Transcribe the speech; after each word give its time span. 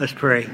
Let's 0.00 0.12
pray. 0.12 0.48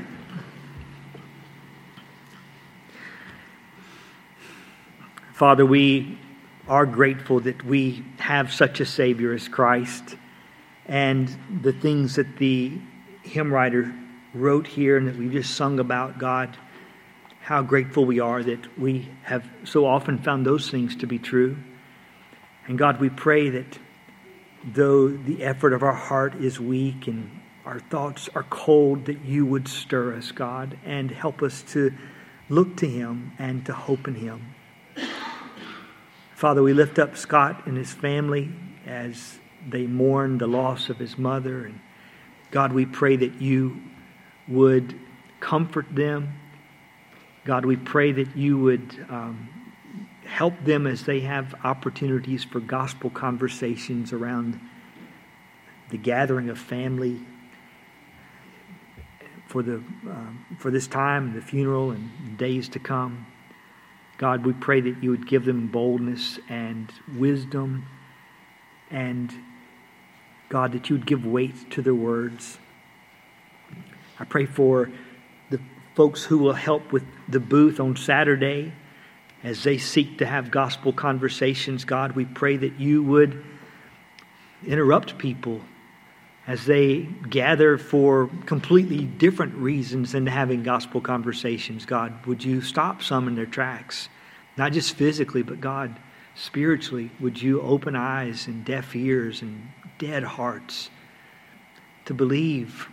Father, 5.34 5.66
we 5.66 6.18
are 6.66 6.86
grateful 6.86 7.40
that 7.40 7.62
we 7.62 8.02
have 8.16 8.54
such 8.54 8.80
a 8.80 8.86
Savior 8.86 9.34
as 9.34 9.46
Christ 9.46 10.16
and 10.86 11.28
the 11.60 11.74
things 11.74 12.14
that 12.14 12.38
the 12.38 12.72
hymn 13.20 13.52
writer 13.52 13.94
wrote 14.32 14.66
here 14.66 14.96
and 14.96 15.06
that 15.08 15.16
we 15.18 15.28
just 15.28 15.54
sung 15.54 15.78
about, 15.78 16.16
God, 16.16 16.56
how 17.42 17.60
grateful 17.60 18.06
we 18.06 18.20
are 18.20 18.42
that 18.42 18.78
we 18.78 19.10
have 19.24 19.46
so 19.64 19.84
often 19.84 20.16
found 20.16 20.46
those 20.46 20.70
things 20.70 20.96
to 20.96 21.06
be 21.06 21.18
true. 21.18 21.58
And 22.66 22.78
God, 22.78 22.98
we 22.98 23.10
pray 23.10 23.50
that 23.50 23.78
though 24.64 25.08
the 25.08 25.44
effort 25.44 25.74
of 25.74 25.82
our 25.82 25.92
heart 25.92 26.34
is 26.36 26.58
weak 26.58 27.08
and 27.08 27.42
our 27.66 27.80
thoughts 27.80 28.28
are 28.34 28.44
cold, 28.44 29.06
that 29.06 29.24
you 29.24 29.46
would 29.46 29.68
stir 29.68 30.14
us, 30.14 30.32
God, 30.32 30.78
and 30.84 31.10
help 31.10 31.42
us 31.42 31.62
to 31.72 31.92
look 32.48 32.76
to 32.76 32.86
Him 32.86 33.32
and 33.38 33.64
to 33.66 33.72
hope 33.72 34.06
in 34.06 34.16
Him. 34.16 34.54
Father, 36.34 36.62
we 36.62 36.74
lift 36.74 36.98
up 36.98 37.16
Scott 37.16 37.66
and 37.66 37.76
his 37.76 37.92
family 37.92 38.50
as 38.86 39.38
they 39.66 39.86
mourn 39.86 40.36
the 40.36 40.46
loss 40.46 40.90
of 40.90 40.98
his 40.98 41.16
mother. 41.16 41.64
And 41.64 41.80
God, 42.50 42.72
we 42.72 42.84
pray 42.84 43.16
that 43.16 43.40
you 43.40 43.80
would 44.48 44.98
comfort 45.40 45.86
them. 45.90 46.34
God, 47.44 47.64
we 47.64 47.76
pray 47.76 48.12
that 48.12 48.36
you 48.36 48.58
would 48.58 49.06
um, 49.08 49.48
help 50.26 50.54
them 50.64 50.86
as 50.86 51.04
they 51.04 51.20
have 51.20 51.54
opportunities 51.64 52.44
for 52.44 52.60
gospel 52.60 53.10
conversations 53.10 54.12
around 54.12 54.60
the 55.88 55.98
gathering 55.98 56.50
of 56.50 56.58
family 56.58 57.20
for, 59.54 59.62
the, 59.62 59.76
um, 59.76 60.44
for 60.58 60.72
this 60.72 60.88
time, 60.88 61.28
and 61.28 61.36
the 61.36 61.40
funeral, 61.40 61.92
and 61.92 62.36
days 62.36 62.68
to 62.70 62.80
come. 62.80 63.24
God, 64.18 64.44
we 64.44 64.52
pray 64.52 64.80
that 64.80 65.00
you 65.00 65.10
would 65.10 65.28
give 65.28 65.44
them 65.44 65.68
boldness 65.68 66.40
and 66.48 66.92
wisdom, 67.16 67.86
and 68.90 69.32
God, 70.48 70.72
that 70.72 70.90
you 70.90 70.96
would 70.96 71.06
give 71.06 71.24
weight 71.24 71.70
to 71.70 71.82
their 71.82 71.94
words. 71.94 72.58
I 74.18 74.24
pray 74.24 74.46
for 74.46 74.90
the 75.50 75.60
folks 75.94 76.24
who 76.24 76.38
will 76.38 76.54
help 76.54 76.90
with 76.90 77.04
the 77.28 77.38
booth 77.38 77.78
on 77.78 77.94
Saturday 77.94 78.72
as 79.44 79.62
they 79.62 79.78
seek 79.78 80.18
to 80.18 80.26
have 80.26 80.50
gospel 80.50 80.92
conversations. 80.92 81.84
God, 81.84 82.16
we 82.16 82.24
pray 82.24 82.56
that 82.56 82.80
you 82.80 83.04
would 83.04 83.44
interrupt 84.66 85.16
people 85.16 85.60
as 86.46 86.66
they 86.66 87.02
gather 87.30 87.78
for 87.78 88.28
completely 88.44 89.04
different 89.04 89.54
reasons 89.54 90.12
than 90.12 90.26
having 90.26 90.62
gospel 90.62 91.00
conversations. 91.00 91.86
God, 91.86 92.26
would 92.26 92.44
you 92.44 92.60
stop 92.60 93.02
some 93.02 93.28
in 93.28 93.34
their 93.34 93.46
tracks? 93.46 94.08
Not 94.56 94.72
just 94.72 94.94
physically, 94.94 95.42
but 95.42 95.60
God, 95.60 95.98
spiritually, 96.34 97.10
would 97.18 97.40
you 97.40 97.62
open 97.62 97.96
eyes 97.96 98.46
and 98.46 98.64
deaf 98.64 98.94
ears 98.94 99.40
and 99.40 99.68
dead 99.98 100.22
hearts 100.22 100.90
to 102.04 102.14
believe 102.14 102.88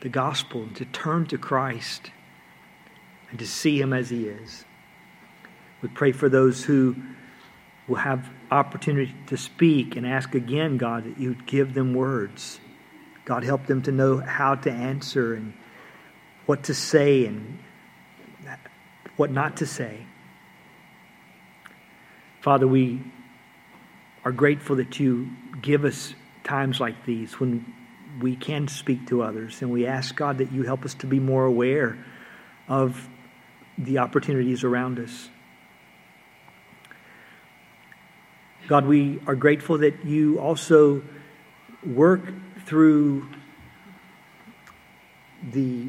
the 0.00 0.08
gospel, 0.08 0.68
to 0.74 0.84
turn 0.86 1.26
to 1.26 1.38
Christ, 1.38 2.10
and 3.30 3.38
to 3.38 3.46
see 3.46 3.80
Him 3.80 3.92
as 3.92 4.10
He 4.10 4.26
is? 4.26 4.64
We 5.82 5.88
pray 5.88 6.10
for 6.10 6.28
those 6.28 6.64
who 6.64 6.96
will 7.86 7.96
have 7.96 8.28
opportunity 8.50 9.14
to 9.28 9.36
speak 9.36 9.94
and 9.94 10.04
ask 10.06 10.34
again, 10.34 10.76
God, 10.76 11.04
that 11.04 11.18
you 11.18 11.28
would 11.28 11.46
give 11.46 11.74
them 11.74 11.94
words. 11.94 12.58
God, 13.28 13.44
help 13.44 13.66
them 13.66 13.82
to 13.82 13.92
know 13.92 14.16
how 14.16 14.54
to 14.54 14.70
answer 14.70 15.34
and 15.34 15.52
what 16.46 16.64
to 16.64 16.74
say 16.74 17.26
and 17.26 17.58
what 19.18 19.30
not 19.30 19.58
to 19.58 19.66
say. 19.66 20.06
Father, 22.40 22.66
we 22.66 23.02
are 24.24 24.32
grateful 24.32 24.76
that 24.76 24.98
you 24.98 25.28
give 25.60 25.84
us 25.84 26.14
times 26.42 26.80
like 26.80 27.04
these 27.04 27.38
when 27.38 27.70
we 28.18 28.34
can 28.34 28.66
speak 28.66 29.06
to 29.08 29.20
others. 29.20 29.60
And 29.60 29.70
we 29.70 29.86
ask, 29.86 30.16
God, 30.16 30.38
that 30.38 30.50
you 30.50 30.62
help 30.62 30.86
us 30.86 30.94
to 30.94 31.06
be 31.06 31.20
more 31.20 31.44
aware 31.44 32.02
of 32.66 33.10
the 33.76 33.98
opportunities 33.98 34.64
around 34.64 34.98
us. 34.98 35.28
God, 38.68 38.86
we 38.86 39.20
are 39.26 39.34
grateful 39.34 39.76
that 39.78 40.06
you 40.06 40.40
also 40.40 41.02
work 41.84 42.22
through 42.68 43.26
the 45.52 45.88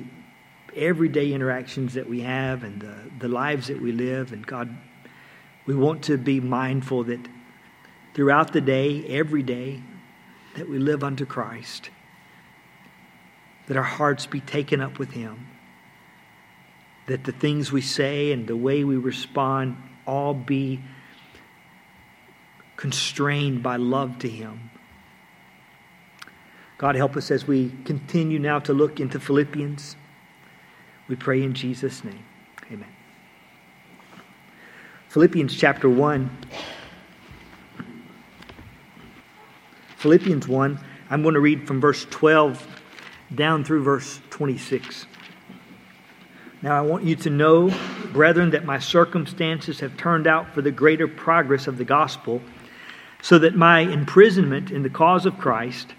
everyday 0.73 1.33
interactions 1.33 1.95
that 1.95 2.07
we 2.07 2.21
have 2.21 2.63
and 2.63 2.81
the, 2.81 2.95
the 3.19 3.27
lives 3.27 3.67
that 3.67 3.81
we 3.81 3.91
live. 3.91 4.31
And 4.31 4.47
God, 4.47 4.73
we 5.65 5.75
want 5.75 6.03
to 6.05 6.17
be 6.17 6.39
mindful 6.39 7.03
that 7.03 7.19
throughout 8.13 8.53
the 8.53 8.61
day, 8.61 9.05
every 9.07 9.43
day, 9.43 9.81
that 10.55 10.69
we 10.69 10.79
live 10.79 11.03
unto 11.03 11.25
Christ, 11.25 11.89
that 13.67 13.75
our 13.75 13.83
hearts 13.83 14.25
be 14.25 14.39
taken 14.39 14.79
up 14.79 14.99
with 14.99 15.11
Him, 15.11 15.47
that 17.07 17.25
the 17.25 17.33
things 17.33 17.73
we 17.73 17.81
say 17.81 18.31
and 18.31 18.47
the 18.47 18.55
way 18.55 18.85
we 18.85 18.95
respond 18.95 19.75
all 20.07 20.33
be 20.33 20.79
constrained 22.77 23.61
by 23.61 23.75
love 23.75 24.19
to 24.19 24.29
Him. 24.29 24.69
God, 26.79 26.95
help 26.95 27.17
us 27.17 27.29
as 27.29 27.45
we 27.45 27.73
continue 27.83 28.39
now 28.39 28.59
to 28.59 28.73
look 28.73 29.01
into 29.01 29.19
Philippians. 29.19 29.97
We 31.09 31.17
pray 31.17 31.43
in 31.43 31.53
Jesus' 31.53 32.05
name. 32.05 32.23
Amen. 32.71 32.87
Philippians 35.09 35.57
chapter 35.57 35.89
1. 35.89 36.29
Philippians 39.97 40.47
1, 40.47 40.79
I'm 41.09 41.21
going 41.21 41.33
to 41.33 41.41
read 41.41 41.67
from 41.67 41.81
verse 41.81 42.05
12 42.09 42.65
down 43.35 43.65
through 43.65 43.83
verse 43.83 44.21
26. 44.29 45.05
Now, 46.61 46.77
I 46.77 46.81
want 46.81 47.03
you 47.03 47.17
to 47.17 47.29
know, 47.29 47.73
brethren, 48.13 48.51
that 48.51 48.63
my 48.63 48.79
circumstances 48.79 49.81
have 49.81 49.97
turned 49.97 50.27
out 50.27 50.53
for 50.53 50.61
the 50.61 50.71
greater 50.71 51.09
progress 51.09 51.67
of 51.67 51.77
the 51.77 51.83
gospel, 51.83 52.41
so 53.21 53.37
that 53.39 53.53
my 53.53 53.81
imprisonment 53.81 54.71
in 54.71 54.83
the 54.83 54.89
cause 54.89 55.25
of 55.25 55.37
Christ 55.37 55.93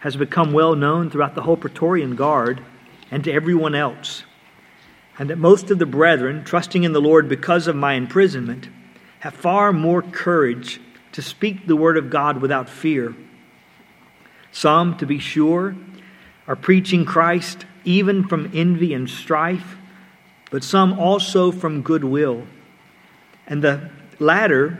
has 0.00 0.16
become 0.16 0.52
well 0.52 0.74
known 0.74 1.10
throughout 1.10 1.34
the 1.34 1.42
whole 1.42 1.56
Praetorian 1.56 2.16
Guard 2.16 2.62
and 3.10 3.24
to 3.24 3.32
everyone 3.32 3.74
else 3.74 4.24
and 5.20 5.28
that 5.28 5.36
most 5.36 5.70
of 5.70 5.78
the 5.78 5.84
brethren, 5.84 6.42
trusting 6.44 6.82
in 6.82 6.94
the 6.94 7.00
Lord 7.00 7.28
because 7.28 7.66
of 7.66 7.76
my 7.76 7.92
imprisonment, 7.92 8.70
have 9.18 9.34
far 9.34 9.70
more 9.70 10.00
courage 10.00 10.80
to 11.12 11.20
speak 11.20 11.66
the 11.66 11.76
word 11.76 11.98
of 11.98 12.08
God 12.08 12.40
without 12.40 12.70
fear. 12.70 13.14
Some, 14.50 14.96
to 14.96 15.04
be 15.04 15.18
sure, 15.18 15.76
are 16.48 16.56
preaching 16.56 17.04
Christ 17.04 17.66
even 17.84 18.26
from 18.26 18.50
envy 18.54 18.94
and 18.94 19.10
strife, 19.10 19.76
but 20.50 20.64
some 20.64 20.98
also 20.98 21.52
from 21.52 21.82
goodwill. 21.82 22.46
And 23.46 23.62
the 23.62 23.90
latter 24.18 24.78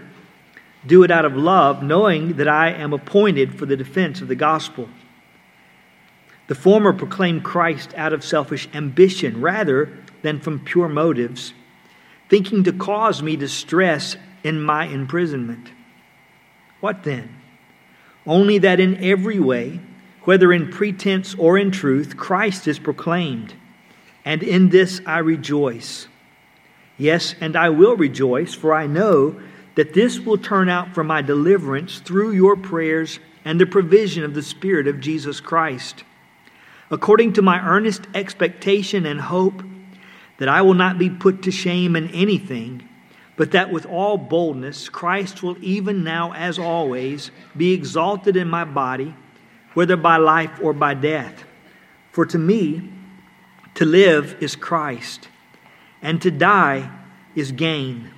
do 0.87 1.03
it 1.03 1.11
out 1.11 1.27
of 1.27 1.37
love, 1.37 1.83
knowing 1.83 2.39
that 2.39 2.49
I 2.49 2.71
am 2.71 2.95
appointed 2.95 3.59
for 3.59 3.67
the 3.67 3.77
defense 3.77 4.23
of 4.23 4.29
the 4.29 4.35
gospel. 4.35 4.89
The 6.50 6.56
former 6.56 6.93
proclaim 6.93 7.43
Christ 7.43 7.94
out 7.97 8.12
of 8.12 8.25
selfish 8.25 8.69
ambition 8.75 9.41
rather 9.41 9.97
than 10.22 10.41
from 10.41 10.59
pure 10.59 10.88
motives, 10.88 11.55
thinking 12.28 12.65
to 12.65 12.72
cause 12.72 13.22
me 13.22 13.37
distress 13.37 14.16
in 14.43 14.60
my 14.60 14.87
imprisonment. 14.87 15.71
What 16.81 17.05
then? 17.05 17.37
Only 18.27 18.59
that 18.59 18.81
in 18.81 18.97
every 18.97 19.39
way, 19.39 19.78
whether 20.22 20.53
in 20.53 20.72
pretense 20.72 21.37
or 21.37 21.56
in 21.56 21.71
truth, 21.71 22.16
Christ 22.16 22.66
is 22.66 22.81
proclaimed, 22.81 23.55
and 24.25 24.42
in 24.42 24.71
this 24.71 25.01
I 25.07 25.19
rejoice. 25.19 26.09
Yes, 26.98 27.36
and 27.41 27.54
I 27.54 27.69
will 27.69 27.95
rejoice, 27.97 28.54
for 28.54 28.75
I 28.75 28.89
know 28.89 29.41
that 29.77 29.95
this 29.95 30.19
will 30.19 30.36
turn 30.36 30.69
out 30.69 30.95
for 30.95 31.04
my 31.04 31.22
deliverance 31.22 32.01
through 32.01 32.33
your 32.33 32.57
prayers 32.57 33.21
and 33.45 33.60
the 33.60 33.66
provision 33.66 34.25
of 34.25 34.34
the 34.34 34.42
Spirit 34.42 34.89
of 34.89 34.98
Jesus 34.98 35.39
Christ. 35.39 36.03
According 36.91 37.34
to 37.34 37.42
my 37.42 37.65
earnest 37.65 38.03
expectation 38.15 39.07
and 39.07 39.21
hope, 39.21 39.63
that 40.39 40.48
I 40.48 40.63
will 40.63 40.75
not 40.75 40.98
be 40.98 41.10
put 41.10 41.42
to 41.42 41.51
shame 41.51 41.95
in 41.95 42.09
anything, 42.09 42.89
but 43.37 43.53
that 43.53 43.71
with 43.71 43.87
all 43.87 44.16
boldness 44.19 44.89
Christ 44.89 45.42
will 45.42 45.57
even 45.63 46.03
now, 46.03 46.33
as 46.33 46.59
always, 46.59 47.31
be 47.57 47.72
exalted 47.72 48.37
in 48.37 48.48
my 48.48 48.65
body, 48.65 49.15
whether 49.75 49.97
by 49.97 50.16
life 50.16 50.59
or 50.63 50.72
by 50.72 50.95
death. 50.95 51.45
For 52.10 52.27
to 52.27 52.39
me, 52.39 52.91
to 53.75 53.84
live 53.84 54.37
is 54.41 54.57
Christ, 54.57 55.28
and 56.03 56.21
to 56.22 56.31
die 56.31 56.91
is 57.34 57.53
gain. 57.53 58.10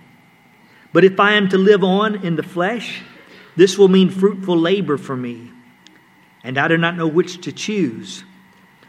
But 0.93 1.05
if 1.05 1.21
I 1.21 1.33
am 1.33 1.49
to 1.51 1.59
live 1.59 1.85
on 1.85 2.25
in 2.25 2.37
the 2.37 2.43
flesh, 2.43 3.03
this 3.57 3.77
will 3.77 3.89
mean 3.89 4.11
fruitful 4.11 4.57
labor 4.57 4.97
for 4.97 5.17
me, 5.17 5.51
and 6.43 6.57
I 6.57 6.69
do 6.69 6.79
not 6.79 6.97
know 6.97 7.07
which 7.07 7.43
to 7.43 7.53
choose. 7.53 8.25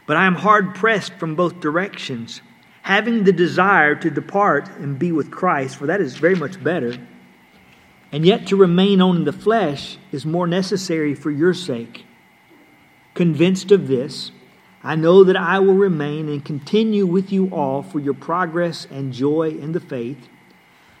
But 0.06 0.16
I 0.16 0.26
am 0.26 0.34
hard 0.34 0.74
pressed 0.74 1.14
from 1.14 1.34
both 1.34 1.60
directions, 1.60 2.42
having 2.82 3.24
the 3.24 3.32
desire 3.32 3.94
to 3.94 4.10
depart 4.10 4.68
and 4.78 4.98
be 4.98 5.12
with 5.12 5.30
Christ, 5.30 5.76
for 5.76 5.86
that 5.86 6.00
is 6.00 6.16
very 6.16 6.34
much 6.34 6.62
better. 6.62 6.98
And 8.12 8.24
yet 8.24 8.46
to 8.48 8.56
remain 8.56 9.00
on 9.00 9.16
in 9.16 9.24
the 9.24 9.32
flesh 9.32 9.98
is 10.12 10.26
more 10.26 10.46
necessary 10.46 11.14
for 11.14 11.30
your 11.30 11.54
sake. 11.54 12.04
Convinced 13.14 13.72
of 13.72 13.88
this, 13.88 14.30
I 14.82 14.96
know 14.96 15.24
that 15.24 15.36
I 15.36 15.58
will 15.60 15.74
remain 15.74 16.28
and 16.28 16.44
continue 16.44 17.06
with 17.06 17.32
you 17.32 17.48
all 17.48 17.82
for 17.82 18.00
your 18.00 18.14
progress 18.14 18.86
and 18.90 19.12
joy 19.12 19.48
in 19.48 19.72
the 19.72 19.80
faith, 19.80 20.28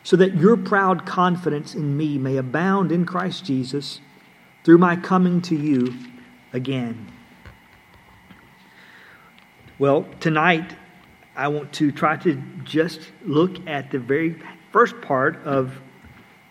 so 0.02 0.16
that 0.16 0.34
your 0.34 0.56
proud 0.56 1.04
confidence 1.04 1.74
in 1.74 1.96
me 1.96 2.16
may 2.16 2.36
abound 2.36 2.90
in 2.90 3.04
Christ 3.04 3.44
Jesus 3.44 4.00
through 4.64 4.78
my 4.78 4.96
coming 4.96 5.42
to 5.42 5.54
you 5.54 5.94
again. 6.52 7.12
Well, 9.76 10.06
tonight 10.20 10.72
I 11.34 11.48
want 11.48 11.72
to 11.74 11.90
try 11.90 12.16
to 12.18 12.40
just 12.62 13.00
look 13.24 13.66
at 13.66 13.90
the 13.90 13.98
very 13.98 14.40
first 14.70 15.00
part 15.00 15.44
of 15.44 15.76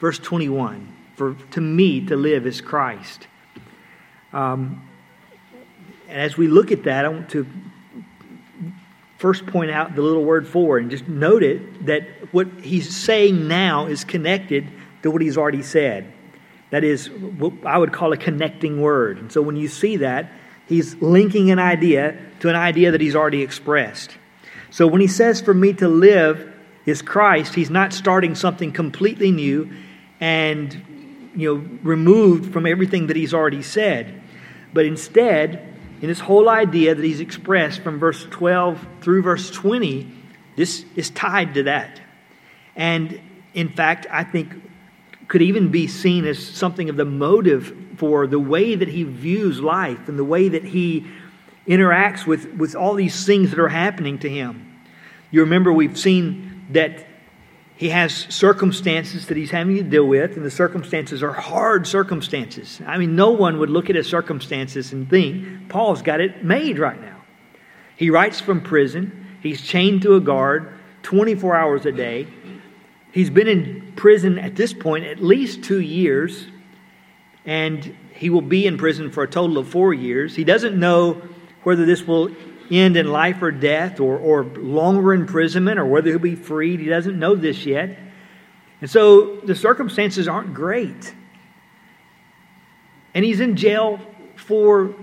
verse 0.02 0.20
21. 0.20 0.94
For 1.16 1.36
to 1.52 1.62
me 1.62 2.06
to 2.08 2.18
live 2.18 2.46
is 2.46 2.60
Christ. 2.60 3.28
Um, 4.34 4.90
and 6.10 6.20
as 6.20 6.36
we 6.36 6.48
look 6.48 6.74
at 6.74 6.84
that, 6.84 7.06
I 7.06 7.08
want 7.08 7.30
to 7.30 7.48
first 9.20 9.46
point 9.46 9.72
out 9.72 9.96
the 9.96 10.02
little 10.02 10.26
word 10.26 10.46
for 10.46 10.78
and 10.78 10.92
just 10.92 11.08
note 11.08 11.44
it 11.44 11.86
that 11.86 12.04
what 12.34 12.48
he's 12.62 12.94
saying 12.94 13.48
now 13.48 13.86
is 13.86 14.04
connected 14.04 14.68
to 15.02 15.10
what 15.10 15.22
he's 15.22 15.38
already 15.38 15.64
said. 15.64 16.12
That 16.72 16.84
is 16.84 17.10
what 17.10 17.54
I 17.66 17.78
would 17.78 17.94
call 17.94 18.12
a 18.12 18.18
connecting 18.18 18.82
word. 18.82 19.18
And 19.18 19.32
so 19.32 19.42
when 19.42 19.56
you 19.56 19.70
see 19.70 19.96
that, 19.98 20.30
he's 20.68 20.96
linking 20.96 21.52
an 21.52 21.60
idea 21.60 22.18
to 22.40 22.50
an 22.50 22.56
idea 22.56 22.92
that 22.92 23.02
he's 23.02 23.16
already 23.16 23.42
expressed. 23.42 24.18
So 24.70 24.88
when 24.88 25.02
he 25.02 25.08
says, 25.08 25.42
For 25.42 25.54
me 25.54 25.74
to 25.74 25.88
live 25.88 26.52
is 26.86 27.02
Christ, 27.02 27.56
he's 27.56 27.70
not 27.70 27.94
starting 27.94 28.36
something 28.36 28.72
completely 28.72 29.32
new 29.32 29.72
and 30.20 31.32
you 31.36 31.56
know 31.56 31.66
removed 31.84 32.54
from 32.54 32.66
everything 32.66 33.08
that 33.08 33.16
he's 33.16 33.34
already 33.34 33.64
said. 33.64 34.22
But 34.74 34.86
instead, 34.86 35.74
in 36.02 36.08
this 36.08 36.20
whole 36.20 36.50
idea 36.50 36.96
that 36.96 37.04
he's 37.04 37.20
expressed 37.20 37.82
from 37.82 38.00
verse 38.00 38.26
12 38.30 38.86
through 39.02 39.22
verse 39.22 39.50
20, 39.52 40.12
this 40.56 40.86
is 40.96 41.10
tied 41.12 41.54
to 41.54 41.64
that. 41.64 42.02
And 42.76 43.20
in 43.54 43.70
fact, 43.70 44.08
I 44.10 44.24
think 44.24 44.54
could 45.28 45.42
even 45.42 45.70
be 45.70 45.88
seen 45.88 46.26
as 46.26 46.46
something 46.46 46.90
of 46.90 46.96
the 46.96 47.06
motive 47.06 47.76
for 47.98 48.28
the 48.28 48.40
way 48.40 48.76
that 48.76 48.88
he 48.88 49.04
views 49.04 49.60
life 49.62 50.08
and 50.08 50.18
the 50.18 50.24
way 50.24 50.50
that 50.50 50.64
he 50.64 51.06
interacts 51.68 52.26
with, 52.26 52.54
with 52.54 52.76
all 52.76 52.94
these 52.94 53.26
things 53.26 53.52
that 53.52 53.60
are 53.60 53.70
happening 53.70 54.20
to 54.20 54.30
him. 54.30 54.82
You 55.32 55.42
remember 55.42 55.72
we've 55.72 55.98
seen 55.98 56.68
that 56.72 57.06
he 57.76 57.90
has 57.90 58.14
circumstances 58.14 59.28
that 59.28 59.38
he's 59.38 59.52
having 59.52 59.76
to 59.78 59.84
deal 59.84 60.08
with, 60.08 60.38
and 60.38 60.46
the 60.46 60.52
circumstances 60.52 61.24
are 61.24 61.34
hard 61.34 61.88
circumstances. 61.88 62.80
I 62.86 62.98
mean, 62.98 63.16
no 63.16 63.32
one 63.32 63.60
would 63.60 63.70
look 63.70 63.90
at 63.90 63.96
his 63.96 64.08
circumstances 64.08 64.94
and 64.94 65.10
think, 65.10 65.70
Paul's 65.70 66.02
got 66.02 66.22
it 66.22 66.44
made 66.44 66.78
right 66.78 67.02
now. 67.02 67.22
He 67.96 68.10
writes 68.10 68.40
from 68.40 68.62
prison, 68.62 69.38
he's 69.42 69.62
chained 69.62 70.04
to 70.04 70.16
a 70.16 70.20
guard 70.20 70.72
24 71.04 71.56
hours 71.56 71.86
a 71.86 71.92
day. 71.92 72.28
He's 73.12 73.30
been 73.30 73.48
in 73.48 73.94
prison 73.96 74.40
at 74.40 74.56
this 74.56 74.74
point 74.74 75.06
at 75.06 75.22
least 75.22 75.64
two 75.64 75.82
years, 75.82 76.48
and 77.46 77.96
he 78.14 78.30
will 78.30 78.42
be 78.42 78.66
in 78.66 78.78
prison 78.78 79.12
for 79.12 79.24
a 79.24 79.28
total 79.28 79.58
of 79.58 79.68
four 79.68 79.94
years. 79.94 80.36
He 80.36 80.44
doesn't 80.44 80.80
know 80.80 81.22
whether 81.64 81.86
this 81.86 82.04
will 82.04 82.30
end 82.72 82.98
in 82.98 83.08
life 83.12 83.42
or 83.42 83.52
death 83.52 84.00
or, 84.00 84.18
or 84.18 84.44
longer 84.44 85.14
imprisonment 85.14 85.80
or 85.80 85.86
whether 85.86 86.10
he'll 86.10 86.20
be 86.20 86.36
freed. 86.36 86.80
He 86.80 86.88
doesn't 86.88 87.18
know 87.18 87.36
this 87.36 87.66
yet. 87.66 87.98
And 88.82 88.90
so 88.90 89.38
the 89.38 89.56
circumstances 89.56 90.28
aren't 90.28 90.54
great. 90.54 91.14
And 93.14 93.24
he's 93.24 93.40
in 93.40 93.56
jail 93.56 94.00
for 94.36 94.96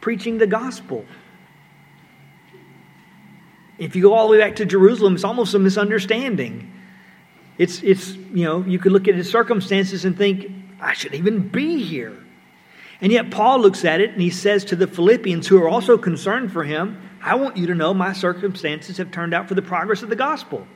preaching 0.00 0.38
the 0.38 0.46
gospel. 0.46 1.04
If 3.78 3.96
you 3.96 4.02
go 4.02 4.14
all 4.14 4.28
the 4.28 4.32
way 4.32 4.38
back 4.38 4.56
to 4.56 4.66
Jerusalem, 4.66 5.14
it's 5.14 5.24
almost 5.24 5.54
a 5.54 5.58
misunderstanding. 5.58 6.72
It's, 7.58 7.82
it's, 7.82 8.14
you 8.14 8.44
know, 8.44 8.62
you 8.62 8.78
could 8.78 8.92
look 8.92 9.08
at 9.08 9.14
his 9.14 9.30
circumstances 9.30 10.04
and 10.04 10.16
think, 10.16 10.52
I 10.82 10.94
shouldn't 10.94 11.20
even 11.20 11.48
be 11.48 11.82
here. 11.82 12.16
And 13.00 13.10
yet, 13.10 13.30
Paul 13.30 13.60
looks 13.60 13.84
at 13.84 14.00
it 14.00 14.10
and 14.10 14.20
he 14.20 14.30
says 14.30 14.64
to 14.66 14.76
the 14.76 14.86
Philippians, 14.86 15.48
who 15.48 15.60
are 15.62 15.68
also 15.68 15.96
concerned 15.96 16.52
for 16.52 16.64
him, 16.64 17.00
I 17.22 17.36
want 17.36 17.56
you 17.56 17.68
to 17.68 17.74
know 17.74 17.94
my 17.94 18.12
circumstances 18.12 18.98
have 18.98 19.10
turned 19.10 19.32
out 19.32 19.48
for 19.48 19.54
the 19.54 19.62
progress 19.62 20.02
of 20.02 20.08
the 20.08 20.16
gospel. 20.16 20.66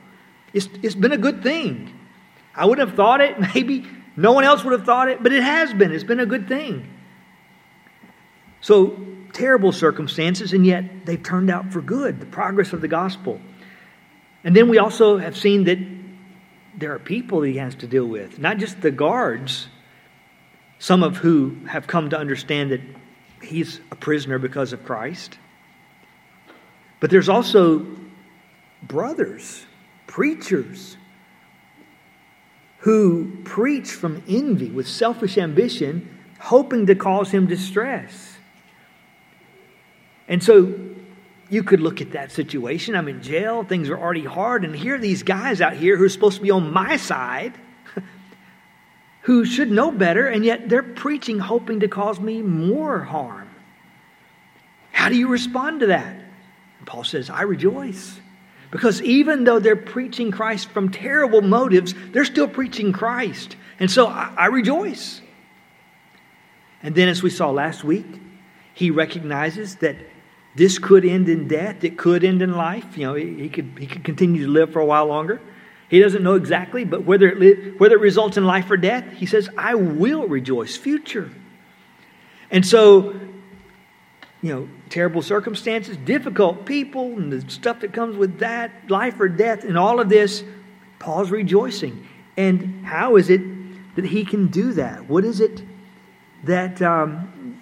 It's, 0.53 0.67
it's 0.81 0.95
been 0.95 1.11
a 1.11 1.17
good 1.17 1.43
thing. 1.43 1.93
I 2.55 2.65
wouldn't 2.65 2.87
have 2.87 2.97
thought 2.97 3.21
it, 3.21 3.37
maybe 3.55 3.85
no 4.15 4.31
one 4.31 4.43
else 4.43 4.63
would 4.63 4.73
have 4.73 4.85
thought 4.85 5.09
it, 5.09 5.21
but 5.21 5.31
it 5.31 5.43
has 5.43 5.73
been. 5.73 5.91
It's 5.91 6.03
been 6.03 6.19
a 6.19 6.25
good 6.25 6.47
thing. 6.47 6.89
So, 8.61 8.99
terrible 9.33 9.71
circumstances, 9.71 10.51
and 10.51 10.65
yet 10.65 11.05
they've 11.05 11.21
turned 11.21 11.51
out 11.51 11.71
for 11.71 11.81
good, 11.81 12.19
the 12.19 12.25
progress 12.25 12.73
of 12.73 12.81
the 12.81 12.87
gospel. 12.87 13.39
And 14.43 14.55
then 14.55 14.67
we 14.67 14.79
also 14.79 15.17
have 15.17 15.37
seen 15.37 15.65
that 15.65 15.77
there 16.75 16.93
are 16.93 16.99
people 16.99 17.41
he 17.41 17.57
has 17.57 17.75
to 17.75 17.87
deal 17.87 18.05
with, 18.05 18.39
not 18.39 18.57
just 18.57 18.81
the 18.81 18.91
guards, 18.91 19.67
some 20.79 21.03
of 21.03 21.17
who 21.17 21.55
have 21.67 21.87
come 21.87 22.09
to 22.09 22.17
understand 22.17 22.71
that 22.71 22.81
he's 23.41 23.79
a 23.91 23.95
prisoner 23.95 24.39
because 24.39 24.73
of 24.73 24.83
Christ. 24.85 25.37
But 26.99 27.09
there's 27.09 27.29
also 27.29 27.85
brothers, 28.83 29.65
preachers, 30.05 30.97
who 32.79 33.37
preach 33.43 33.89
from 33.91 34.23
envy 34.27 34.69
with 34.69 34.87
selfish 34.87 35.37
ambition, 35.37 36.17
hoping 36.39 36.85
to 36.85 36.95
cause 36.95 37.31
him 37.31 37.47
distress. 37.47 38.37
And 40.27 40.43
so 40.43 40.73
you 41.49 41.63
could 41.63 41.79
look 41.79 42.01
at 42.01 42.11
that 42.11 42.31
situation. 42.31 42.95
I'm 42.95 43.07
in 43.07 43.21
jail, 43.21 43.63
things 43.63 43.89
are 43.89 43.97
already 43.97 44.25
hard, 44.25 44.63
and 44.63 44.75
here 44.75 44.95
are 44.95 44.99
these 44.99 45.23
guys 45.23 45.61
out 45.61 45.73
here 45.73 45.97
who 45.97 46.03
are 46.03 46.09
supposed 46.09 46.37
to 46.37 46.41
be 46.41 46.51
on 46.51 46.71
my 46.71 46.97
side 46.97 47.53
who 49.27 49.43
should 49.43 49.69
know 49.69 49.91
better, 49.91 50.25
and 50.25 50.45
yet 50.45 50.69
they're 50.69 50.81
preaching 50.81 51.37
hoping 51.37 51.81
to 51.81 51.87
cause 51.89 52.17
me 52.17 52.41
more 52.41 53.01
harm. 53.01 53.49
How 54.93 55.09
do 55.09 55.15
you 55.17 55.27
respond 55.27 55.81
to 55.81 55.87
that? 55.87 56.15
And 56.77 56.87
Paul 56.87 57.03
says, 57.03 57.29
I 57.29 57.41
rejoice. 57.41 58.21
Because 58.71 59.01
even 59.01 59.43
though 59.43 59.59
they're 59.59 59.75
preaching 59.75 60.31
Christ 60.31 60.69
from 60.69 60.91
terrible 60.91 61.41
motives, 61.41 61.93
they're 62.13 62.23
still 62.23 62.47
preaching 62.47 62.93
Christ. 62.93 63.57
And 63.81 63.91
so 63.91 64.07
I, 64.07 64.33
I 64.37 64.45
rejoice. 64.45 65.19
And 66.81 66.95
then, 66.95 67.09
as 67.09 67.21
we 67.21 67.29
saw 67.29 67.49
last 67.49 67.83
week, 67.83 68.07
he 68.73 68.91
recognizes 68.91 69.75
that 69.77 69.97
this 70.55 70.79
could 70.79 71.03
end 71.03 71.27
in 71.27 71.49
death, 71.49 71.83
it 71.83 71.97
could 71.97 72.23
end 72.23 72.41
in 72.41 72.53
life. 72.53 72.97
You 72.97 73.07
know, 73.07 73.13
he, 73.15 73.33
he 73.33 73.49
could, 73.49 73.73
he 73.77 73.87
could 73.87 74.05
continue 74.05 74.45
to 74.45 74.49
live 74.49 74.71
for 74.71 74.79
a 74.79 74.85
while 74.85 75.07
longer. 75.07 75.41
He 75.89 75.99
doesn't 75.99 76.21
know 76.21 76.35
exactly, 76.35 76.83
but 76.83 77.05
whether 77.05 77.27
it, 77.27 77.39
li- 77.39 77.73
whether 77.77 77.95
it 77.95 78.01
results 78.01 78.35
in 78.35 78.45
life 78.45 78.69
or 78.69 78.77
death, 78.77 79.09
he 79.13 79.25
says, 79.25 79.49
I 79.57 79.75
will 79.75 80.27
rejoice, 80.27 80.75
future. 80.75 81.31
And 82.51 82.65
so, 82.65 83.13
you 84.41 84.53
know, 84.53 84.69
terrible 84.89 85.21
circumstances, 85.21 85.95
difficult 85.97 86.65
people, 86.65 87.17
and 87.17 87.31
the 87.31 87.49
stuff 87.49 87.79
that 87.81 87.93
comes 87.93 88.17
with 88.17 88.39
that, 88.39 88.89
life 88.89 89.19
or 89.19 89.29
death, 89.29 89.63
and 89.63 89.77
all 89.77 89.99
of 89.99 90.09
this, 90.09 90.43
Paul's 90.99 91.31
rejoicing. 91.31 92.07
And 92.35 92.85
how 92.85 93.15
is 93.15 93.29
it 93.29 93.41
that 93.95 94.05
he 94.05 94.25
can 94.25 94.47
do 94.47 94.73
that? 94.73 95.09
What 95.09 95.23
is 95.23 95.39
it 95.39 95.61
that, 96.43 96.81
um, 96.81 97.59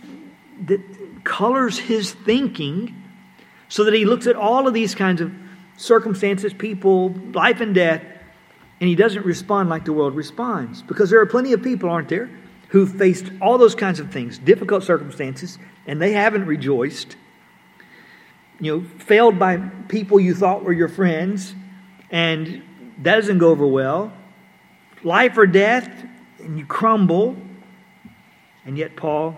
that 0.65 0.81
colors 1.23 1.77
his 1.77 2.11
thinking 2.11 3.03
so 3.69 3.83
that 3.83 3.93
he 3.93 4.05
looks 4.05 4.27
at 4.27 4.35
all 4.35 4.67
of 4.67 4.73
these 4.73 4.95
kinds 4.95 5.21
of 5.21 5.31
circumstances, 5.77 6.53
people, 6.53 7.09
life 7.33 7.61
and 7.61 7.75
death, 7.75 8.01
and 8.79 8.89
he 8.89 8.95
doesn't 8.95 9.25
respond 9.25 9.69
like 9.69 9.85
the 9.85 9.93
world 9.93 10.15
responds. 10.15 10.81
Because 10.81 11.09
there 11.09 11.19
are 11.19 11.25
plenty 11.25 11.53
of 11.53 11.63
people, 11.63 11.89
aren't 11.89 12.09
there, 12.09 12.29
who 12.69 12.85
faced 12.85 13.31
all 13.41 13.57
those 13.57 13.75
kinds 13.75 13.99
of 13.99 14.11
things, 14.11 14.37
difficult 14.37 14.83
circumstances, 14.83 15.57
and 15.87 16.01
they 16.01 16.11
haven't 16.11 16.45
rejoiced. 16.45 17.15
You 18.59 18.81
know, 18.81 18.87
failed 18.99 19.39
by 19.39 19.57
people 19.87 20.19
you 20.19 20.33
thought 20.33 20.63
were 20.63 20.73
your 20.73 20.89
friends, 20.89 21.55
and 22.11 22.61
that 22.99 23.15
doesn't 23.15 23.37
go 23.37 23.49
over 23.49 23.65
well. 23.65 24.11
Life 25.03 25.37
or 25.37 25.45
death, 25.45 26.05
and 26.39 26.57
you 26.57 26.65
crumble. 26.65 27.37
And 28.65 28.77
yet, 28.77 28.95
Paul 28.95 29.37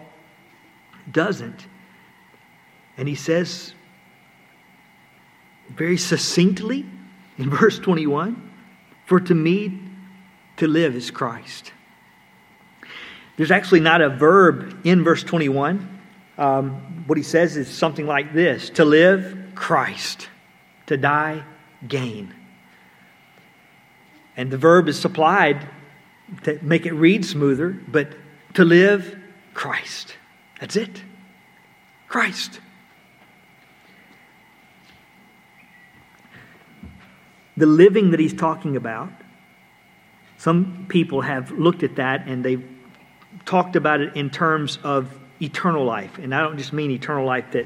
doesn't. 1.12 1.68
And 2.98 3.08
he 3.08 3.16
says 3.16 3.74
very 5.70 5.98
succinctly 5.98 6.86
in 7.38 7.50
verse 7.50 7.78
21 7.78 8.47
for 9.08 9.20
to 9.20 9.34
me, 9.34 9.80
to 10.58 10.68
live 10.68 10.96
is 10.96 11.10
Christ. 11.10 11.74
There's 13.38 13.52
actually 13.52 13.80
not 13.80 14.02
a 14.02 14.10
verb 14.10 14.82
in 14.84 15.04
verse 15.04 15.24
21 15.24 15.98
um, 16.38 17.04
what 17.08 17.18
he 17.18 17.24
says 17.24 17.58
is 17.58 17.68
something 17.68 18.06
like 18.06 18.34
this 18.34 18.70
To 18.72 18.86
live, 18.86 19.38
Christ. 19.56 20.30
To 20.88 20.98
die, 20.98 21.44
gain. 21.88 22.34
And 24.36 24.52
the 24.52 24.58
verb 24.58 24.88
is 24.88 25.00
supplied 25.00 25.68
to 26.44 26.60
make 26.62 26.86
it 26.86 26.94
read 26.94 27.26
smoother, 27.26 27.70
but 27.88 28.14
to 28.54 28.64
live, 28.64 29.18
Christ. 29.54 30.16
That's 30.60 30.76
it. 30.76 31.02
Christ. 32.08 32.60
The 37.58 37.66
living 37.66 38.12
that 38.12 38.20
he's 38.20 38.34
talking 38.34 38.76
about, 38.76 39.10
some 40.38 40.86
people 40.88 41.22
have 41.22 41.52
looked 41.52 41.84
at 41.84 41.96
that 41.96 42.28
and 42.28 42.46
they've 42.46 42.66
talked 43.46 43.76
about 43.76 44.02
it 44.02 44.16
in 44.16 44.30
terms 44.30 44.78
of 44.84 45.12
eternal 45.42 45.84
life. 45.84 46.18
And 46.20 46.34
I 46.34 46.42
don't 46.42 46.58
just 46.58 46.74
mean 46.74 46.92
eternal 46.92 47.26
life 47.26 47.52
that, 47.52 47.66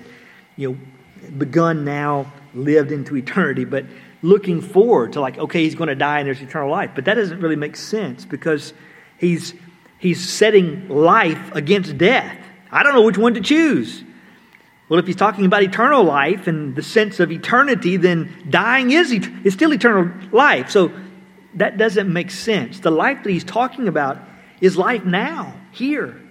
you 0.55 0.71
know, 0.71 1.29
begun 1.37 1.85
now, 1.85 2.31
lived 2.53 2.91
into 2.91 3.15
eternity, 3.15 3.65
but 3.65 3.85
looking 4.21 4.61
forward 4.61 5.13
to 5.13 5.21
like, 5.21 5.37
okay, 5.37 5.63
he's 5.63 5.75
going 5.75 5.89
to 5.89 5.95
die 5.95 6.19
and 6.19 6.27
there's 6.27 6.41
eternal 6.41 6.69
life. 6.69 6.91
But 6.95 7.05
that 7.05 7.15
doesn't 7.15 7.39
really 7.39 7.55
make 7.55 7.75
sense 7.75 8.25
because 8.25 8.73
he's 9.17 9.53
he's 9.99 10.27
setting 10.27 10.89
life 10.89 11.53
against 11.53 11.97
death. 11.97 12.37
I 12.71 12.83
don't 12.83 12.93
know 12.93 13.03
which 13.03 13.17
one 13.17 13.33
to 13.35 13.41
choose. 13.41 14.03
Well, 14.91 14.99
if 14.99 15.07
he's 15.07 15.15
talking 15.15 15.45
about 15.45 15.63
eternal 15.63 16.03
life 16.03 16.47
and 16.47 16.75
the 16.75 16.83
sense 16.83 17.21
of 17.21 17.31
eternity, 17.31 17.95
then 17.95 18.29
dying 18.49 18.91
is, 18.91 19.13
is 19.45 19.53
still 19.53 19.73
eternal 19.73 20.11
life. 20.33 20.69
So 20.69 20.91
that 21.53 21.77
doesn't 21.77 22.11
make 22.11 22.29
sense. 22.29 22.81
The 22.81 22.91
life 22.91 23.23
that 23.23 23.29
he's 23.29 23.45
talking 23.45 23.87
about 23.87 24.19
is 24.59 24.75
life 24.75 25.05
now, 25.05 25.55
here. 25.71 26.21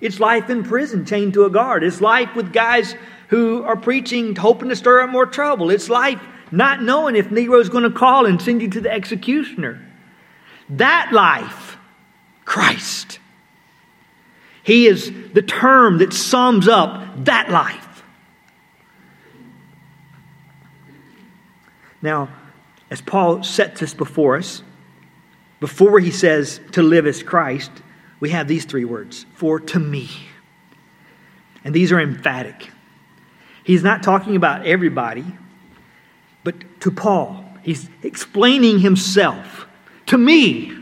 It's 0.00 0.18
life 0.18 0.50
in 0.50 0.64
prison, 0.64 1.04
chained 1.06 1.34
to 1.34 1.44
a 1.44 1.50
guard. 1.50 1.84
It's 1.84 2.00
life 2.00 2.34
with 2.34 2.52
guys 2.52 2.96
who 3.28 3.62
are 3.62 3.76
preaching, 3.76 4.34
hoping 4.34 4.70
to 4.70 4.74
stir 4.74 5.02
up 5.02 5.10
more 5.10 5.24
trouble. 5.24 5.70
It's 5.70 5.88
life 5.88 6.20
not 6.50 6.82
knowing 6.82 7.14
if 7.14 7.30
Nero's 7.30 7.68
going 7.68 7.84
to 7.84 7.96
call 7.96 8.26
and 8.26 8.42
send 8.42 8.62
you 8.62 8.70
to 8.70 8.80
the 8.80 8.90
executioner. 8.90 9.80
That 10.70 11.12
life, 11.12 11.76
Christ. 12.44 13.20
He 14.64 14.88
is 14.88 15.12
the 15.34 15.42
term 15.42 15.98
that 15.98 16.12
sums 16.12 16.66
up 16.66 17.26
that 17.26 17.48
life. 17.48 17.81
Now, 22.02 22.28
as 22.90 23.00
Paul 23.00 23.42
sets 23.42 23.80
this 23.80 23.94
before 23.94 24.36
us, 24.36 24.62
before 25.60 26.00
he 26.00 26.10
says 26.10 26.60
to 26.72 26.82
live 26.82 27.06
as 27.06 27.22
Christ, 27.22 27.70
we 28.20 28.30
have 28.30 28.48
these 28.48 28.64
three 28.64 28.84
words 28.84 29.26
for 29.34 29.60
to 29.60 29.78
me. 29.78 30.10
And 31.64 31.74
these 31.74 31.92
are 31.92 32.00
emphatic. 32.00 32.70
He's 33.64 33.84
not 33.84 34.02
talking 34.02 34.34
about 34.34 34.66
everybody, 34.66 35.24
but 36.42 36.80
to 36.80 36.90
Paul. 36.90 37.44
He's 37.62 37.88
explaining 38.02 38.80
himself 38.80 39.66
to 40.06 40.18
me 40.18 40.72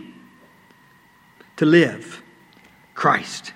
to 1.56 1.66
live 1.66 2.22
Christ. 2.94 3.52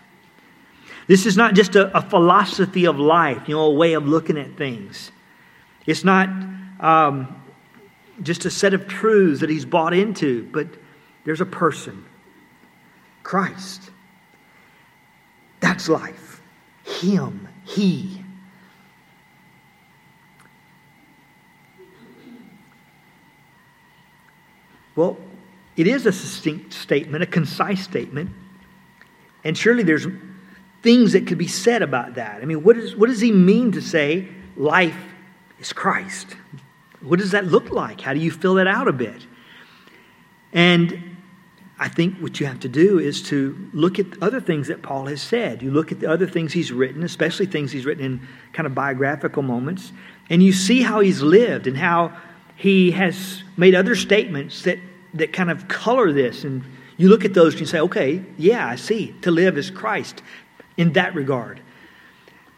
This 1.06 1.26
is 1.26 1.37
not 1.37 1.54
just 1.54 1.75
a, 1.75 1.97
a, 1.97 2.02
philosophy 2.02 2.87
of 2.87 2.99
life, 2.99 3.49
you 3.49 3.54
know, 3.54 3.62
a 3.62 3.75
way 3.75 3.94
of 3.94 4.06
looking 4.06 4.38
at 4.38 4.56
things. 4.56 5.11
It's 5.87 6.04
not 6.04 6.28
um, 6.80 7.42
just 8.23 8.44
a 8.44 8.50
set 8.50 8.75
of 8.75 8.87
truths 8.87 9.40
that 9.40 9.50
he's 9.50 9.64
bought 9.64 9.94
into, 9.94 10.49
but 10.52 10.68
there's 11.25 11.40
a 11.40 11.47
person, 11.47 12.04
Christ. 13.23 13.90
That's 15.61 15.88
life. 15.88 16.42
Him, 16.85 17.49
He. 17.64 18.21
Well, 24.97 25.16
it 25.76 25.87
is 25.87 26.06
a 26.06 26.12
succinct 26.12 26.73
statement, 26.73 27.23
a 27.23 27.26
concise 27.26 27.83
statement, 27.83 28.30
and 29.42 29.59
surely 29.59 29.83
there's 29.83 30.06
things 30.83 31.12
that 31.12 31.26
could 31.26 31.38
be 31.38 31.49
said 31.49 31.83
about 31.83 32.14
that. 32.14 32.40
I 32.42 32.44
mean, 32.44 32.62
what, 32.62 32.76
is, 32.76 32.94
what 32.94 33.09
does 33.09 33.21
he 33.21 33.33
mean 33.33 33.73
to 33.73 33.80
say 33.80 34.28
life 34.56 34.97
is 35.59 35.73
Christ? 35.73 36.37
What 37.05 37.19
does 37.19 37.33
that 37.33 37.47
look 37.47 37.71
like? 37.71 38.01
How 38.01 38.15
do 38.15 38.21
you 38.21 38.31
fill 38.31 38.55
that 38.55 38.67
out 38.67 38.89
a 38.89 38.93
bit? 38.93 39.27
And 40.53 41.17
I 41.79 41.89
think 41.89 42.19
what 42.19 42.39
you 42.39 42.47
have 42.47 42.61
to 42.61 42.69
do 42.69 42.99
is 42.99 43.23
to 43.25 43.69
look 43.73 43.99
at 43.99 44.07
other 44.23 44.41
things 44.41 44.69
that 44.69 44.83
Paul 44.83 45.07
has 45.07 45.21
said. 45.21 45.63
You 45.63 45.71
look 45.71 45.91
at 45.91 46.01
the 46.01 46.09
other 46.09 46.27
things 46.27 46.53
he's 46.53 46.71
written, 46.71 47.03
especially 47.03 47.47
things 47.47 47.73
he's 47.73 47.85
written 47.85 48.05
in 48.05 48.29
kind 48.53 48.67
of 48.67 48.75
biographical 48.75 49.43
moments, 49.43 49.93
and 50.31 50.43
you 50.43 50.53
see 50.53 50.83
how 50.83 51.01
he's 51.01 51.21
lived 51.21 51.67
and 51.67 51.77
how 51.77 52.17
he 52.57 52.93
has 52.93 53.43
made 53.57 53.75
other 53.75 53.97
statements 53.97 54.63
that, 54.63 54.79
that 55.15 55.33
kind 55.33 55.51
of 55.51 55.67
color 55.67 56.13
this. 56.13 56.45
And 56.45 56.63
you 56.97 57.09
look 57.09 57.25
at 57.25 57.35
those 57.35 57.55
and 57.55 57.61
you 57.61 57.67
say, 57.67 57.81
okay, 57.81 58.25
yeah, 58.39 58.67
I 58.67 58.77
see. 58.77 59.15
To 59.23 59.33
live 59.33 59.59
is 59.59 59.71
Christ 59.71 60.23
in 60.77 60.93
that 60.93 61.15
regard. 61.15 61.61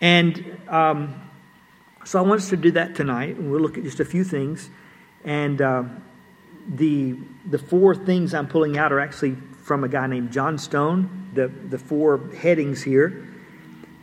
And 0.00 0.61
um, 0.69 1.25
so 2.06 2.20
I 2.20 2.22
want 2.22 2.40
us 2.40 2.50
to 2.50 2.56
do 2.56 2.70
that 2.70 2.94
tonight. 2.94 3.36
And 3.36 3.50
we'll 3.50 3.60
look 3.60 3.76
at 3.76 3.82
just 3.82 3.98
a 3.98 4.04
few 4.04 4.22
things. 4.22 4.70
And 5.25 5.60
uh, 5.60 5.82
the, 6.68 7.16
the 7.44 7.58
four 7.58 7.96
things 7.96 8.32
I'm 8.32 8.46
pulling 8.46 8.78
out 8.78 8.92
are 8.92 9.00
actually 9.00 9.36
from 9.64 9.82
a 9.82 9.88
guy 9.88 10.06
named 10.06 10.30
John 10.30 10.56
Stone, 10.56 11.30
the, 11.34 11.48
the 11.48 11.78
four 11.78 12.30
headings 12.38 12.80
here. 12.80 13.26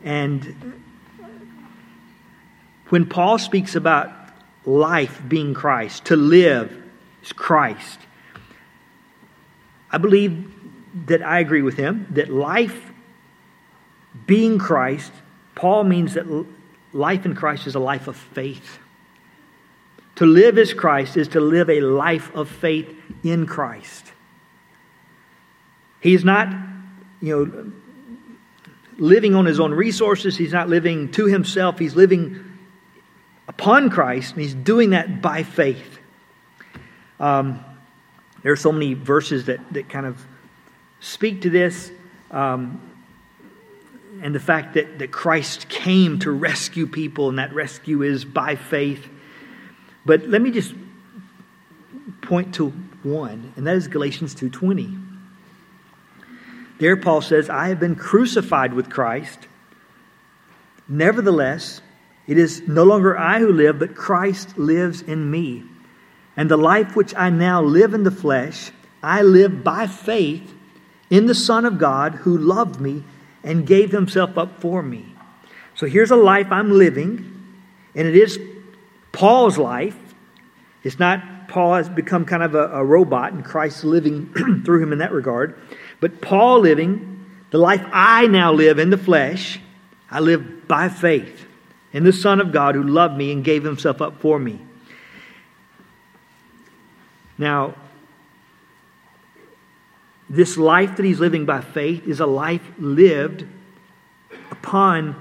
And 0.03 0.81
when 2.89 3.05
Paul 3.05 3.37
speaks 3.37 3.73
about 3.73 4.11
life 4.65 5.21
being 5.25 5.53
Christ, 5.53 6.03
to 6.05 6.17
live 6.17 6.77
is 7.23 7.31
Christ. 7.31 7.99
I 9.89 9.97
believe 9.97 10.51
that 11.07 11.23
I 11.23 11.39
agree 11.39 11.61
with 11.61 11.77
him 11.77 12.07
that 12.11 12.29
life 12.29 12.91
being 14.25 14.59
Christ, 14.59 15.13
Paul 15.55 15.85
means 15.85 16.15
that 16.15 16.25
life 16.93 17.25
in 17.25 17.35
Christ 17.35 17.67
is 17.67 17.75
a 17.75 17.79
life 17.79 18.07
of 18.07 18.15
faith. 18.15 18.79
To 20.15 20.25
live 20.25 20.57
as 20.57 20.73
Christ 20.73 21.17
is 21.17 21.27
to 21.29 21.39
live 21.41 21.69
a 21.69 21.81
life 21.81 22.33
of 22.35 22.47
faith 22.47 22.95
in 23.23 23.47
Christ. 23.47 24.11
He's 25.99 26.23
not, 26.23 26.49
you 27.19 27.45
know, 27.45 27.71
living 28.97 29.33
on 29.33 29.45
his 29.45 29.59
own 29.59 29.73
resources. 29.73 30.37
He's 30.37 30.53
not 30.53 30.69
living 30.69 31.11
to 31.13 31.25
himself. 31.25 31.79
He's 31.79 31.95
living 31.95 32.43
upon 33.47 33.89
Christ, 33.89 34.33
and 34.33 34.41
he's 34.41 34.53
doing 34.53 34.91
that 34.91 35.21
by 35.21 35.43
faith. 35.43 35.99
Um, 37.19 37.63
there 38.43 38.51
are 38.51 38.57
so 38.57 38.71
many 38.71 38.93
verses 38.93 39.45
that, 39.45 39.59
that 39.73 39.89
kind 39.89 40.05
of 40.05 40.23
speak 40.99 41.41
to 41.41 41.49
this 41.49 41.91
um, 42.31 42.92
and 44.23 44.33
the 44.33 44.39
fact 44.39 44.75
that, 44.75 44.99
that 44.99 45.11
Christ 45.11 45.67
came 45.67 46.17
to 46.19 46.31
rescue 46.31 46.87
people, 46.87 47.27
and 47.27 47.37
that 47.39 47.53
rescue 47.53 48.01
is 48.01 48.23
by 48.23 48.55
faith. 48.55 49.09
But 50.05 50.29
let 50.29 50.41
me 50.41 50.49
just 50.49 50.73
point 52.21 52.55
to 52.55 52.69
one, 53.03 53.51
and 53.57 53.67
that 53.67 53.75
is 53.75 53.89
Galatians 53.89 54.33
2.20. 54.33 55.01
There 56.79 56.95
Paul 56.95 57.21
says, 57.21 57.49
I 57.49 57.67
have 57.67 57.81
been 57.81 57.97
crucified 57.97 58.73
with 58.73 58.89
Christ. 58.89 59.47
Nevertheless, 60.87 61.81
it 62.25 62.37
is 62.37 62.65
no 62.65 62.85
longer 62.85 63.17
I 63.17 63.39
who 63.39 63.51
live, 63.51 63.77
but 63.77 63.93
Christ 63.93 64.57
lives 64.57 65.01
in 65.01 65.29
me. 65.29 65.65
And 66.37 66.49
the 66.49 66.57
life 66.57 66.95
which 66.95 67.13
I 67.15 67.29
now 67.29 67.61
live 67.61 67.93
in 67.93 68.03
the 68.03 68.11
flesh, 68.11 68.71
I 69.03 69.21
live 69.21 69.65
by 69.65 69.87
faith 69.87 70.53
in 71.09 71.25
the 71.25 71.35
Son 71.35 71.65
of 71.65 71.77
God 71.77 72.15
who 72.15 72.37
loved 72.37 72.79
me 72.79 73.03
and 73.43 73.65
gave 73.65 73.91
himself 73.91 74.37
up 74.37 74.59
for 74.59 74.81
me. 74.81 75.05
So 75.75 75.85
here's 75.85 76.11
a 76.11 76.15
life 76.15 76.47
I'm 76.51 76.71
living, 76.71 77.53
and 77.95 78.07
it 78.07 78.15
is 78.15 78.39
Paul's 79.11 79.57
life. 79.57 79.97
It's 80.83 80.99
not 80.99 81.47
Paul 81.47 81.75
has 81.75 81.89
become 81.89 82.25
kind 82.25 82.43
of 82.43 82.55
a, 82.55 82.69
a 82.69 82.83
robot 82.83 83.33
and 83.33 83.43
Christ 83.43 83.83
living 83.83 84.33
through 84.65 84.81
him 84.81 84.91
in 84.91 84.99
that 84.99 85.11
regard, 85.11 85.59
but 85.99 86.21
Paul 86.21 86.61
living 86.61 87.13
the 87.51 87.59
life 87.59 87.85
I 87.91 88.25
now 88.27 88.51
live 88.51 88.79
in 88.79 88.89
the 88.89 88.97
flesh, 88.97 89.59
I 90.09 90.19
live 90.19 90.67
by 90.67 90.89
faith 90.89 91.45
in 91.91 92.03
the 92.03 92.11
Son 92.11 92.41
of 92.41 92.51
God 92.51 92.73
who 92.73 92.83
loved 92.83 93.15
me 93.15 93.31
and 93.31 93.43
gave 93.43 93.63
himself 93.63 94.01
up 94.01 94.19
for 94.19 94.39
me. 94.39 94.59
Now, 97.37 97.75
this 100.29 100.57
life 100.57 100.95
that 100.95 101.05
he's 101.05 101.19
living 101.19 101.45
by 101.45 101.61
faith 101.61 102.07
is 102.07 102.19
a 102.19 102.25
life 102.25 102.67
lived 102.77 103.45
upon 104.51 105.15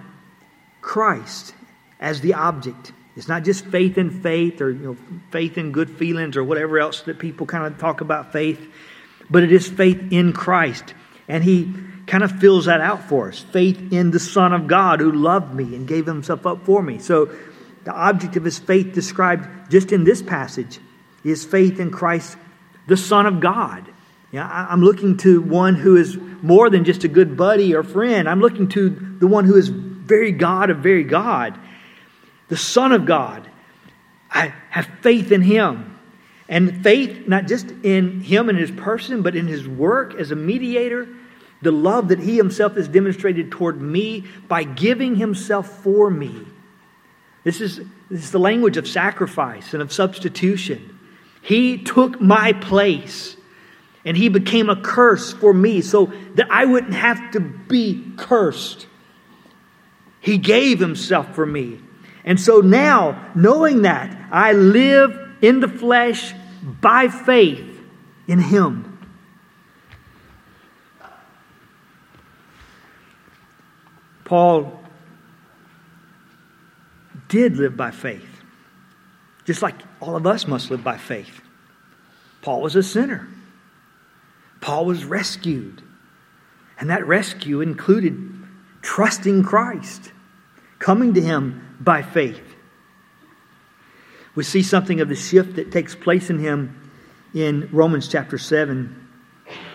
Christ 0.80 1.54
as 2.00 2.20
the 2.20 2.34
object. 2.34 2.92
It's 3.16 3.28
not 3.28 3.44
just 3.44 3.66
faith 3.66 3.98
in 3.98 4.10
faith 4.10 4.60
or 4.60 4.70
you 4.70 4.78
know, 4.78 4.96
faith 5.30 5.58
in 5.58 5.72
good 5.72 5.90
feelings 5.90 6.36
or 6.36 6.44
whatever 6.44 6.78
else 6.78 7.02
that 7.02 7.18
people 7.18 7.46
kind 7.46 7.66
of 7.66 7.78
talk 7.78 8.00
about 8.00 8.32
faith, 8.32 8.60
but 9.28 9.42
it 9.42 9.52
is 9.52 9.68
faith 9.68 10.02
in 10.10 10.32
Christ. 10.32 10.94
And 11.28 11.44
he 11.44 11.72
kind 12.06 12.24
of 12.24 12.32
fills 12.40 12.64
that 12.66 12.80
out 12.80 13.08
for 13.08 13.28
us 13.28 13.38
faith 13.38 13.92
in 13.92 14.10
the 14.10 14.20
Son 14.20 14.52
of 14.52 14.66
God 14.66 15.00
who 15.00 15.12
loved 15.12 15.54
me 15.54 15.76
and 15.76 15.86
gave 15.86 16.06
himself 16.06 16.46
up 16.46 16.64
for 16.64 16.82
me. 16.82 16.98
So, 16.98 17.30
the 17.84 17.92
object 17.92 18.36
of 18.36 18.44
his 18.44 18.60
faith 18.60 18.92
described 18.92 19.70
just 19.70 19.90
in 19.90 20.04
this 20.04 20.22
passage 20.22 20.78
is 21.24 21.44
faith 21.44 21.80
in 21.80 21.90
Christ, 21.90 22.36
the 22.86 22.96
Son 22.96 23.26
of 23.26 23.40
God. 23.40 23.91
Yeah, 24.32 24.48
I'm 24.48 24.82
looking 24.82 25.18
to 25.18 25.42
one 25.42 25.74
who 25.74 25.96
is 25.96 26.16
more 26.40 26.70
than 26.70 26.84
just 26.84 27.04
a 27.04 27.08
good 27.08 27.36
buddy 27.36 27.74
or 27.74 27.82
friend. 27.82 28.26
I'm 28.26 28.40
looking 28.40 28.66
to 28.70 28.88
the 29.18 29.26
one 29.26 29.44
who 29.44 29.56
is 29.56 29.68
very 29.68 30.32
God 30.32 30.70
of 30.70 30.78
very 30.78 31.04
God, 31.04 31.58
the 32.48 32.56
Son 32.56 32.92
of 32.92 33.04
God. 33.04 33.48
I 34.30 34.54
have 34.70 34.88
faith 35.02 35.32
in 35.32 35.42
him. 35.42 35.98
And 36.48 36.82
faith, 36.82 37.28
not 37.28 37.46
just 37.46 37.70
in 37.82 38.20
him 38.20 38.48
and 38.48 38.58
his 38.58 38.70
person, 38.70 39.22
but 39.22 39.36
in 39.36 39.46
his 39.46 39.68
work 39.68 40.14
as 40.14 40.30
a 40.30 40.36
mediator, 40.36 41.08
the 41.60 41.70
love 41.70 42.08
that 42.08 42.18
he 42.18 42.36
himself 42.36 42.74
has 42.74 42.88
demonstrated 42.88 43.50
toward 43.50 43.80
me 43.80 44.24
by 44.48 44.64
giving 44.64 45.14
himself 45.14 45.82
for 45.82 46.10
me. 46.10 46.46
This 47.44 47.60
is, 47.60 47.78
this 48.10 48.24
is 48.24 48.30
the 48.32 48.38
language 48.38 48.76
of 48.76 48.88
sacrifice 48.88 49.74
and 49.74 49.82
of 49.82 49.92
substitution. 49.92 50.98
He 51.42 51.78
took 51.78 52.20
my 52.20 52.52
place 52.54 53.36
and 54.04 54.16
he 54.16 54.28
became 54.28 54.68
a 54.68 54.80
curse 54.80 55.32
for 55.32 55.54
me 55.54 55.80
so 55.80 56.12
that 56.34 56.50
I 56.50 56.64
wouldn't 56.64 56.94
have 56.94 57.30
to 57.32 57.40
be 57.40 58.04
cursed. 58.16 58.86
He 60.20 60.38
gave 60.38 60.80
himself 60.80 61.34
for 61.34 61.46
me. 61.46 61.80
And 62.24 62.40
so 62.40 62.60
now, 62.60 63.30
knowing 63.34 63.82
that, 63.82 64.16
I 64.30 64.52
live 64.52 65.18
in 65.40 65.60
the 65.60 65.68
flesh 65.68 66.32
by 66.62 67.08
faith 67.08 67.68
in 68.28 68.38
him. 68.38 68.88
Paul 74.24 74.80
did 77.28 77.56
live 77.56 77.76
by 77.76 77.90
faith, 77.90 78.28
just 79.44 79.62
like 79.62 79.74
all 80.00 80.16
of 80.16 80.26
us 80.26 80.46
must 80.46 80.70
live 80.70 80.84
by 80.84 80.96
faith. 80.96 81.40
Paul 82.40 82.62
was 82.62 82.76
a 82.76 82.82
sinner. 82.82 83.28
Paul 84.62 84.86
was 84.86 85.04
rescued. 85.04 85.82
And 86.78 86.88
that 86.88 87.06
rescue 87.06 87.60
included 87.60 88.30
trusting 88.80 89.42
Christ, 89.42 90.10
coming 90.78 91.14
to 91.14 91.20
him 91.20 91.76
by 91.78 92.00
faith. 92.02 92.42
We 94.34 94.44
see 94.44 94.62
something 94.62 95.00
of 95.00 95.08
the 95.08 95.14
shift 95.14 95.56
that 95.56 95.70
takes 95.70 95.94
place 95.94 96.30
in 96.30 96.38
him 96.38 96.90
in 97.34 97.68
Romans 97.70 98.08
chapter 98.08 98.38
7, 98.38 99.08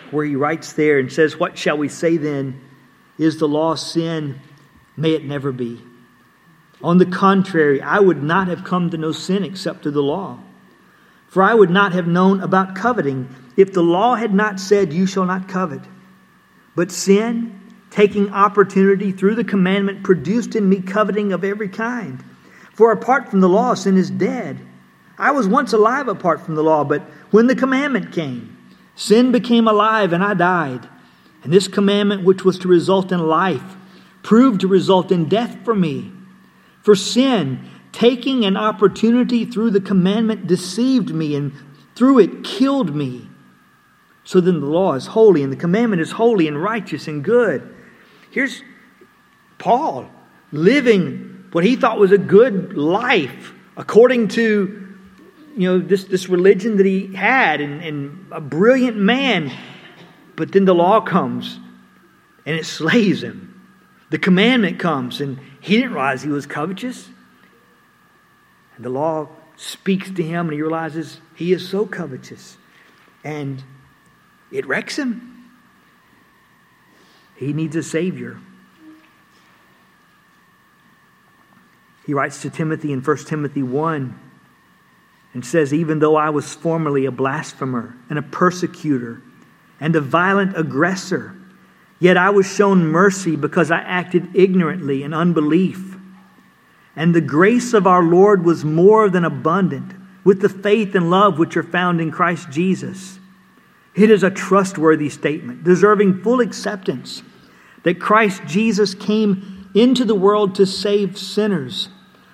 where 0.10 0.25
he 0.25 0.36
writes 0.36 0.74
there 0.74 0.98
and 1.00 1.12
says, 1.12 1.38
What 1.38 1.58
shall 1.58 1.77
we 1.77 1.89
say 1.89 2.17
then? 2.17 2.62
Is 3.20 3.38
the 3.38 3.48
law 3.48 3.75
sin? 3.75 4.39
May 4.96 5.12
it 5.12 5.24
never 5.24 5.51
be. 5.51 5.82
On 6.82 6.98
the 6.98 7.06
contrary, 7.06 7.82
I 7.82 8.00
would 8.00 8.22
not 8.22 8.48
have 8.48 8.63
come 8.63 8.89
to 8.89 8.98
know 8.98 9.12
sin 9.12 9.44
except 9.44 9.84
through 9.84 9.91
the 9.91 10.01
law. 10.03 10.39
For 11.27 11.43
I 11.43 11.53
would 11.53 11.69
not 11.69 11.93
have 11.93 12.07
known 12.07 12.41
about 12.41 12.75
coveting 12.75 13.29
if 13.55 13.74
the 13.74 13.84
law 13.84 14.15
had 14.15 14.34
not 14.34 14.60
said, 14.60 14.93
You 14.93 15.05
shall 15.05 15.25
not 15.25 15.48
covet. 15.48 15.81
But 16.75 16.91
sin, 16.91 17.60
taking 17.89 18.31
opportunity 18.31 19.12
through 19.12 19.36
the 19.36 19.43
commandment, 19.43 20.03
produced 20.03 20.55
in 20.55 20.69
me 20.69 20.81
coveting 20.81 21.34
of 21.34 21.43
every 21.43 21.69
kind. 21.69 22.24
For 22.74 22.91
apart 22.91 23.29
from 23.29 23.41
the 23.41 23.50
law, 23.50 23.74
sin 23.74 23.98
is 23.98 24.10
dead. 24.10 24.60
I 25.17 25.31
was 25.31 25.48
once 25.48 25.74
alive 25.74 26.07
apart 26.07 26.41
from 26.41 26.55
the 26.55 26.63
law, 26.63 26.84
but 26.84 27.01
when 27.31 27.48
the 27.48 27.55
commandment 27.55 28.12
came, 28.12 28.55
sin 28.96 29.31
became 29.31 29.67
alive 29.67 30.13
and 30.13 30.24
I 30.24 30.36
died. 30.36 30.88
And 31.43 31.51
this 31.51 31.67
commandment, 31.67 32.24
which 32.24 32.46
was 32.46 32.60
to 32.60 32.67
result 32.67 33.12
in 33.12 33.19
life, 33.19 33.75
proved 34.22 34.62
to 34.62 34.67
result 34.67 35.12
in 35.12 35.27
death 35.27 35.57
for 35.63 35.74
me. 35.74 36.12
For 36.84 36.96
sin, 36.96 37.67
taking 37.98 38.46
an 38.46 38.56
opportunity 38.56 39.44
through 39.44 39.72
the 39.72 39.82
commandment, 39.82 40.46
deceived 40.46 41.10
me, 41.10 41.36
and 41.36 41.51
through 41.96 42.20
it 42.20 42.44
killed 42.44 42.96
me. 42.96 43.27
So 44.24 44.40
then 44.40 44.60
the 44.60 44.68
law 44.68 44.94
is 44.94 45.07
holy, 45.07 45.42
and 45.42 45.51
the 45.51 45.57
commandment 45.57 46.00
is 46.00 46.12
holy 46.12 46.48
and 46.48 46.62
righteous 46.62 47.07
and 47.07 47.24
good. 47.24 47.75
Here's 48.29 48.62
Paul 49.57 50.12
living 50.51 51.46
what 51.53 51.64
he 51.64 51.75
thought 51.75 51.98
was 51.98 52.12
a 52.12 52.20
good 52.20 52.77
life 52.77 53.51
according 53.75 54.27
to 54.27 54.96
you 55.55 55.68
know 55.68 55.79
this, 55.79 56.03
this 56.03 56.29
religion 56.29 56.77
that 56.77 56.86
he 56.86 57.14
had 57.16 57.60
and, 57.60 57.81
and 57.81 58.27
a 58.31 58.40
brilliant 58.40 58.96
man 58.96 59.51
but 60.38 60.51
then 60.51 60.64
the 60.64 60.74
law 60.74 61.01
comes 61.01 61.60
and 62.46 62.55
it 62.55 62.66
slays 62.66 63.24
him 63.24 63.62
the 64.10 64.18
commandment 64.18 64.79
comes 64.79 65.20
and 65.20 65.38
he 65.60 65.75
didn't 65.75 65.94
realize 65.94 66.22
he 66.22 66.29
was 66.29 66.46
covetous 66.46 67.10
and 68.77 68.85
the 68.85 68.90
law 68.90 69.27
speaks 69.57 70.09
to 70.11 70.24
him 70.24 70.46
and 70.46 70.53
he 70.53 70.61
realizes 70.61 71.20
he 71.35 71.51
is 71.51 71.68
so 71.68 71.85
covetous. 71.85 72.57
And 73.24 73.63
it 74.51 74.66
wrecks 74.66 74.98
him. 74.98 75.50
He 77.35 77.53
needs 77.53 77.75
a 77.75 77.83
Savior. 77.83 78.40
He 82.05 82.13
writes 82.13 82.42
to 82.44 82.50
Timothy 82.50 82.94
in 82.94 83.01
1 83.01 83.18
Timothy 83.25 83.63
1 83.63 84.20
and 85.33 85.46
says, 85.46 85.74
Even 85.74 86.00
though 86.00 86.16
I 86.16 86.29
was 86.29 86.53
formerly 86.53 87.05
a 87.05 87.11
blasphemer 87.11 87.98
and 88.09 88.18
a 88.18 88.22
persecutor 88.22 89.22
and 89.79 89.96
a 89.96 90.01
violent 90.01 90.57
aggressor, 90.57 91.35
yet 92.00 92.16
I 92.16 92.29
was 92.29 92.48
shown 92.48 92.85
mercy 92.85 93.35
because 93.35 93.72
I 93.72 93.79
acted 93.79 94.35
ignorantly 94.35 95.03
in 95.03 95.13
unbelief. 95.13 95.97
And 96.98 97.14
the 97.14 97.22
grace 97.22 97.74
of 97.74 97.86
our 97.86 98.01
Lord 98.01 98.44
was 98.44 98.66
more 98.66 99.07
than 99.07 99.24
abundant 99.24 99.94
with 100.24 100.42
the 100.42 100.50
faith 100.50 100.96
and 100.96 101.12
love 101.12 101.38
which 101.38 101.55
are 101.55 101.64
found 101.64 102.01
in 102.01 102.12
Christ 102.12 102.50
Jesus. 102.50 103.20
It 103.96 104.10
is 104.10 104.24
a 104.24 104.31
trustworthy 104.31 105.10
statement, 105.10 105.64
deserving 105.64 106.24
full 106.24 106.42
acceptance, 106.42 107.22
that 107.83 108.01
Christ 108.01 108.42
Jesus 108.48 108.96
came 108.96 109.70
into 109.75 110.05
the 110.05 110.16
world 110.16 110.55
to 110.55 110.66
save 110.66 111.20
sinners, 111.20 111.90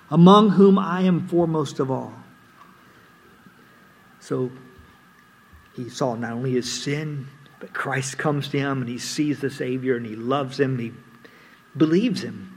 among 0.10 0.52
whom 0.52 0.80
I 0.80 1.02
am 1.02 1.28
foremost 1.28 1.80
of 1.82 1.92
all. 1.92 2.14
So 4.22 4.50
he 5.76 5.90
saw 5.90 6.16
not 6.16 6.32
only 6.32 6.52
his 6.54 6.72
sin, 6.72 7.28
but 7.60 7.74
Christ 7.74 8.18
comes 8.18 8.48
to 8.50 8.60
him 8.60 8.80
and 8.80 8.90
he 8.90 8.98
sees 8.98 9.42
the 9.42 9.50
Savior 9.50 9.98
and 9.98 10.06
he 10.06 10.16
loves 10.16 10.58
him, 10.58 10.72
and 10.72 10.80
he 10.80 10.94
believes 11.76 12.22
him. 12.22 12.53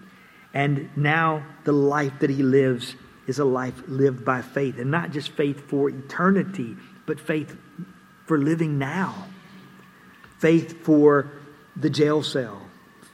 And 0.57 0.89
now 0.97 1.45
the 1.65 1.73
life 1.73 2.21
that 2.21 2.31
he 2.31 2.43
lives 2.43 2.95
is 3.27 3.39
a 3.39 3.45
life 3.45 3.83
lived 3.89 4.25
by 4.25 4.41
faith. 4.41 4.79
And 4.79 4.91
not 4.91 5.11
just 5.11 5.33
faith 5.33 5.69
for 5.69 5.91
eternity, 5.91 6.75
but 7.05 7.21
faith 7.21 7.55
for 8.25 8.39
living 8.39 8.79
now. 8.79 9.27
Faith 10.39 10.83
for 10.83 11.31
the 11.77 11.91
jail 11.91 12.23
cell. 12.23 12.63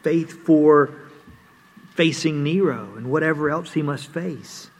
Faith 0.04 0.46
for 0.46 0.94
facing 1.96 2.44
Nero 2.44 2.94
and 2.96 3.10
whatever 3.10 3.50
else 3.50 3.72
he 3.72 3.82
must 3.82 4.06
face. 4.06 4.70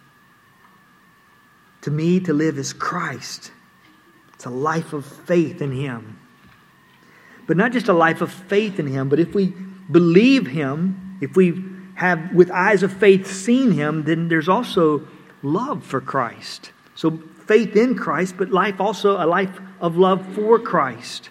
To 1.81 1.90
me, 1.90 2.20
to 2.20 2.33
live 2.33 2.59
is 2.59 2.72
Christ. 2.72 3.51
It's 4.35 4.44
a 4.44 4.51
life 4.51 4.92
of 4.92 5.05
faith 5.05 5.61
in 5.61 5.72
him. 5.72 6.20
But 7.48 7.57
not 7.57 7.72
just 7.72 7.88
a 7.88 7.92
life 7.92 8.20
of 8.20 8.31
faith 8.33 8.79
in 8.79 8.87
him, 8.87 9.09
but 9.09 9.18
if 9.18 9.35
we 9.35 9.53
believe 9.90 10.46
him, 10.46 11.18
if 11.20 11.35
we 11.35 11.72
have, 12.02 12.34
with 12.34 12.50
eyes 12.50 12.82
of 12.82 12.92
faith, 12.92 13.30
seen 13.30 13.70
him, 13.70 14.02
then 14.02 14.26
there's 14.26 14.48
also 14.48 15.06
love 15.42 15.84
for 15.84 16.00
Christ. 16.00 16.72
So 16.96 17.22
faith 17.46 17.76
in 17.76 17.96
Christ, 17.96 18.34
but 18.36 18.50
life 18.50 18.80
also 18.80 19.22
a 19.22 19.26
life 19.26 19.60
of 19.80 19.96
love 19.96 20.26
for 20.34 20.58
Christ. 20.58 21.30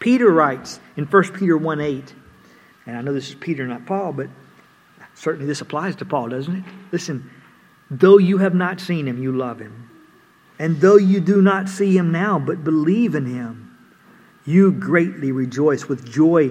Peter 0.00 0.28
writes 0.28 0.80
in 0.96 1.04
1 1.04 1.22
Peter 1.34 1.56
1 1.56 1.80
8, 1.80 2.14
and 2.86 2.96
I 2.96 3.00
know 3.02 3.12
this 3.12 3.28
is 3.28 3.36
Peter, 3.36 3.64
not 3.64 3.86
Paul, 3.86 4.12
but 4.12 4.28
certainly 5.14 5.46
this 5.46 5.60
applies 5.60 5.94
to 5.96 6.04
Paul, 6.04 6.30
doesn't 6.30 6.56
it? 6.56 6.64
Listen, 6.90 7.30
though 7.88 8.18
you 8.18 8.38
have 8.38 8.56
not 8.56 8.80
seen 8.80 9.06
him, 9.06 9.22
you 9.22 9.30
love 9.30 9.60
him. 9.60 9.88
And 10.58 10.80
though 10.80 10.96
you 10.96 11.20
do 11.20 11.40
not 11.40 11.68
see 11.68 11.96
him 11.96 12.10
now, 12.10 12.40
but 12.40 12.64
believe 12.64 13.14
in 13.14 13.26
him, 13.26 13.78
you 14.44 14.72
greatly 14.72 15.30
rejoice 15.30 15.86
with 15.86 16.10
joy 16.10 16.50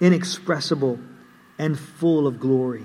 inexpressible 0.00 1.00
and 1.62 1.78
full 1.78 2.26
of 2.26 2.40
glory. 2.40 2.84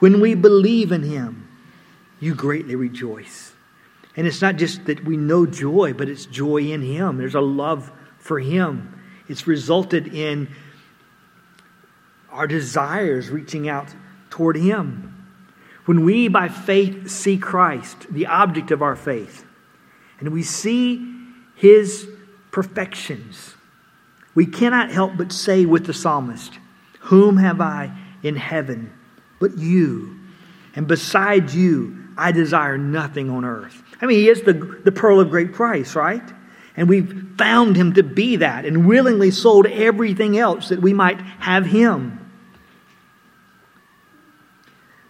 When 0.00 0.20
we 0.20 0.34
believe 0.34 0.90
in 0.90 1.04
Him, 1.04 1.48
you 2.18 2.34
greatly 2.34 2.74
rejoice. 2.74 3.52
And 4.16 4.26
it's 4.26 4.42
not 4.42 4.56
just 4.56 4.86
that 4.86 5.04
we 5.04 5.16
know 5.16 5.46
joy, 5.46 5.92
but 5.92 6.08
it's 6.08 6.26
joy 6.26 6.72
in 6.72 6.82
Him. 6.82 7.18
There's 7.18 7.36
a 7.36 7.40
love 7.40 7.92
for 8.18 8.40
Him. 8.40 9.00
It's 9.28 9.46
resulted 9.46 10.12
in 10.12 10.48
our 12.32 12.48
desires 12.48 13.30
reaching 13.30 13.68
out 13.68 13.94
toward 14.28 14.56
Him. 14.56 15.24
When 15.84 16.04
we, 16.04 16.26
by 16.26 16.48
faith, 16.48 17.08
see 17.08 17.38
Christ, 17.38 18.12
the 18.12 18.26
object 18.26 18.72
of 18.72 18.82
our 18.82 18.96
faith, 18.96 19.44
and 20.18 20.30
we 20.30 20.42
see 20.42 21.14
His 21.54 22.08
perfections, 22.50 23.54
we 24.34 24.46
cannot 24.46 24.90
help 24.90 25.16
but 25.16 25.32
say 25.32 25.66
with 25.66 25.86
the 25.86 25.94
psalmist, 25.94 26.58
Whom 27.00 27.36
have 27.38 27.60
I 27.60 27.92
in 28.22 28.36
heaven 28.36 28.92
but 29.38 29.58
you? 29.58 30.18
And 30.74 30.86
besides 30.86 31.54
you, 31.54 32.08
I 32.16 32.32
desire 32.32 32.78
nothing 32.78 33.30
on 33.30 33.44
earth. 33.44 33.82
I 34.00 34.06
mean, 34.06 34.18
he 34.18 34.28
is 34.28 34.42
the, 34.42 34.52
the 34.52 34.92
pearl 34.92 35.20
of 35.20 35.30
great 35.30 35.52
price, 35.52 35.94
right? 35.94 36.22
And 36.76 36.88
we've 36.88 37.26
found 37.36 37.76
him 37.76 37.94
to 37.94 38.02
be 38.02 38.36
that 38.36 38.64
and 38.64 38.86
willingly 38.86 39.30
sold 39.30 39.66
everything 39.66 40.38
else 40.38 40.68
that 40.68 40.80
we 40.80 40.92
might 40.92 41.20
have 41.20 41.66
him. 41.66 42.16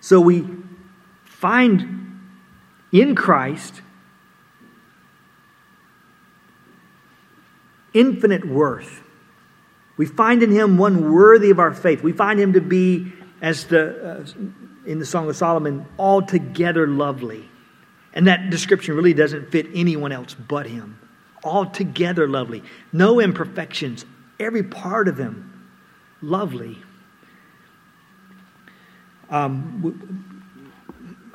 So 0.00 0.20
we 0.20 0.46
find 1.24 2.20
in 2.90 3.14
Christ 3.14 3.82
infinite 7.92 8.44
worth. 8.44 9.02
We 10.00 10.06
find 10.06 10.42
in 10.42 10.50
him 10.50 10.78
one 10.78 11.12
worthy 11.12 11.50
of 11.50 11.58
our 11.58 11.74
faith. 11.74 12.02
We 12.02 12.12
find 12.12 12.40
him 12.40 12.54
to 12.54 12.60
be, 12.62 13.12
as 13.42 13.66
the, 13.66 14.22
uh, 14.22 14.24
in 14.86 14.98
the 14.98 15.04
Song 15.04 15.28
of 15.28 15.36
Solomon, 15.36 15.84
altogether 15.98 16.86
lovely. 16.86 17.46
And 18.14 18.26
that 18.26 18.48
description 18.48 18.96
really 18.96 19.12
doesn't 19.12 19.52
fit 19.52 19.66
anyone 19.74 20.10
else 20.10 20.32
but 20.32 20.66
him. 20.66 20.98
Altogether 21.44 22.26
lovely. 22.26 22.62
No 22.94 23.20
imperfections. 23.20 24.06
Every 24.38 24.62
part 24.62 25.06
of 25.06 25.18
him 25.18 25.68
lovely. 26.22 26.78
Um, 29.28 30.32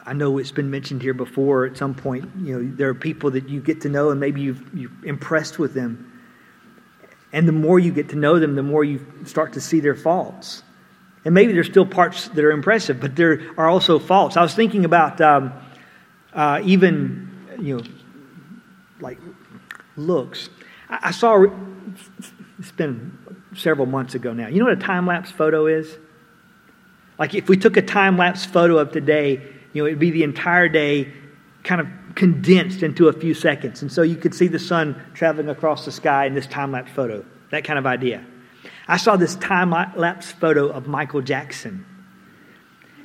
I 0.08 0.14
know 0.14 0.40
it's 0.40 0.52
been 0.52 0.72
mentioned 0.72 1.04
here 1.04 1.14
before 1.14 1.68
at 1.68 1.78
some 1.78 1.94
point. 1.94 2.32
You 2.42 2.60
know, 2.60 2.76
there 2.76 2.90
are 2.90 2.96
people 2.96 3.30
that 3.30 3.48
you 3.48 3.62
get 3.62 3.82
to 3.82 3.90
know 3.90 4.10
and 4.10 4.20
maybe 4.20 4.42
you've, 4.42 4.68
you've 4.74 5.04
impressed 5.04 5.60
with 5.60 5.76
them. 5.76 6.14
And 7.36 7.46
the 7.46 7.52
more 7.52 7.80
you 7.80 7.92
get 7.92 8.08
to 8.10 8.16
know 8.16 8.40
them, 8.40 8.56
the 8.56 8.64
more 8.64 8.86
you 8.86 9.06
start 9.26 9.52
to 9.54 9.62
see 9.62 9.82
their 9.82 9.94
faults. 9.94 10.64
And 11.26 11.34
maybe 11.34 11.52
there's 11.52 11.68
still 11.68 11.86
parts 11.86 12.30
that 12.30 12.46
are 12.46 12.52
impressive, 12.52 13.02
but 13.02 13.18
there 13.18 13.42
are 13.58 13.68
also 13.68 14.00
faults. 14.00 14.38
I 14.38 14.42
was 14.42 14.56
thinking 14.56 14.86
about 14.86 15.20
um, 15.20 15.52
uh, 16.34 16.62
even, 16.64 17.30
you 17.60 17.76
know, 17.76 17.84
like 19.02 19.18
looks. 19.98 20.48
I, 20.90 21.00
I 21.04 21.12
saw, 21.12 21.46
it's 22.58 22.72
been 22.72 23.18
several 23.54 23.86
months 23.86 24.16
ago 24.16 24.32
now. 24.32 24.48
You 24.48 24.60
know 24.60 24.70
what 24.70 24.78
a 24.78 24.82
time 24.82 25.06
lapse 25.06 25.30
photo 25.30 25.68
is? 25.68 25.98
Like 27.20 27.34
if 27.34 27.50
we 27.50 27.58
took 27.58 27.76
a 27.76 27.82
time 27.82 28.18
lapse 28.18 28.46
photo 28.46 28.78
of 28.78 28.94
today, 28.94 29.42
you 29.74 29.84
know, 29.84 29.88
it'd 29.88 30.00
be 30.00 30.12
the 30.12 30.24
entire 30.24 30.70
day 30.70 31.12
kind 31.66 31.82
of 31.82 31.88
condensed 32.16 32.82
into 32.82 33.08
a 33.10 33.14
few 33.14 33.34
seconds. 33.34 33.82
And 33.82 33.92
so 33.92 34.02
you 34.02 34.16
could 34.16 34.34
see 34.34 34.48
the 34.48 34.60
sun 34.60 35.02
traveling 35.14 35.50
across 35.50 35.86
the 35.86 35.92
sky 35.92 36.26
in 36.26 36.34
this 36.34 36.48
time 36.48 36.72
lapse 36.72 36.92
photo. 36.92 37.26
That 37.52 37.64
kind 37.64 37.78
of 37.78 37.86
idea. 37.86 38.26
I 38.88 38.98
saw 38.98 39.18
this 39.18 39.36
time 39.36 39.72
lapse 39.72 40.32
photo 40.32 40.70
of 40.70 40.88
Michael 40.88 41.22
Jackson 41.22 41.86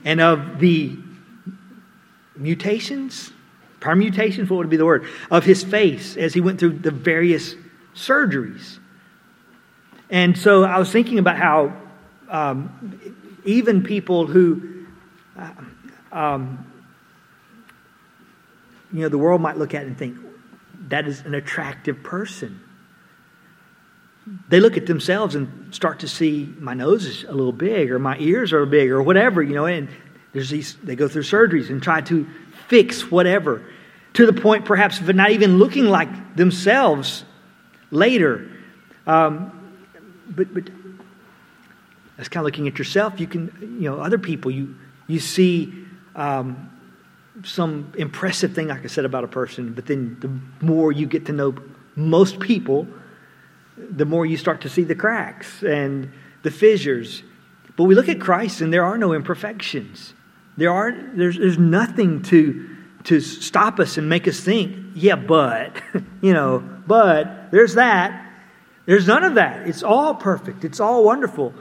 and 0.04 0.20
of 0.20 0.60
the 0.60 0.96
mutations, 2.36 3.32
permutations, 3.80 4.48
what 4.48 4.58
would 4.58 4.70
be 4.70 4.76
the 4.76 4.86
word, 4.86 5.06
of 5.30 5.44
his 5.44 5.62
face 5.62 6.16
as 6.16 6.32
he 6.32 6.40
went 6.40 6.58
through 6.58 6.78
the 6.78 6.90
various 6.90 7.54
surgeries. 7.94 8.78
And 10.08 10.36
so 10.36 10.64
I 10.64 10.78
was 10.78 10.90
thinking 10.90 11.18
about 11.18 11.36
how 11.36 11.72
um, 12.28 13.00
even 13.44 13.82
people 13.82 14.26
who, 14.26 14.86
uh, 15.38 15.50
um, 16.12 16.69
you 18.92 19.00
know, 19.00 19.09
the 19.09 19.18
world 19.18 19.40
might 19.40 19.57
look 19.57 19.74
at 19.74 19.85
and 19.85 19.96
think, 19.96 20.16
that 20.88 21.07
is 21.07 21.20
an 21.20 21.35
attractive 21.35 22.03
person. 22.03 22.61
They 24.48 24.61
look 24.61 24.76
at 24.76 24.87
themselves 24.87 25.35
and 25.35 25.74
start 25.74 26.00
to 26.00 26.09
see 26.09 26.53
my 26.59 26.74
nose 26.74 27.05
is 27.05 27.24
a 27.24 27.33
little 27.33 27.53
big, 27.53 27.90
or 27.90 27.98
my 27.98 28.18
ears 28.18 28.53
are 28.53 28.66
big, 28.66 28.90
or 28.90 29.03
whatever, 29.03 29.42
you 29.42 29.55
know, 29.55 29.66
and 29.66 29.88
there's 30.33 30.50
these, 30.50 30.76
they 30.83 30.96
go 30.96 31.09
through 31.09 31.22
surgeries 31.22 31.70
and 31.70 31.83
try 31.83 32.00
to 32.03 32.26
fix 32.68 33.11
whatever 33.11 33.64
to 34.12 34.26
the 34.26 34.33
point 34.33 34.64
perhaps 34.64 35.00
of 35.00 35.14
not 35.14 35.31
even 35.31 35.59
looking 35.59 35.87
like 35.87 36.37
themselves 36.37 37.24
later. 37.90 38.48
Um, 39.07 39.57
but, 40.29 40.53
but 40.53 40.70
that's 42.16 42.29
kind 42.29 42.42
of 42.42 42.46
looking 42.46 42.68
at 42.68 42.79
yourself. 42.79 43.18
You 43.18 43.26
can, 43.26 43.79
you 43.81 43.90
know, 43.90 44.00
other 44.00 44.18
people, 44.18 44.50
you, 44.50 44.76
you 45.07 45.18
see 45.18 45.72
um, 46.14 46.70
some 47.44 47.92
impressive 47.96 48.55
thing, 48.55 48.70
I 48.70 48.79
could 48.79 48.90
say 48.90 49.05
about 49.05 49.24
a 49.24 49.29
person, 49.29 49.72
but 49.72 49.87
then 49.87 50.16
the 50.20 50.64
more 50.64 50.92
you 50.92 51.07
get 51.07 51.26
to 51.26 51.33
know 51.33 51.55
most 51.96 52.40
people, 52.40 52.87
the 53.76 54.05
more 54.05 54.26
you 54.26 54.37
start 54.37 54.61
to 54.62 54.68
see 54.68 54.83
the 54.83 54.94
cracks 54.94 55.62
and 55.62 56.12
the 56.42 56.50
fissures. 56.50 57.22
But 57.76 57.85
we 57.85 57.94
look 57.94 58.09
at 58.09 58.20
Christ 58.20 58.61
and 58.61 58.72
there 58.72 58.85
are 58.85 58.98
no 58.98 59.12
imperfections. 59.12 60.14
There 60.57 60.70
are, 60.70 60.92
there's, 60.92 61.38
there's 61.38 61.59
nothing 61.59 62.22
to, 62.24 62.76
to 63.05 63.20
stop 63.20 63.81
us 63.81 63.96
and 63.96 64.09
make 64.09 64.29
us 64.29 64.40
think, 64.40 64.76
yeah, 64.94 65.16
but, 65.16 65.81
you 66.20 66.33
know, 66.33 66.59
but 66.87 67.50
there's 67.50 67.74
that. 67.74 68.26
There's 68.87 69.07
none 69.07 69.24
of 69.24 69.35
that. 69.37 69.68
It's 69.68 69.83
all 69.83 70.14
perfect, 70.14 70.64
it's 70.64 70.81
all 70.81 71.05
wonderful. 71.05 71.55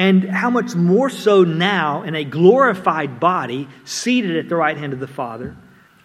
And 0.00 0.24
how 0.24 0.48
much 0.48 0.74
more 0.74 1.10
so 1.10 1.44
now 1.44 2.04
in 2.04 2.14
a 2.14 2.24
glorified 2.24 3.20
body, 3.20 3.68
seated 3.84 4.34
at 4.38 4.48
the 4.48 4.56
right 4.56 4.78
hand 4.78 4.94
of 4.94 4.98
the 4.98 5.06
Father, 5.06 5.54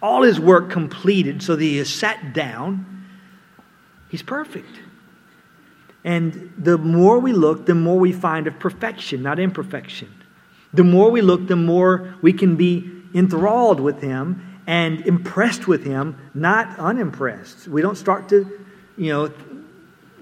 all 0.02 0.20
his 0.20 0.38
work 0.38 0.68
completed 0.68 1.42
so 1.42 1.56
that 1.56 1.64
he 1.64 1.78
has 1.78 1.88
sat 1.88 2.34
down. 2.34 3.06
He's 4.10 4.22
perfect. 4.22 4.68
And 6.04 6.52
the 6.58 6.76
more 6.76 7.18
we 7.20 7.32
look, 7.32 7.64
the 7.64 7.74
more 7.74 7.98
we 7.98 8.12
find 8.12 8.46
of 8.46 8.58
perfection, 8.58 9.22
not 9.22 9.38
imperfection. 9.38 10.12
The 10.74 10.84
more 10.84 11.10
we 11.10 11.22
look, 11.22 11.46
the 11.46 11.56
more 11.56 12.16
we 12.20 12.34
can 12.34 12.56
be 12.56 12.92
enthralled 13.14 13.80
with 13.80 14.02
him 14.02 14.60
and 14.66 15.06
impressed 15.06 15.66
with 15.66 15.86
him, 15.86 16.18
not 16.34 16.78
unimpressed. 16.78 17.66
We 17.66 17.80
don't 17.80 17.96
start 17.96 18.28
to, 18.28 18.60
you 18.98 19.10
know, 19.10 19.32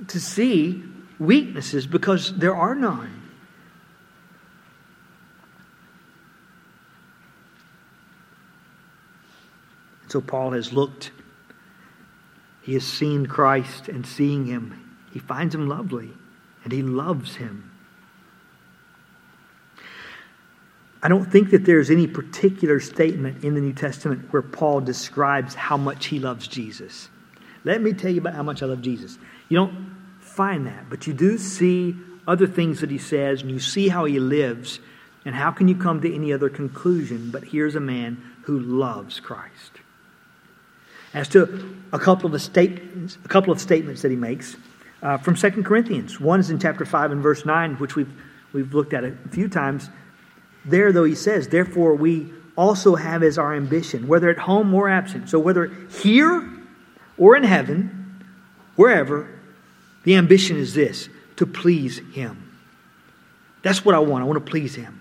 to 0.06 0.20
see 0.20 0.84
weaknesses 1.18 1.88
because 1.88 2.32
there 2.38 2.54
are 2.54 2.76
none. 2.76 3.22
So 10.14 10.20
Paul 10.20 10.52
has 10.52 10.72
looked, 10.72 11.10
he 12.62 12.74
has 12.74 12.84
seen 12.86 13.26
Christ, 13.26 13.88
and 13.88 14.06
seeing 14.06 14.46
him, 14.46 14.96
he 15.12 15.18
finds 15.18 15.52
him 15.52 15.68
lovely, 15.68 16.08
and 16.62 16.72
he 16.72 16.82
loves 16.82 17.34
him. 17.34 17.68
I 21.02 21.08
don't 21.08 21.24
think 21.24 21.50
that 21.50 21.64
there's 21.64 21.90
any 21.90 22.06
particular 22.06 22.78
statement 22.78 23.42
in 23.42 23.54
the 23.54 23.60
New 23.60 23.72
Testament 23.72 24.32
where 24.32 24.40
Paul 24.40 24.82
describes 24.82 25.56
how 25.56 25.76
much 25.76 26.06
he 26.06 26.20
loves 26.20 26.46
Jesus. 26.46 27.08
Let 27.64 27.82
me 27.82 27.92
tell 27.92 28.12
you 28.12 28.20
about 28.20 28.34
how 28.34 28.44
much 28.44 28.62
I 28.62 28.66
love 28.66 28.82
Jesus. 28.82 29.18
You 29.48 29.56
don't 29.56 29.96
find 30.20 30.64
that, 30.68 30.88
but 30.88 31.08
you 31.08 31.12
do 31.12 31.38
see 31.38 31.96
other 32.28 32.46
things 32.46 32.82
that 32.82 32.90
he 32.92 32.98
says, 32.98 33.42
and 33.42 33.50
you 33.50 33.58
see 33.58 33.88
how 33.88 34.04
he 34.04 34.20
lives, 34.20 34.78
and 35.24 35.34
how 35.34 35.50
can 35.50 35.66
you 35.66 35.74
come 35.74 36.00
to 36.02 36.14
any 36.14 36.32
other 36.32 36.50
conclusion 36.50 37.32
but 37.32 37.42
here's 37.42 37.74
a 37.74 37.80
man 37.80 38.22
who 38.42 38.60
loves 38.60 39.18
Christ? 39.18 39.80
As 41.14 41.28
to 41.28 41.76
a 41.92 41.98
couple 41.98 42.34
of 42.34 42.42
statements, 42.42 43.16
a 43.24 43.28
couple 43.28 43.52
of 43.52 43.60
statements 43.60 44.02
that 44.02 44.10
he 44.10 44.16
makes 44.16 44.56
uh, 45.02 45.16
from 45.18 45.36
2 45.36 45.62
Corinthians. 45.62 46.20
One 46.20 46.40
is 46.40 46.50
in 46.50 46.58
chapter 46.58 46.84
5 46.84 47.12
and 47.12 47.22
verse 47.22 47.46
9, 47.46 47.76
which 47.76 47.94
we've, 47.94 48.12
we've 48.52 48.74
looked 48.74 48.92
at 48.92 49.04
a 49.04 49.12
few 49.30 49.48
times. 49.48 49.88
There, 50.64 50.92
though, 50.92 51.04
he 51.04 51.14
says, 51.14 51.48
Therefore, 51.48 51.94
we 51.94 52.32
also 52.56 52.96
have 52.96 53.22
as 53.22 53.38
our 53.38 53.54
ambition, 53.54 54.08
whether 54.08 54.28
at 54.28 54.38
home 54.38 54.74
or 54.74 54.88
absent. 54.88 55.28
So, 55.30 55.38
whether 55.38 55.66
here 56.02 56.50
or 57.16 57.36
in 57.36 57.44
heaven, 57.44 58.24
wherever, 58.76 59.28
the 60.04 60.16
ambition 60.16 60.56
is 60.56 60.74
this 60.74 61.08
to 61.36 61.46
please 61.46 61.98
him. 62.12 62.58
That's 63.62 63.84
what 63.84 63.94
I 63.94 63.98
want. 63.98 64.22
I 64.22 64.26
want 64.26 64.44
to 64.44 64.50
please 64.50 64.74
him. 64.74 65.00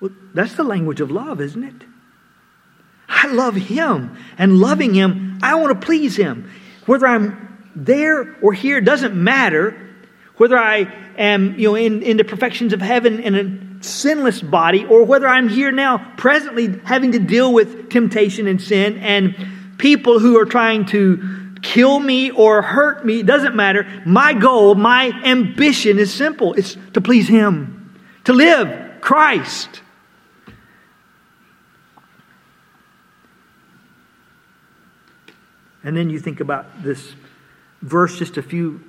Well, 0.00 0.10
that's 0.34 0.54
the 0.54 0.64
language 0.64 1.00
of 1.00 1.10
love, 1.10 1.40
isn't 1.40 1.64
it? 1.64 1.86
I 3.08 3.28
love 3.28 3.54
Him. 3.54 4.16
And 4.38 4.58
loving 4.58 4.94
Him, 4.94 5.38
I 5.42 5.54
want 5.56 5.80
to 5.80 5.86
please 5.86 6.16
Him. 6.16 6.50
Whether 6.86 7.06
I'm 7.06 7.70
there 7.74 8.36
or 8.40 8.52
here 8.52 8.80
doesn't 8.80 9.14
matter. 9.14 9.80
Whether 10.36 10.58
I 10.58 10.92
am 11.16 11.58
you 11.58 11.68
know, 11.68 11.74
in, 11.76 12.02
in 12.02 12.16
the 12.16 12.24
perfections 12.24 12.72
of 12.72 12.80
heaven 12.80 13.20
in 13.20 13.34
a 13.34 13.84
sinless 13.84 14.40
body, 14.42 14.84
or 14.84 15.04
whether 15.04 15.26
I'm 15.26 15.48
here 15.48 15.70
now 15.70 16.12
presently 16.16 16.80
having 16.84 17.12
to 17.12 17.18
deal 17.18 17.52
with 17.52 17.90
temptation 17.90 18.46
and 18.46 18.60
sin 18.60 18.98
and 18.98 19.34
people 19.78 20.18
who 20.18 20.38
are 20.38 20.46
trying 20.46 20.86
to 20.86 21.56
kill 21.62 21.98
me 21.98 22.30
or 22.30 22.62
hurt 22.62 23.04
me, 23.04 23.22
doesn't 23.22 23.56
matter. 23.56 23.86
My 24.04 24.34
goal, 24.34 24.74
my 24.74 25.10
ambition 25.24 25.98
is 25.98 26.12
simple 26.12 26.54
it's 26.54 26.76
to 26.92 27.00
please 27.00 27.28
Him, 27.28 27.94
to 28.24 28.32
live 28.32 29.00
Christ. 29.00 29.82
And 35.86 35.96
then 35.96 36.10
you 36.10 36.18
think 36.18 36.40
about 36.40 36.82
this 36.82 37.14
verse 37.80 38.18
just 38.18 38.36
a 38.36 38.42
few 38.42 38.82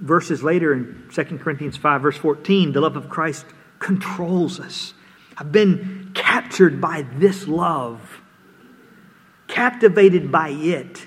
verses 0.00 0.42
later 0.42 0.74
in 0.74 1.08
2 1.10 1.38
Corinthians 1.38 1.78
5, 1.78 2.02
verse 2.02 2.16
14, 2.18 2.72
the 2.72 2.80
love 2.82 2.94
of 2.94 3.08
Christ 3.08 3.46
controls 3.78 4.60
us. 4.60 4.92
I've 5.38 5.50
been 5.50 6.10
captured 6.12 6.78
by 6.78 7.06
this 7.16 7.48
love, 7.48 8.20
captivated 9.48 10.30
by 10.30 10.50
it. 10.50 11.06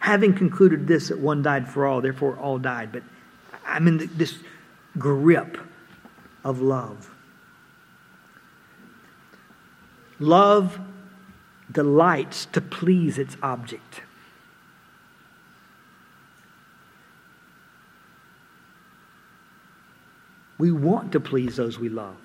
Having 0.00 0.34
concluded 0.34 0.86
this, 0.86 1.08
that 1.08 1.18
one 1.18 1.42
died 1.42 1.66
for 1.66 1.86
all, 1.86 2.02
therefore 2.02 2.36
all 2.36 2.58
died. 2.58 2.92
But 2.92 3.02
I'm 3.64 3.88
in 3.88 4.10
this 4.14 4.38
grip 4.98 5.56
of 6.44 6.60
love. 6.60 7.10
Love 10.20 10.78
delights 11.70 12.46
to 12.46 12.60
please 12.60 13.18
its 13.18 13.36
object. 13.42 14.02
We 20.58 20.72
want 20.72 21.12
to 21.12 21.20
please 21.20 21.56
those 21.56 21.78
we 21.78 21.88
love. 21.88 22.16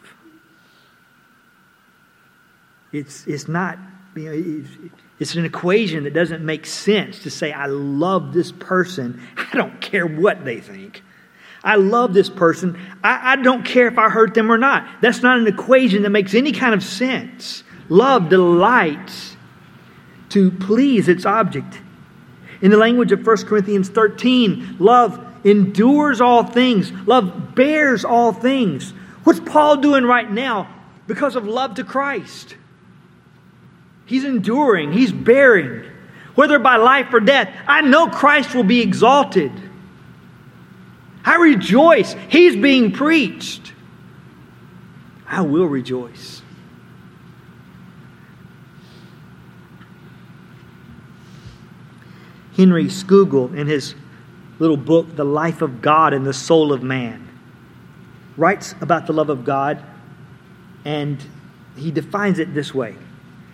It's, 2.91 3.25
it's 3.27 3.47
not, 3.47 3.77
you 4.15 4.23
know, 4.23 4.89
it's 5.19 5.35
an 5.35 5.45
equation 5.45 6.03
that 6.05 6.13
doesn't 6.13 6.43
make 6.43 6.65
sense 6.65 7.19
to 7.23 7.29
say, 7.29 7.51
I 7.51 7.67
love 7.67 8.33
this 8.33 8.51
person. 8.51 9.21
I 9.37 9.57
don't 9.57 9.79
care 9.81 10.05
what 10.05 10.45
they 10.45 10.59
think. 10.59 11.03
I 11.63 11.75
love 11.75 12.13
this 12.13 12.29
person. 12.29 12.79
I, 13.03 13.33
I 13.33 13.35
don't 13.35 13.63
care 13.63 13.87
if 13.87 13.97
I 13.97 14.09
hurt 14.09 14.33
them 14.33 14.51
or 14.51 14.57
not. 14.57 14.87
That's 15.01 15.21
not 15.21 15.37
an 15.37 15.47
equation 15.47 16.03
that 16.03 16.09
makes 16.09 16.33
any 16.33 16.51
kind 16.51 16.73
of 16.73 16.83
sense. 16.83 17.63
Love 17.87 18.29
delights 18.29 19.30
to 20.31 20.51
please 20.51 21.07
its 21.07 21.25
object. 21.25 21.79
In 22.61 22.71
the 22.71 22.77
language 22.77 23.11
of 23.11 23.25
1 23.25 23.37
Corinthians 23.45 23.89
13, 23.89 24.77
love 24.79 25.25
endures 25.43 26.21
all 26.21 26.43
things, 26.43 26.91
love 27.07 27.55
bears 27.55 28.05
all 28.05 28.31
things. 28.33 28.93
What's 29.23 29.39
Paul 29.39 29.77
doing 29.77 30.03
right 30.03 30.29
now 30.29 30.67
because 31.07 31.35
of 31.35 31.47
love 31.47 31.75
to 31.75 31.83
Christ? 31.83 32.55
He's 34.05 34.23
enduring, 34.23 34.91
he's 34.91 35.11
bearing. 35.11 35.85
Whether 36.35 36.59
by 36.59 36.77
life 36.77 37.13
or 37.13 37.19
death, 37.19 37.53
I 37.67 37.81
know 37.81 38.07
Christ 38.07 38.55
will 38.55 38.63
be 38.63 38.81
exalted. 38.81 39.51
I 41.23 41.35
rejoice. 41.35 42.15
He's 42.29 42.55
being 42.55 42.91
preached. 42.91 43.73
I 45.27 45.41
will 45.41 45.65
rejoice. 45.65 46.40
Henry 52.61 52.85
Scougal, 52.85 53.57
in 53.57 53.65
his 53.65 53.95
little 54.59 54.77
book, 54.77 55.15
The 55.15 55.23
Life 55.23 55.63
of 55.63 55.81
God 55.81 56.13
in 56.13 56.25
the 56.25 56.31
Soul 56.31 56.71
of 56.71 56.83
Man, 56.83 57.27
writes 58.37 58.75
about 58.81 59.07
the 59.07 59.13
love 59.13 59.31
of 59.31 59.43
God, 59.43 59.83
and 60.85 61.25
he 61.75 61.89
defines 61.89 62.37
it 62.37 62.53
this 62.53 62.71
way. 62.71 62.95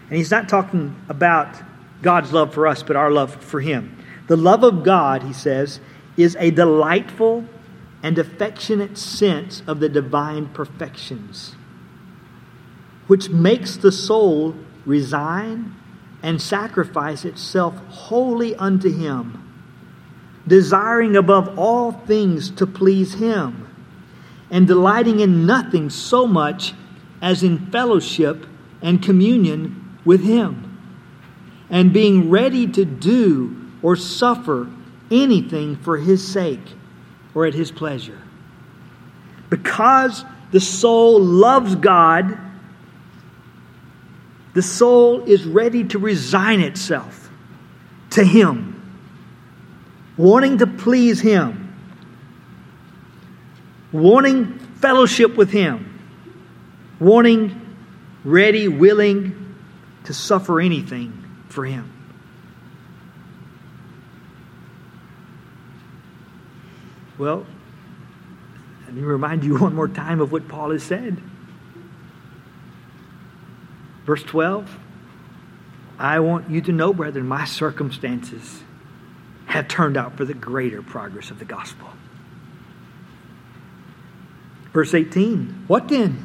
And 0.10 0.18
he's 0.18 0.30
not 0.30 0.50
talking 0.50 0.94
about 1.08 1.56
God's 2.02 2.34
love 2.34 2.54
for 2.54 2.68
us, 2.68 2.84
but 2.84 2.98
our 2.98 3.10
love 3.10 3.34
for 3.34 3.62
him. 3.62 3.98
The 4.28 4.36
love 4.36 4.66
of 4.66 4.84
God, 4.84 5.24
he 5.24 5.32
says, 5.32 5.80
is 6.18 6.36
a 6.38 6.52
delightful 6.52 7.46
and 8.04 8.20
affectionate 8.20 8.98
sense 8.98 9.64
of 9.68 9.80
the 9.80 9.88
divine 9.88 10.50
perfections, 10.50 11.56
which 13.08 13.30
makes 13.30 13.78
the 13.78 13.94
soul 13.94 14.54
resign 14.86 15.74
and 16.24 16.42
sacrifice 16.42 17.26
itself 17.26 17.76
wholly 17.90 18.56
unto 18.56 18.92
Him, 18.92 19.44
desiring 20.48 21.16
above 21.16 21.58
all 21.58 21.92
things 21.92 22.50
to 22.52 22.66
please 22.66 23.16
Him, 23.16 23.68
and 24.50 24.68
delighting 24.68 25.20
in 25.20 25.46
nothing 25.46 25.90
so 25.90 26.26
much 26.26 26.74
as 27.22 27.44
in 27.44 27.68
fellowship 27.68 28.46
and 28.82 29.02
communion 29.02 30.00
with 30.06 30.24
Him, 30.24 30.78
and 31.70 31.94
being 31.94 32.30
ready 32.30 32.68
to 32.68 32.86
do 32.86 33.56
or 33.82 33.96
suffer 33.96 34.68
anything 35.12 35.76
for 35.78 35.98
His 35.98 36.26
sake 36.26 36.74
or 37.36 37.46
at 37.46 37.54
His 37.54 37.72
pleasure. 37.72 38.22
Because 39.50 40.26
the 40.52 40.60
soul 40.60 41.20
loves 41.20 41.76
God, 41.76 42.38
the 44.58 44.64
soul 44.64 45.22
is 45.26 45.46
ready 45.46 45.84
to 45.84 46.00
resign 46.00 46.62
itself 46.62 47.30
to 48.10 48.24
Him, 48.24 49.00
wanting 50.18 50.58
to 50.58 50.66
please 50.66 51.22
Him, 51.22 51.76
wanting 53.92 54.58
fellowship 54.58 55.36
with 55.36 55.52
Him, 55.52 56.00
wanting, 57.00 57.78
ready, 58.24 58.68
willing 58.68 59.54
to 60.06 60.14
suffer 60.16 60.60
anything 60.60 61.44
for 61.50 61.64
Him. 61.64 61.94
Well, 67.20 67.46
let 68.86 68.96
me 68.96 69.04
remind 69.04 69.44
you 69.44 69.60
one 69.60 69.76
more 69.76 69.88
time 69.88 70.20
of 70.20 70.32
what 70.32 70.48
Paul 70.48 70.72
has 70.72 70.82
said. 70.82 71.22
Verse 74.08 74.24
12 74.24 74.80
I 76.00 76.20
want 76.20 76.50
you 76.50 76.62
to 76.62 76.72
know, 76.72 76.94
brethren, 76.94 77.28
my 77.28 77.46
circumstances 77.46 78.64
have 79.46 79.68
turned 79.68 79.98
out 79.98 80.18
for 80.18 80.26
the 80.26 80.34
greater 80.34 80.82
progress 80.82 81.30
of 81.30 81.40
the 81.40 81.46
gospel. 81.46 81.88
Verse 84.74 84.96
18 84.96 85.66
What 85.68 85.88
then? 85.90 86.24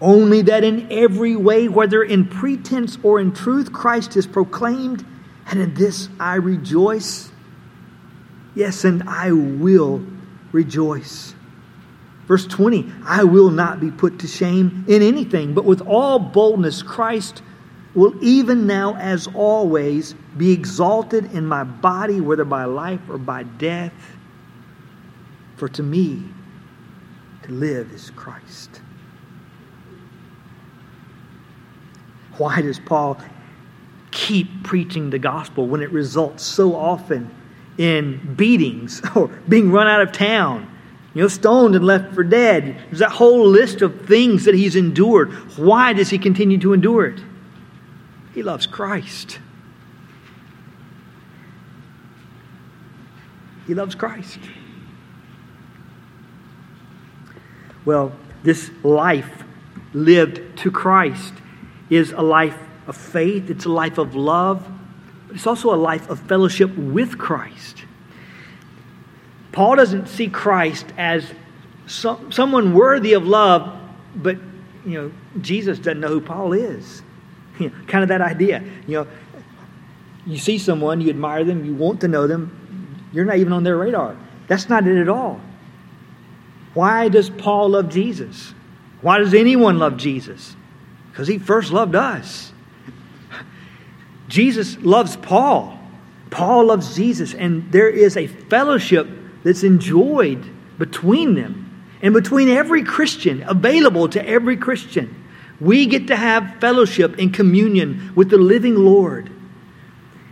Only 0.00 0.42
that 0.42 0.64
in 0.64 0.90
every 0.90 1.36
way, 1.36 1.68
whether 1.68 2.02
in 2.02 2.26
pretense 2.26 2.98
or 3.04 3.20
in 3.20 3.32
truth, 3.32 3.72
Christ 3.72 4.16
is 4.16 4.26
proclaimed, 4.26 5.06
and 5.46 5.60
in 5.60 5.74
this 5.74 6.08
I 6.18 6.34
rejoice 6.34 7.30
Yes, 8.54 8.84
and 8.84 9.02
I 9.04 9.32
will 9.32 10.04
rejoice. 10.52 11.31
Verse 12.26 12.46
20 12.46 12.90
I 13.04 13.24
will 13.24 13.50
not 13.50 13.80
be 13.80 13.90
put 13.90 14.18
to 14.20 14.26
shame 14.26 14.84
in 14.88 15.02
anything, 15.02 15.54
but 15.54 15.64
with 15.64 15.80
all 15.82 16.18
boldness, 16.18 16.82
Christ 16.82 17.42
will 17.94 18.14
even 18.24 18.66
now, 18.66 18.96
as 18.96 19.28
always, 19.34 20.14
be 20.36 20.52
exalted 20.52 21.32
in 21.34 21.46
my 21.46 21.64
body, 21.64 22.20
whether 22.20 22.44
by 22.44 22.64
life 22.64 23.00
or 23.08 23.18
by 23.18 23.42
death. 23.42 23.92
For 25.56 25.68
to 25.68 25.82
me, 25.82 26.24
to 27.42 27.52
live 27.52 27.92
is 27.92 28.10
Christ. 28.10 28.80
Why 32.38 32.62
does 32.62 32.78
Paul 32.78 33.20
keep 34.10 34.62
preaching 34.62 35.10
the 35.10 35.18
gospel 35.18 35.66
when 35.66 35.82
it 35.82 35.90
results 35.90 36.44
so 36.44 36.74
often 36.74 37.34
in 37.78 38.34
beatings 38.36 39.02
or 39.14 39.28
being 39.48 39.70
run 39.70 39.86
out 39.86 40.00
of 40.00 40.12
town, 40.12 40.71
you 41.14 41.22
know, 41.22 41.28
stoned 41.28 41.74
and 41.74 41.84
left 41.84 42.14
for 42.14 42.24
dead. 42.24 42.76
There's 42.86 43.00
that 43.00 43.12
whole 43.12 43.46
list 43.46 43.82
of 43.82 44.06
things 44.06 44.44
that 44.44 44.54
he's 44.54 44.76
endured. 44.76 45.32
Why 45.58 45.92
does 45.92 46.10
he 46.10 46.18
continue 46.18 46.58
to 46.58 46.72
endure 46.72 47.06
it? 47.06 47.20
He 48.34 48.42
loves 48.42 48.66
Christ. 48.66 49.38
He 53.66 53.74
loves 53.74 53.94
Christ. 53.94 54.38
Well, 57.84 58.12
this 58.42 58.70
life 58.82 59.44
lived 59.92 60.58
to 60.58 60.70
Christ 60.70 61.34
is 61.90 62.12
a 62.12 62.22
life 62.22 62.58
of 62.86 62.96
faith, 62.96 63.50
it's 63.50 63.66
a 63.66 63.70
life 63.70 63.98
of 63.98 64.14
love, 64.14 64.66
but 65.26 65.36
it's 65.36 65.46
also 65.46 65.74
a 65.74 65.76
life 65.76 66.08
of 66.08 66.18
fellowship 66.20 66.76
with 66.76 67.18
Christ. 67.18 67.84
Paul 69.52 69.76
doesn't 69.76 70.08
see 70.08 70.28
Christ 70.28 70.86
as 70.96 71.30
some, 71.86 72.32
someone 72.32 72.74
worthy 72.74 73.12
of 73.12 73.26
love, 73.26 73.78
but 74.16 74.36
you 74.84 75.00
know 75.00 75.12
Jesus 75.40 75.78
doesn't 75.78 76.00
know 76.00 76.08
who 76.08 76.20
Paul 76.20 76.52
is. 76.52 77.02
You 77.58 77.68
know, 77.68 77.74
kind 77.86 78.02
of 78.02 78.08
that 78.08 78.22
idea. 78.22 78.64
You 78.86 79.00
know, 79.00 79.06
you 80.24 80.38
see 80.38 80.56
someone, 80.56 81.02
you 81.02 81.10
admire 81.10 81.44
them, 81.44 81.66
you 81.66 81.74
want 81.74 82.00
to 82.00 82.08
know 82.08 82.26
them, 82.26 82.98
you're 83.12 83.26
not 83.26 83.36
even 83.36 83.52
on 83.52 83.62
their 83.62 83.76
radar. 83.76 84.16
That's 84.48 84.70
not 84.70 84.86
it 84.86 84.98
at 84.98 85.08
all. 85.10 85.38
Why 86.72 87.10
does 87.10 87.28
Paul 87.28 87.70
love 87.70 87.90
Jesus? 87.90 88.54
Why 89.02 89.18
does 89.18 89.34
anyone 89.34 89.78
love 89.78 89.98
Jesus? 89.98 90.56
Because 91.10 91.28
he 91.28 91.38
first 91.38 91.72
loved 91.72 91.94
us. 91.94 92.52
Jesus 94.28 94.78
loves 94.78 95.16
Paul. 95.16 95.78
Paul 96.30 96.66
loves 96.66 96.96
Jesus, 96.96 97.34
and 97.34 97.70
there 97.70 97.90
is 97.90 98.16
a 98.16 98.26
fellowship 98.26 99.06
that's 99.44 99.62
enjoyed 99.62 100.44
between 100.78 101.34
them 101.34 101.84
and 102.02 102.14
between 102.14 102.48
every 102.48 102.82
Christian, 102.82 103.42
available 103.46 104.08
to 104.08 104.26
every 104.26 104.56
Christian. 104.56 105.24
We 105.60 105.86
get 105.86 106.08
to 106.08 106.16
have 106.16 106.56
fellowship 106.60 107.18
and 107.18 107.32
communion 107.32 108.12
with 108.16 108.30
the 108.30 108.38
living 108.38 108.74
Lord. 108.74 109.30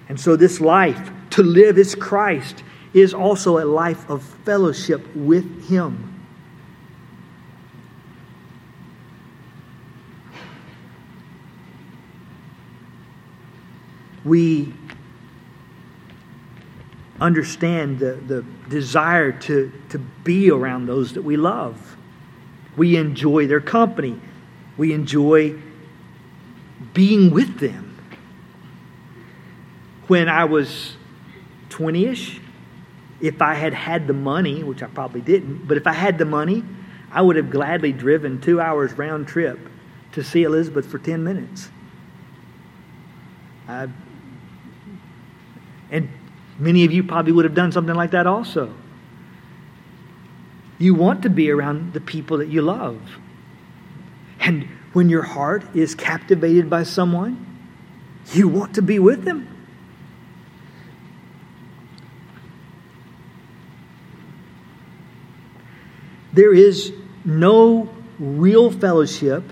And 0.08 0.18
so, 0.18 0.34
this 0.34 0.60
life 0.60 1.10
to 1.30 1.42
live 1.42 1.78
is 1.78 1.94
Christ 1.94 2.64
is 2.92 3.14
also 3.14 3.58
a 3.58 3.64
life 3.64 4.08
of 4.10 4.24
fellowship 4.44 5.14
with 5.14 5.68
Him. 5.68 6.06
We 14.24 14.74
understand 17.20 18.00
the, 18.00 18.14
the 18.14 18.44
desire 18.70 19.32
to, 19.32 19.70
to 19.90 19.98
be 19.98 20.50
around 20.50 20.86
those 20.86 21.12
that 21.14 21.22
we 21.22 21.36
love. 21.36 21.96
We 22.76 22.96
enjoy 22.96 23.46
their 23.46 23.60
company. 23.60 24.18
We 24.76 24.94
enjoy 24.94 25.60
being 26.94 27.30
with 27.30 27.58
them. 27.58 27.98
When 30.06 30.28
I 30.28 30.44
was 30.44 30.96
20 31.68 32.06
ish, 32.06 32.40
if 33.20 33.42
I 33.42 33.54
had 33.54 33.74
had 33.74 34.06
the 34.06 34.12
money, 34.12 34.62
which 34.64 34.82
I 34.82 34.86
probably 34.86 35.20
didn't, 35.20 35.68
but 35.68 35.76
if 35.76 35.86
I 35.86 35.92
had 35.92 36.16
the 36.16 36.24
money, 36.24 36.64
I 37.12 37.22
would 37.22 37.36
have 37.36 37.50
gladly 37.50 37.92
driven 37.92 38.40
two 38.40 38.60
hours 38.60 38.92
round 38.92 39.26
trip 39.28 39.58
to 40.12 40.24
see 40.24 40.44
Elizabeth 40.44 40.86
for 40.86 40.98
10 40.98 41.22
minutes. 41.22 41.70
I, 43.68 43.88
and 45.90 46.08
many 46.60 46.84
of 46.84 46.92
you 46.92 47.02
probably 47.02 47.32
would 47.32 47.44
have 47.44 47.54
done 47.54 47.72
something 47.72 47.94
like 47.94 48.12
that 48.12 48.26
also. 48.26 48.72
You 50.78 50.94
want 50.94 51.22
to 51.22 51.30
be 51.30 51.50
around 51.50 51.92
the 51.92 52.00
people 52.00 52.38
that 52.38 52.48
you 52.48 52.62
love. 52.62 53.00
And 54.40 54.64
when 54.92 55.08
your 55.08 55.22
heart 55.22 55.64
is 55.74 55.94
captivated 55.94 56.70
by 56.70 56.84
someone, 56.84 57.46
you 58.32 58.48
want 58.48 58.74
to 58.74 58.82
be 58.82 58.98
with 58.98 59.24
them. 59.24 59.46
There 66.32 66.54
is 66.54 66.92
no 67.24 67.88
real 68.18 68.70
fellowship, 68.70 69.42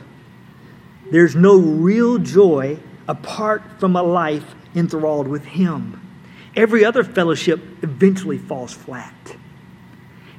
there's 1.11 1.35
no 1.35 1.59
real 1.59 2.18
joy 2.18 2.79
apart 3.09 3.62
from 3.79 3.97
a 3.97 4.03
life 4.03 4.55
enthralled 4.75 5.27
with 5.27 5.44
Him. 5.44 6.08
Every 6.59 6.85
other 6.85 7.05
fellowship 7.05 7.61
eventually 7.85 8.37
falls 8.37 8.75
flat. 8.75 9.37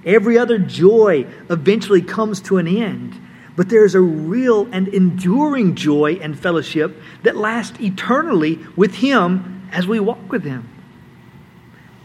Every 0.05 0.37
other 0.37 0.59
joy 0.59 1.25
eventually 1.49 2.01
comes 2.01 2.41
to 2.41 2.57
an 2.57 2.67
end. 2.67 3.17
But 3.55 3.69
there's 3.69 3.95
a 3.95 4.01
real 4.01 4.67
and 4.73 4.89
enduring 4.89 5.75
joy 5.75 6.19
and 6.21 6.37
fellowship 6.37 7.01
that 7.23 7.37
lasts 7.37 7.79
eternally 7.79 8.59
with 8.75 8.95
Him 8.95 9.69
as 9.71 9.87
we 9.87 10.01
walk 10.01 10.29
with 10.29 10.43
Him. 10.43 10.67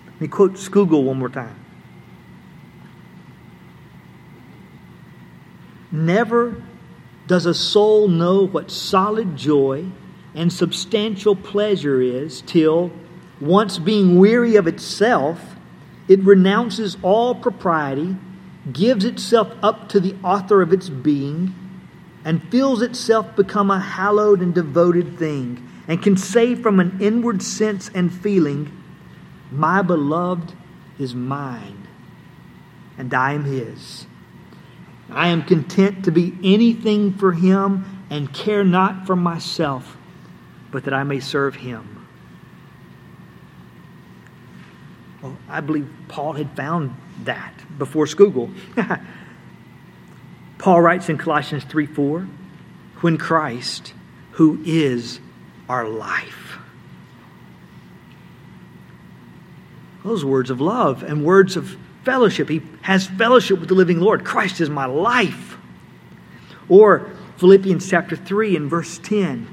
Let 0.07 0.21
me 0.21 0.29
quote 0.29 0.59
Scougal 0.59 1.03
one 1.03 1.19
more 1.19 1.29
time. 1.29 1.57
Never 5.91 6.63
does 7.27 7.47
a 7.47 7.55
soul 7.55 8.07
know 8.07 8.47
what 8.47 8.71
solid 8.71 9.37
joy 9.37 9.87
and 10.37 10.53
substantial 10.53 11.35
pleasure 11.35 12.01
is 12.01 12.43
till, 12.43 12.93
once 13.41 13.79
being 13.79 14.19
weary 14.19 14.57
of 14.57 14.67
itself, 14.67 15.57
it 16.09 16.21
renounces 16.21 16.97
all 17.03 17.35
propriety, 17.35 18.17
gives 18.73 19.05
itself 19.05 19.53
up 19.63 19.89
to 19.91 20.01
the 20.01 20.15
author 20.23 20.63
of 20.63 20.73
its 20.73 20.89
being, 20.89 21.55
and 22.25 22.43
feels 22.51 22.81
itself 22.83 23.35
become 23.37 23.71
a 23.71 23.81
hallowed 23.81 24.41
and 24.41 24.55
devoted 24.55 25.19
thing, 25.19 25.69
and 25.89 26.03
can 26.03 26.17
say 26.17 26.55
from 26.55 26.81
an 26.81 26.99
inward 27.01 27.43
sense 27.43 27.91
and 27.95 28.13
feeling, 28.13 28.71
My 29.51 29.83
beloved 29.83 30.55
is 30.99 31.15
mine, 31.15 31.87
and 32.97 33.13
I 33.13 33.33
am 33.33 33.45
his. 33.45 34.07
I 35.11 35.29
am 35.29 35.43
content 35.43 36.05
to 36.07 36.11
be 36.11 36.37
anything 36.43 37.13
for 37.13 37.33
him 37.33 37.85
and 38.09 38.33
care 38.33 38.65
not 38.65 39.07
for 39.07 39.17
myself, 39.17 39.97
but 40.71 40.85
that 40.85 40.95
I 40.95 41.05
may 41.05 41.21
serve 41.21 41.57
him. 41.57 41.94
Well, 45.25 45.39
I 45.49 45.61
believe 45.63 45.91
Paul 46.09 46.35
had 46.35 46.55
found 46.55 46.95
that 47.23 47.55
before 47.79 48.05
Scougal. 48.05 48.53
Paul 50.59 50.83
writes 50.83 51.09
in 51.09 51.17
Colossians 51.17 51.65
3 51.65 51.87
4, 51.87 52.29
when 53.01 53.17
Christ, 53.17 53.95
who 54.33 54.61
is 54.67 55.21
our 55.67 55.89
life. 55.89 56.59
Those 60.05 60.27
words 60.27 60.51
of 60.51 60.61
love 60.61 61.03
and 61.03 61.25
words 61.25 61.57
of 61.57 61.75
fellowship. 62.03 62.51
He 62.51 62.61
has 62.83 63.07
fellowship 63.07 63.61
with 63.61 63.71
the 63.71 63.75
living 63.75 64.01
Lord. 64.01 64.27
Christ 64.27 64.61
is 64.61 64.69
my 64.69 64.85
life. 64.85 65.57
Or 66.69 67.11
Philippians 67.39 67.89
chapter 67.89 68.15
3 68.15 68.57
and 68.57 68.69
verse 68.69 68.99
10. 68.99 69.49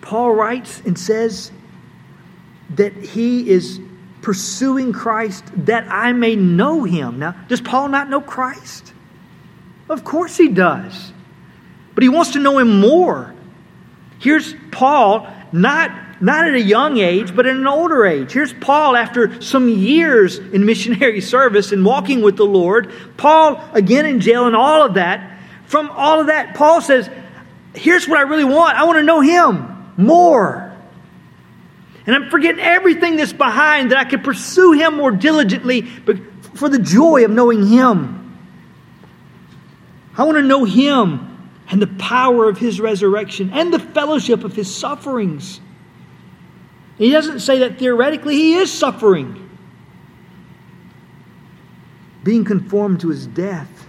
Paul 0.00 0.32
writes 0.34 0.80
and 0.86 0.98
says 0.98 1.52
that 2.70 2.94
he 2.94 3.50
is 3.50 3.80
pursuing 4.24 4.92
Christ 4.92 5.44
that 5.66 5.86
I 5.88 6.12
may 6.12 6.34
know 6.34 6.82
him. 6.82 7.18
Now, 7.20 7.36
does 7.46 7.60
Paul 7.60 7.88
not 7.88 8.08
know 8.08 8.22
Christ? 8.22 8.92
Of 9.88 10.02
course 10.02 10.36
he 10.36 10.48
does. 10.48 11.12
But 11.94 12.02
he 12.02 12.08
wants 12.08 12.32
to 12.32 12.40
know 12.40 12.58
him 12.58 12.80
more. 12.80 13.34
Here's 14.18 14.54
Paul 14.72 15.28
not 15.52 16.00
not 16.20 16.48
at 16.48 16.54
a 16.54 16.60
young 16.60 16.96
age, 16.98 17.36
but 17.36 17.44
at 17.44 17.54
an 17.54 17.66
older 17.66 18.06
age. 18.06 18.32
Here's 18.32 18.52
Paul 18.54 18.96
after 18.96 19.42
some 19.42 19.68
years 19.68 20.38
in 20.38 20.64
missionary 20.64 21.20
service 21.34 21.70
and 21.70 21.84
walking 21.84 22.22
with 22.22 22.36
the 22.36 22.46
Lord. 22.46 22.92
Paul, 23.18 23.62
again 23.74 24.06
in 24.06 24.20
jail 24.20 24.46
and 24.46 24.56
all 24.56 24.82
of 24.82 24.94
that. 24.94 25.38
From 25.66 25.90
all 25.90 26.20
of 26.20 26.28
that, 26.28 26.54
Paul 26.54 26.80
says, 26.80 27.10
Here's 27.74 28.08
what 28.08 28.18
I 28.18 28.22
really 28.22 28.44
want. 28.44 28.76
I 28.76 28.84
want 28.84 28.98
to 28.98 29.02
know 29.02 29.20
Him 29.20 29.92
more. 29.96 30.73
And 32.06 32.14
I'm 32.14 32.30
forgetting 32.30 32.60
everything 32.60 33.16
that's 33.16 33.32
behind 33.32 33.90
that 33.90 33.98
I 33.98 34.04
could 34.04 34.22
pursue 34.22 34.72
Him 34.72 34.96
more 34.96 35.10
diligently 35.10 35.82
but 35.82 36.18
for 36.54 36.68
the 36.68 36.78
joy 36.78 37.24
of 37.24 37.30
knowing 37.30 37.66
Him. 37.66 38.38
I 40.16 40.24
want 40.24 40.36
to 40.36 40.42
know 40.42 40.64
Him 40.64 41.50
and 41.70 41.80
the 41.80 41.86
power 41.86 42.48
of 42.48 42.58
His 42.58 42.80
resurrection 42.80 43.50
and 43.52 43.72
the 43.72 43.78
fellowship 43.78 44.44
of 44.44 44.54
His 44.54 44.72
sufferings. 44.72 45.60
He 46.98 47.10
doesn't 47.10 47.40
say 47.40 47.58
that 47.60 47.78
theoretically, 47.78 48.36
he 48.36 48.54
is 48.54 48.72
suffering, 48.72 49.50
being 52.22 52.44
conformed 52.44 53.00
to 53.00 53.08
his 53.08 53.26
death. 53.26 53.88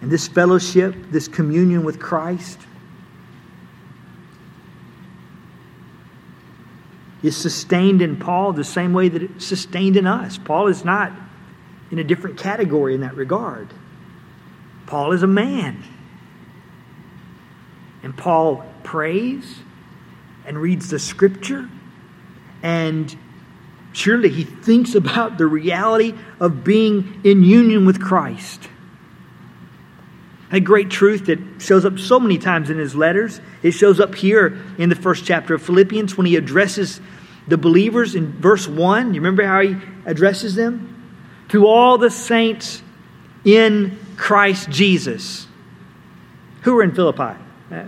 And 0.00 0.10
this 0.10 0.28
fellowship, 0.28 0.94
this 1.10 1.28
communion 1.28 1.84
with 1.84 1.98
Christ, 2.00 2.58
is 7.22 7.36
sustained 7.36 8.00
in 8.00 8.16
Paul 8.16 8.52
the 8.52 8.64
same 8.64 8.92
way 8.92 9.08
that 9.08 9.22
it's 9.22 9.44
sustained 9.44 9.96
in 9.96 10.06
us. 10.06 10.38
Paul 10.38 10.68
is 10.68 10.84
not 10.84 11.12
in 11.90 11.98
a 11.98 12.04
different 12.04 12.38
category 12.38 12.94
in 12.94 13.02
that 13.02 13.14
regard. 13.14 13.68
Paul 14.86 15.12
is 15.12 15.22
a 15.22 15.26
man. 15.26 15.82
And 18.02 18.16
Paul 18.16 18.64
prays 18.82 19.58
and 20.46 20.58
reads 20.58 20.88
the 20.88 20.98
scripture, 20.98 21.68
and 22.62 23.14
surely 23.92 24.30
he 24.30 24.44
thinks 24.44 24.94
about 24.94 25.36
the 25.36 25.46
reality 25.46 26.14
of 26.40 26.64
being 26.64 27.20
in 27.22 27.44
union 27.44 27.84
with 27.84 28.00
Christ. 28.00 28.68
A 30.52 30.60
great 30.60 30.90
truth 30.90 31.26
that 31.26 31.38
shows 31.58 31.84
up 31.84 31.98
so 31.98 32.18
many 32.18 32.38
times 32.38 32.70
in 32.70 32.78
his 32.78 32.94
letters. 32.94 33.40
It 33.62 33.72
shows 33.72 34.00
up 34.00 34.14
here 34.14 34.58
in 34.78 34.88
the 34.88 34.96
first 34.96 35.24
chapter 35.24 35.54
of 35.54 35.62
Philippians 35.62 36.16
when 36.16 36.26
he 36.26 36.36
addresses 36.36 37.00
the 37.46 37.56
believers 37.56 38.14
in 38.14 38.32
verse 38.32 38.66
1. 38.66 39.14
You 39.14 39.20
remember 39.20 39.44
how 39.44 39.60
he 39.60 39.76
addresses 40.06 40.54
them? 40.54 41.12
To 41.50 41.66
all 41.66 41.98
the 41.98 42.10
saints 42.10 42.82
in 43.44 43.98
Christ 44.16 44.70
Jesus. 44.70 45.46
Who 46.62 46.78
are 46.78 46.82
in 46.82 46.94
Philippi? 46.94 47.38
Uh, 47.70 47.84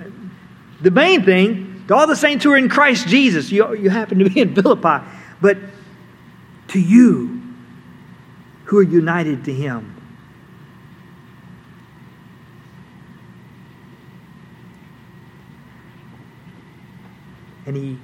the 0.80 0.90
main 0.90 1.24
thing, 1.24 1.84
to 1.88 1.94
all 1.94 2.06
the 2.06 2.16
saints 2.16 2.44
who 2.44 2.52
are 2.52 2.56
in 2.56 2.68
Christ 2.68 3.06
Jesus, 3.06 3.52
you, 3.52 3.74
you 3.74 3.90
happen 3.90 4.18
to 4.18 4.28
be 4.28 4.40
in 4.40 4.54
Philippi, 4.54 5.04
but 5.40 5.58
to 6.68 6.80
you 6.80 7.42
who 8.64 8.78
are 8.78 8.82
united 8.82 9.44
to 9.44 9.52
Him. 9.52 10.01
And 17.66 17.76
he 17.76 17.98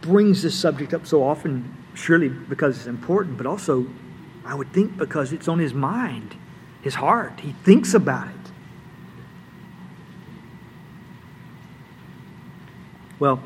brings 0.00 0.42
this 0.42 0.54
subject 0.54 0.94
up 0.94 1.06
so 1.06 1.22
often, 1.22 1.74
surely 1.94 2.28
because 2.28 2.78
it's 2.78 2.86
important, 2.86 3.36
but 3.36 3.46
also 3.46 3.86
I 4.44 4.54
would 4.54 4.72
think 4.72 4.96
because 4.96 5.32
it's 5.32 5.48
on 5.48 5.58
his 5.58 5.74
mind. 5.74 6.36
his 6.82 6.94
heart. 6.96 7.40
He 7.40 7.52
thinks 7.64 7.94
about 7.94 8.28
it. 8.28 8.34
Well, 13.18 13.42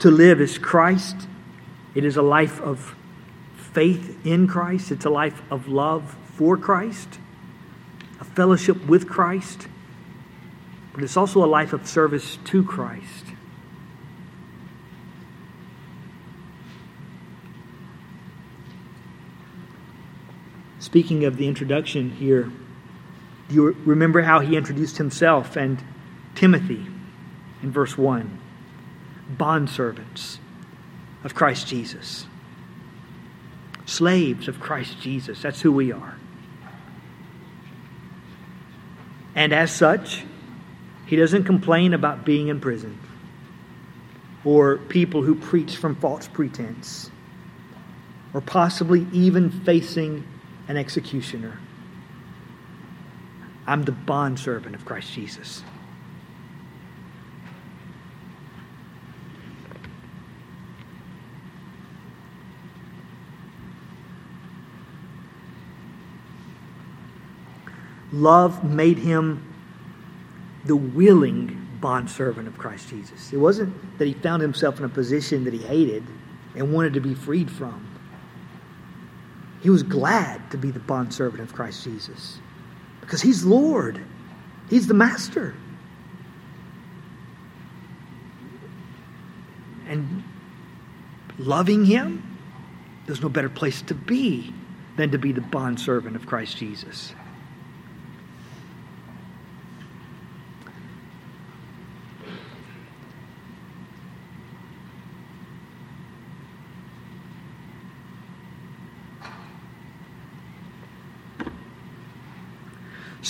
to 0.00 0.10
live 0.10 0.40
is 0.40 0.58
Christ. 0.58 1.28
It 1.94 2.04
is 2.04 2.16
a 2.16 2.22
life 2.22 2.60
of 2.60 2.96
faith 3.54 4.18
in 4.26 4.48
Christ. 4.48 4.90
It's 4.90 5.04
a 5.04 5.10
life 5.10 5.40
of 5.50 5.68
love 5.68 6.16
for 6.34 6.56
Christ, 6.56 7.18
a 8.20 8.24
fellowship 8.24 8.84
with 8.86 9.08
Christ, 9.08 9.68
but 10.92 11.02
it's 11.02 11.16
also 11.16 11.44
a 11.44 11.46
life 11.46 11.72
of 11.72 11.86
service 11.86 12.38
to 12.44 12.62
Christ. 12.62 13.26
Speaking 20.78 21.24
of 21.24 21.36
the 21.36 21.48
introduction 21.48 22.10
here, 22.10 22.52
do 23.48 23.54
you 23.54 23.72
remember 23.84 24.22
how 24.22 24.40
he 24.40 24.56
introduced 24.56 24.98
himself 24.98 25.56
and 25.56 25.82
Timothy 26.34 26.86
in 27.62 27.70
verse 27.70 27.96
1? 27.96 28.38
Bondservants 29.36 30.38
of 31.24 31.34
Christ 31.34 31.66
Jesus, 31.66 32.26
slaves 33.86 34.48
of 34.48 34.60
Christ 34.60 35.00
Jesus. 35.00 35.40
That's 35.40 35.60
who 35.60 35.72
we 35.72 35.92
are. 35.92 36.16
And 39.34 39.52
as 39.52 39.74
such, 39.74 40.24
he 41.12 41.16
doesn't 41.16 41.44
complain 41.44 41.92
about 41.92 42.24
being 42.24 42.48
in 42.48 42.58
prison 42.58 42.98
or 44.46 44.78
people 44.78 45.20
who 45.20 45.34
preach 45.34 45.76
from 45.76 45.94
false 45.94 46.26
pretense 46.26 47.10
or 48.32 48.40
possibly 48.40 49.06
even 49.12 49.50
facing 49.50 50.26
an 50.68 50.78
executioner. 50.78 51.58
I'm 53.66 53.82
the 53.82 53.92
bondservant 53.92 54.74
of 54.74 54.86
Christ 54.86 55.12
Jesus. 55.12 55.62
Love 68.12 68.64
made 68.64 68.96
him 68.96 69.51
the 70.64 70.76
willing 70.76 71.68
bondservant 71.80 72.46
of 72.48 72.56
Christ 72.56 72.88
Jesus. 72.88 73.32
It 73.32 73.38
wasn't 73.38 73.98
that 73.98 74.06
he 74.06 74.14
found 74.14 74.42
himself 74.42 74.78
in 74.78 74.84
a 74.84 74.88
position 74.88 75.44
that 75.44 75.52
he 75.52 75.60
hated 75.60 76.04
and 76.54 76.72
wanted 76.72 76.94
to 76.94 77.00
be 77.00 77.14
freed 77.14 77.50
from. 77.50 77.88
He 79.60 79.70
was 79.70 79.82
glad 79.82 80.50
to 80.50 80.58
be 80.58 80.70
the 80.70 80.80
bondservant 80.80 81.42
of 81.42 81.52
Christ 81.52 81.84
Jesus 81.84 82.38
because 83.00 83.20
he's 83.20 83.44
Lord, 83.44 84.00
he's 84.70 84.86
the 84.86 84.94
master. 84.94 85.54
And 89.86 90.24
loving 91.38 91.84
him, 91.84 92.38
there's 93.06 93.20
no 93.20 93.28
better 93.28 93.50
place 93.50 93.82
to 93.82 93.94
be 93.94 94.54
than 94.96 95.10
to 95.10 95.18
be 95.18 95.32
the 95.32 95.40
bondservant 95.40 96.16
of 96.16 96.26
Christ 96.26 96.56
Jesus. 96.56 97.14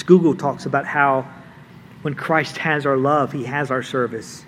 Scougal 0.02 0.38
talks 0.38 0.66
about 0.66 0.84
how 0.84 1.28
when 2.02 2.14
Christ 2.14 2.58
has 2.58 2.84
our 2.86 2.96
love, 2.96 3.32
he 3.32 3.44
has 3.44 3.70
our 3.70 3.82
service. 3.82 4.44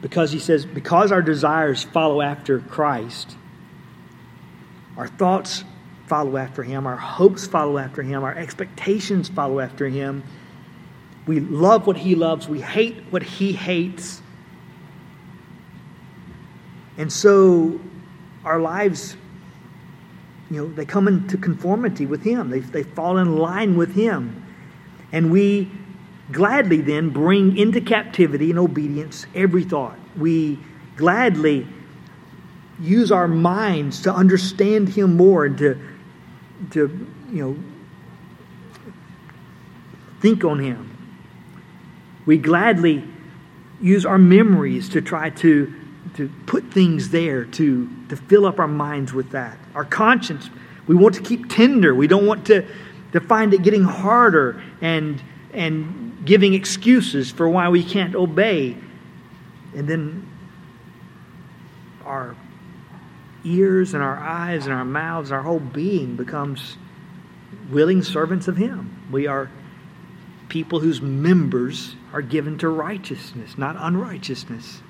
Because 0.00 0.32
he 0.32 0.38
says, 0.38 0.64
because 0.64 1.12
our 1.12 1.22
desires 1.22 1.82
follow 1.82 2.22
after 2.22 2.60
Christ, 2.60 3.36
our 4.96 5.08
thoughts 5.08 5.64
follow 6.06 6.36
after 6.36 6.62
him, 6.62 6.86
our 6.86 6.96
hopes 6.96 7.46
follow 7.46 7.78
after 7.78 8.02
him, 8.02 8.22
our 8.22 8.34
expectations 8.34 9.28
follow 9.28 9.60
after 9.60 9.88
him. 9.88 10.22
We 11.26 11.40
love 11.40 11.86
what 11.86 11.96
he 11.96 12.14
loves, 12.14 12.48
we 12.48 12.60
hate 12.60 12.96
what 13.10 13.22
he 13.22 13.52
hates. 13.52 14.22
And 16.96 17.12
so 17.12 17.80
our 18.44 18.60
lives 18.60 19.16
you 20.50 20.62
know, 20.62 20.72
they 20.72 20.84
come 20.84 21.06
into 21.06 21.36
conformity 21.36 22.06
with 22.06 22.22
Him. 22.22 22.50
They, 22.50 22.58
they 22.58 22.82
fall 22.82 23.18
in 23.18 23.36
line 23.36 23.76
with 23.76 23.94
Him. 23.94 24.44
And 25.12 25.30
we 25.30 25.70
gladly 26.32 26.80
then 26.80 27.10
bring 27.10 27.56
into 27.56 27.80
captivity 27.80 28.50
and 28.50 28.58
obedience 28.58 29.26
every 29.34 29.64
thought. 29.64 29.98
We 30.16 30.58
gladly 30.96 31.66
use 32.80 33.12
our 33.12 33.28
minds 33.28 34.02
to 34.02 34.12
understand 34.12 34.88
Him 34.88 35.16
more 35.16 35.44
and 35.44 35.56
to, 35.58 35.80
to 36.72 37.06
you 37.30 37.42
know, 37.42 37.56
think 40.20 40.44
on 40.44 40.58
Him. 40.58 40.86
We 42.26 42.38
gladly 42.38 43.04
use 43.80 44.04
our 44.04 44.18
memories 44.18 44.88
to 44.90 45.00
try 45.00 45.30
to 45.30 45.79
to 46.14 46.30
put 46.46 46.72
things 46.72 47.10
there 47.10 47.44
to, 47.44 47.88
to 48.08 48.16
fill 48.16 48.46
up 48.46 48.58
our 48.58 48.68
minds 48.68 49.12
with 49.12 49.30
that. 49.30 49.58
Our 49.74 49.84
conscience, 49.84 50.50
we 50.86 50.94
want 50.94 51.14
to 51.16 51.22
keep 51.22 51.48
tender. 51.48 51.94
We 51.94 52.06
don't 52.06 52.26
want 52.26 52.46
to, 52.46 52.66
to 53.12 53.20
find 53.20 53.54
it 53.54 53.62
getting 53.62 53.84
harder 53.84 54.62
and, 54.80 55.22
and 55.52 56.24
giving 56.24 56.54
excuses 56.54 57.30
for 57.30 57.48
why 57.48 57.68
we 57.68 57.84
can't 57.84 58.14
obey. 58.14 58.76
And 59.74 59.88
then 59.88 60.26
our 62.04 62.34
ears 63.44 63.94
and 63.94 64.02
our 64.02 64.18
eyes 64.18 64.66
and 64.66 64.74
our 64.74 64.84
mouths, 64.84 65.32
our 65.32 65.42
whole 65.42 65.60
being 65.60 66.16
becomes 66.16 66.76
willing 67.70 68.02
servants 68.02 68.48
of 68.48 68.56
Him. 68.56 69.06
We 69.10 69.26
are 69.26 69.50
people 70.48 70.80
whose 70.80 71.00
members 71.00 71.94
are 72.12 72.22
given 72.22 72.58
to 72.58 72.68
righteousness, 72.68 73.56
not 73.56 73.76
unrighteousness. 73.78 74.82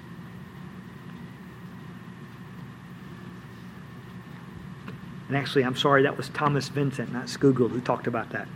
And 5.30 5.36
actually, 5.36 5.62
I'm 5.62 5.76
sorry, 5.76 6.02
that 6.02 6.16
was 6.16 6.28
Thomas 6.30 6.68
Vincent, 6.68 7.12
not 7.12 7.26
Scougal, 7.26 7.70
who 7.70 7.80
talked 7.80 8.08
about 8.08 8.30
that. 8.30 8.48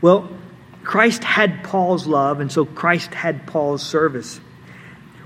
Well, 0.00 0.30
Christ 0.84 1.22
had 1.22 1.62
Paul's 1.62 2.06
love, 2.06 2.40
and 2.40 2.50
so 2.50 2.64
Christ 2.64 3.12
had 3.12 3.46
Paul's 3.46 3.82
service. 3.84 4.40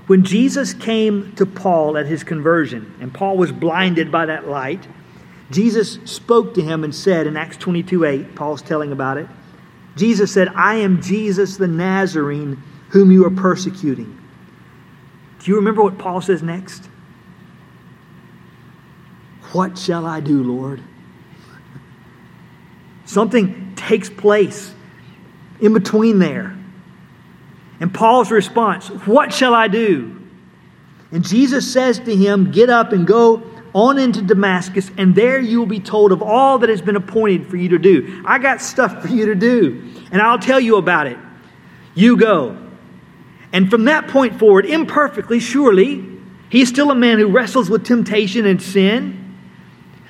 When 0.07 0.25
Jesus 0.25 0.73
came 0.73 1.31
to 1.37 1.45
Paul 1.45 1.97
at 1.97 2.05
his 2.05 2.25
conversion, 2.25 2.93
and 2.99 3.13
Paul 3.13 3.37
was 3.37 3.53
blinded 3.53 4.11
by 4.11 4.25
that 4.25 4.45
light, 4.45 4.85
Jesus 5.51 5.99
spoke 6.03 6.53
to 6.55 6.61
him 6.61 6.83
and 6.83 6.93
said 6.93 7.25
in 7.25 7.37
Acts 7.37 7.55
22 7.55 8.03
8, 8.03 8.35
Paul's 8.35 8.61
telling 8.61 8.91
about 8.91 9.15
it, 9.15 9.27
Jesus 9.95 10.33
said, 10.33 10.49
I 10.49 10.75
am 10.75 11.01
Jesus 11.01 11.55
the 11.55 11.67
Nazarene 11.69 12.61
whom 12.89 13.09
you 13.09 13.25
are 13.25 13.31
persecuting. 13.31 14.19
Do 15.39 15.49
you 15.49 15.55
remember 15.55 15.81
what 15.81 15.97
Paul 15.97 16.19
says 16.19 16.43
next? 16.43 16.89
What 19.53 19.77
shall 19.77 20.05
I 20.05 20.19
do, 20.19 20.43
Lord? 20.43 20.81
Something 23.05 23.73
takes 23.75 24.09
place 24.09 24.73
in 25.61 25.73
between 25.73 26.19
there. 26.19 26.57
And 27.79 27.93
Paul's 27.93 28.31
response, 28.31 28.87
What 28.87 29.31
shall 29.33 29.53
I 29.53 29.67
do? 29.67 30.19
And 31.11 31.23
Jesus 31.23 31.71
says 31.71 31.99
to 31.99 32.15
him, 32.15 32.51
Get 32.51 32.69
up 32.69 32.91
and 32.91 33.05
go 33.05 33.43
on 33.73 33.99
into 33.99 34.21
Damascus, 34.21 34.89
and 34.97 35.15
there 35.15 35.39
you 35.39 35.59
will 35.59 35.67
be 35.67 35.79
told 35.79 36.11
of 36.11 36.21
all 36.21 36.59
that 36.59 36.69
has 36.69 36.81
been 36.81 36.95
appointed 36.95 37.47
for 37.47 37.57
you 37.57 37.69
to 37.69 37.77
do. 37.77 38.23
I 38.25 38.39
got 38.39 38.61
stuff 38.61 39.01
for 39.01 39.07
you 39.07 39.27
to 39.27 39.35
do, 39.35 39.91
and 40.11 40.21
I'll 40.21 40.39
tell 40.39 40.59
you 40.59 40.77
about 40.77 41.07
it. 41.07 41.17
You 41.95 42.17
go. 42.17 42.57
And 43.51 43.69
from 43.69 43.85
that 43.85 44.07
point 44.07 44.39
forward, 44.39 44.65
imperfectly, 44.65 45.39
surely, 45.39 46.07
he's 46.49 46.69
still 46.69 46.89
a 46.89 46.95
man 46.95 47.19
who 47.19 47.27
wrestles 47.27 47.69
with 47.69 47.85
temptation 47.85 48.47
and 48.47 48.61
sin. 48.61 49.22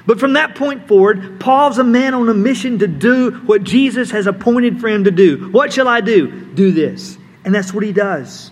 But 0.06 0.20
from 0.20 0.34
that 0.34 0.56
point 0.56 0.88
forward, 0.88 1.40
Paul's 1.40 1.78
a 1.78 1.84
man 1.84 2.14
on 2.14 2.28
a 2.28 2.34
mission 2.34 2.80
to 2.80 2.88
do 2.88 3.32
what 3.46 3.64
Jesus 3.64 4.12
has 4.12 4.28
appointed 4.28 4.82
for 4.82 4.90
him 4.90 5.06
to 5.06 5.12
do. 5.12 5.50
What 5.52 5.72
shall 5.72 5.88
I 5.88 6.02
do? 6.02 6.28
Do 6.28 6.72
this. 6.72 7.18
And 7.46 7.56
that's 7.56 7.74
what 7.74 7.84
he 7.84 7.94
does. 7.94 8.52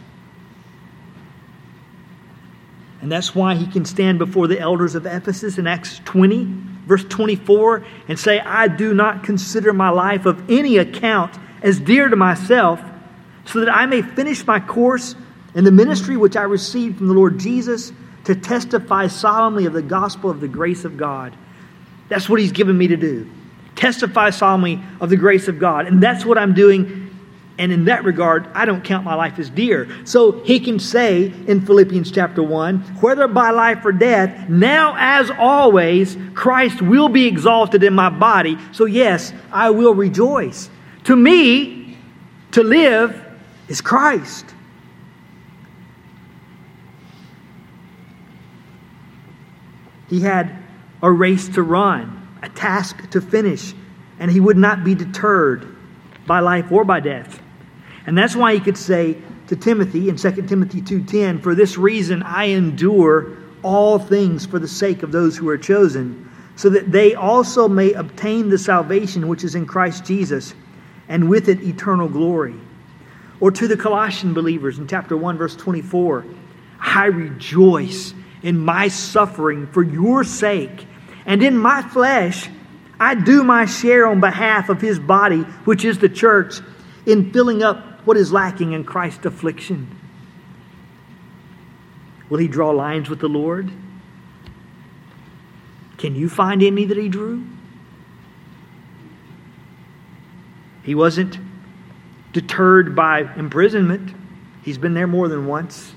And 3.01 3.11
that's 3.11 3.33
why 3.33 3.55
he 3.55 3.65
can 3.67 3.83
stand 3.83 4.19
before 4.19 4.47
the 4.47 4.59
elders 4.59 4.95
of 4.95 5.05
Ephesus 5.05 5.57
in 5.57 5.65
Acts 5.67 5.99
20, 6.05 6.47
verse 6.85 7.03
24, 7.05 7.83
and 8.07 8.17
say, 8.17 8.39
I 8.39 8.67
do 8.67 8.93
not 8.93 9.23
consider 9.23 9.73
my 9.73 9.89
life 9.89 10.25
of 10.25 10.49
any 10.49 10.77
account 10.77 11.35
as 11.63 11.79
dear 11.79 12.09
to 12.09 12.15
myself, 12.15 12.79
so 13.45 13.59
that 13.59 13.75
I 13.75 13.87
may 13.87 14.03
finish 14.03 14.45
my 14.45 14.59
course 14.59 15.15
in 15.55 15.63
the 15.63 15.71
ministry 15.71 16.15
which 16.15 16.37
I 16.37 16.43
received 16.43 16.99
from 16.99 17.07
the 17.07 17.13
Lord 17.13 17.39
Jesus 17.39 17.91
to 18.31 18.39
testify 18.39 19.07
solemnly 19.07 19.65
of 19.65 19.73
the 19.73 19.81
gospel 19.81 20.29
of 20.29 20.39
the 20.39 20.47
grace 20.47 20.85
of 20.85 20.95
God. 20.95 21.35
That's 22.07 22.29
what 22.29 22.39
he's 22.39 22.53
given 22.53 22.77
me 22.77 22.87
to 22.87 22.95
do. 22.95 23.29
testify 23.75 24.29
solemnly 24.29 24.81
of 24.99 25.09
the 25.09 25.17
grace 25.17 25.47
of 25.47 25.59
God. 25.59 25.85
And 25.87 26.01
that's 26.01 26.23
what 26.25 26.37
I'm 26.37 26.53
doing. 26.53 27.09
And 27.57 27.71
in 27.71 27.85
that 27.85 28.05
regard, 28.05 28.47
I 28.53 28.65
don't 28.65 28.83
count 28.83 29.03
my 29.03 29.15
life 29.15 29.37
as 29.37 29.49
dear. 29.49 29.87
So 30.05 30.43
he 30.43 30.59
can 30.59 30.79
say 30.79 31.33
in 31.47 31.65
Philippians 31.65 32.11
chapter 32.11 32.41
1 32.43 32.79
whether 33.01 33.27
by 33.27 33.49
life 33.49 33.83
or 33.83 33.91
death, 33.91 34.49
now 34.49 34.95
as 34.97 35.29
always, 35.31 36.17
Christ 36.33 36.81
will 36.81 37.09
be 37.09 37.25
exalted 37.25 37.83
in 37.83 37.93
my 37.93 38.09
body. 38.09 38.57
So, 38.71 38.85
yes, 38.85 39.33
I 39.51 39.71
will 39.71 39.93
rejoice. 39.93 40.69
To 41.05 41.15
me, 41.15 41.97
to 42.51 42.63
live 42.63 43.21
is 43.67 43.81
Christ. 43.81 44.45
He 50.11 50.19
had 50.19 50.51
a 51.01 51.09
race 51.09 51.47
to 51.47 51.63
run, 51.63 52.27
a 52.43 52.49
task 52.49 53.09
to 53.11 53.21
finish, 53.21 53.73
and 54.19 54.29
he 54.29 54.41
would 54.41 54.57
not 54.57 54.83
be 54.83 54.93
deterred 54.93 55.65
by 56.27 56.41
life 56.41 56.69
or 56.69 56.83
by 56.83 56.99
death. 56.99 57.41
And 58.05 58.17
that's 58.17 58.35
why 58.35 58.53
he 58.53 58.59
could 58.59 58.77
say 58.77 59.17
to 59.47 59.55
Timothy 59.55 60.09
in 60.09 60.17
2 60.17 60.49
Timothy 60.49 60.81
2:10, 60.81 61.39
"For 61.39 61.55
this 61.55 61.77
reason 61.77 62.23
I 62.23 62.45
endure 62.45 63.27
all 63.63 63.99
things 63.99 64.45
for 64.45 64.59
the 64.59 64.67
sake 64.67 65.01
of 65.01 65.13
those 65.13 65.37
who 65.37 65.47
are 65.47 65.57
chosen, 65.57 66.29
so 66.57 66.67
that 66.69 66.91
they 66.91 67.15
also 67.15 67.69
may 67.69 67.93
obtain 67.93 68.49
the 68.49 68.57
salvation 68.57 69.29
which 69.29 69.45
is 69.45 69.55
in 69.55 69.65
Christ 69.65 70.03
Jesus, 70.03 70.53
and 71.07 71.29
with 71.29 71.47
it 71.47 71.63
eternal 71.63 72.09
glory." 72.09 72.55
Or 73.39 73.49
to 73.49 73.65
the 73.65 73.77
Colossian 73.77 74.33
believers 74.33 74.77
in 74.77 74.87
chapter 74.87 75.15
1 75.15 75.37
verse 75.37 75.55
24, 75.55 76.25
"I 76.81 77.05
rejoice 77.05 78.13
in 78.43 78.59
my 78.59 78.87
suffering 78.87 79.67
for 79.67 79.83
your 79.83 80.23
sake. 80.23 80.85
And 81.25 81.43
in 81.43 81.57
my 81.57 81.81
flesh, 81.81 82.49
I 82.99 83.15
do 83.15 83.43
my 83.43 83.65
share 83.65 84.07
on 84.07 84.19
behalf 84.19 84.69
of 84.69 84.81
his 84.81 84.99
body, 84.99 85.41
which 85.65 85.85
is 85.85 85.99
the 85.99 86.09
church, 86.09 86.59
in 87.05 87.31
filling 87.31 87.63
up 87.63 88.05
what 88.05 88.17
is 88.17 88.31
lacking 88.31 88.73
in 88.73 88.83
Christ's 88.83 89.25
affliction. 89.25 89.99
Will 92.29 92.37
he 92.37 92.47
draw 92.47 92.69
lines 92.71 93.09
with 93.09 93.19
the 93.19 93.27
Lord? 93.27 93.71
Can 95.97 96.15
you 96.15 96.29
find 96.29 96.63
any 96.63 96.85
that 96.85 96.97
he 96.97 97.09
drew? 97.09 97.43
He 100.83 100.95
wasn't 100.95 101.37
deterred 102.33 102.95
by 102.95 103.31
imprisonment. 103.35 104.15
He's 104.63 104.77
been 104.77 104.93
there 104.93 105.07
more 105.07 105.27
than 105.27 105.45
once. 105.45 105.93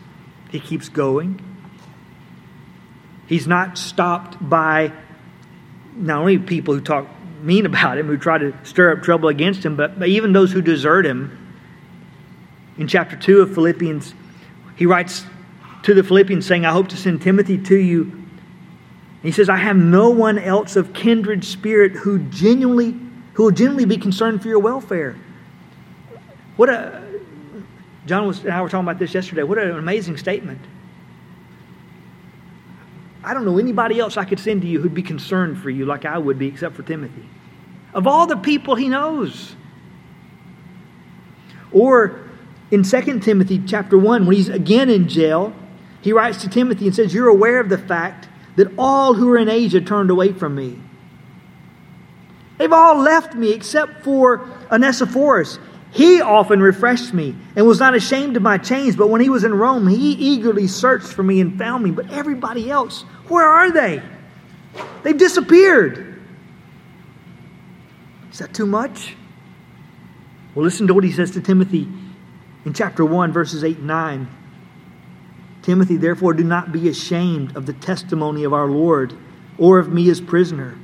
He 0.51 0.61
keeps 0.61 0.89
going. 0.89 1.41
He's 3.27 3.47
not 3.47 3.79
stopped 3.79 4.37
by 4.41 4.93
not 5.97 6.21
only 6.21 6.39
people 6.39 6.75
who 6.75 6.81
talk 6.81 7.09
mean 7.43 7.67
about 7.67 7.99
him, 7.99 8.07
who 8.07 8.17
try 8.17 8.39
to 8.39 8.55
stir 8.65 8.93
up 8.93 9.03
trouble 9.03 9.29
against 9.29 9.65
him, 9.65 9.77
but, 9.77 9.99
but 9.99 10.09
even 10.09 10.33
those 10.33 10.53
who 10.53 10.63
desert 10.63 11.07
him. 11.07 11.41
In 12.79 12.89
chapter 12.89 13.17
2 13.17 13.43
of 13.43 13.55
Philippians, 13.55 14.15
he 14.77 14.87
writes 14.87 15.25
to 15.85 15.95
the 15.95 16.03
Philippians 16.03 16.45
saying, 16.45 16.65
I 16.65 16.73
hope 16.73 16.89
to 16.89 16.97
send 16.97 17.23
Timothy 17.23 17.59
to 17.59 17.77
you. 17.77 18.25
He 19.23 19.31
says, 19.31 19.49
I 19.49 19.57
have 19.57 19.77
no 19.77 20.11
one 20.11 20.39
else 20.39 20.77
of 20.77 20.93
kindred 20.93 21.45
spirit 21.45 21.93
who 21.93 22.19
genuinely 22.19 22.95
who 23.35 23.45
will 23.45 23.51
genuinely 23.51 23.85
be 23.85 23.97
concerned 23.97 24.41
for 24.41 24.49
your 24.49 24.61
welfare. 24.61 25.17
What 26.57 26.69
a 26.69 27.03
John 28.07 28.27
was 28.27 28.45
and 28.45 28.53
I 28.53 28.61
were 28.61 28.69
talking 28.69 28.87
about 28.87 28.99
this 28.99 29.15
yesterday. 29.15 29.43
What 29.43 29.59
an 29.59 29.71
amazing 29.73 30.17
statement. 30.19 30.61
I 33.25 33.35
don't 33.35 33.45
know 33.45 33.59
anybody 33.59 33.99
else 33.99 34.17
I 34.17 34.25
could 34.25 34.39
send 34.39 34.63
to 34.63 34.69
you 34.69 34.81
who'd 34.81 34.95
be 34.95 35.03
concerned 35.03 35.59
for 35.59 35.71
you 35.71 35.87
like 35.87 36.05
I 36.05 36.19
would 36.19 36.39
be, 36.39 36.47
except 36.47 36.77
for 36.77 36.83
Timothy. 36.83 37.25
Of 37.95 38.07
all 38.07 38.27
the 38.27 38.37
people 38.37 38.75
he 38.75 38.89
knows. 38.89 39.57
Or 41.73 42.21
in 42.71 42.83
2 42.83 43.21
Timothy 43.21 43.63
chapter 43.67 43.97
1, 43.97 44.27
when 44.27 44.37
he's 44.37 44.49
again 44.49 44.91
in 44.91 45.09
jail, 45.09 45.55
he 46.03 46.13
writes 46.13 46.43
to 46.43 46.49
Timothy 46.51 46.87
and 46.87 46.95
says, 46.95 47.15
You're 47.15 47.29
aware 47.29 47.61
of 47.61 47.69
the 47.69 47.79
fact 47.79 48.29
that 48.57 48.69
all 48.77 49.15
who 49.15 49.31
are 49.31 49.39
in 49.39 49.49
Asia 49.49 49.81
turned 49.81 50.11
away 50.11 50.33
from 50.33 50.55
me. 50.55 50.79
They've 52.59 52.73
all 52.73 52.99
left 52.99 53.35
me 53.35 53.53
except 53.53 54.05
for 54.05 54.49
Onesiphorus. 54.71 55.59
He 55.93 56.21
often 56.21 56.61
refreshed 56.61 57.15
me 57.15 57.37
and 57.57 57.67
was 57.67 57.79
not 57.79 57.95
ashamed 57.95 58.37
of 58.37 58.43
my 58.43 58.59
chains, 58.59 58.97
but 58.97 59.09
when 59.09 59.21
he 59.21 59.31
was 59.31 59.45
in 59.45 59.55
Rome, 59.55 59.87
he 59.87 60.13
eagerly 60.13 60.67
searched 60.67 61.07
for 61.07 61.23
me 61.23 61.41
and 61.41 61.57
found 61.57 61.85
me. 61.85 61.91
But 61.91 62.11
everybody 62.11 62.71
else, 62.71 63.05
where 63.29 63.47
are 63.47 63.71
they? 63.71 64.03
They've 65.03 65.17
disappeared. 65.17 66.23
Is 68.31 68.39
that 68.39 68.53
too 68.53 68.67
much? 68.67 69.15
Well, 70.55 70.65
listen 70.65 70.87
to 70.89 70.95
what 70.95 71.05
he 71.05 71.13
says 71.13 71.31
to 71.33 71.41
Timothy 71.41 71.89
in 72.65 72.73
chapter 72.73 73.05
1, 73.05 73.33
verses 73.33 73.65
8 73.65 73.79
and 73.79 73.87
9. 73.87 74.29
Timothy, 75.63 75.97
therefore, 75.97 76.35
do 76.35 76.45
not 76.45 76.73
be 76.73 76.89
ashamed 76.89 77.57
of 77.57 77.67
the 77.67 77.73
testimony 77.73 78.45
of 78.45 78.53
our 78.53 78.67
Lord 78.67 79.15
or 79.59 79.79
of 79.79 79.93
me 79.93 80.11
as 80.11 80.21
prisoner, 80.21 80.77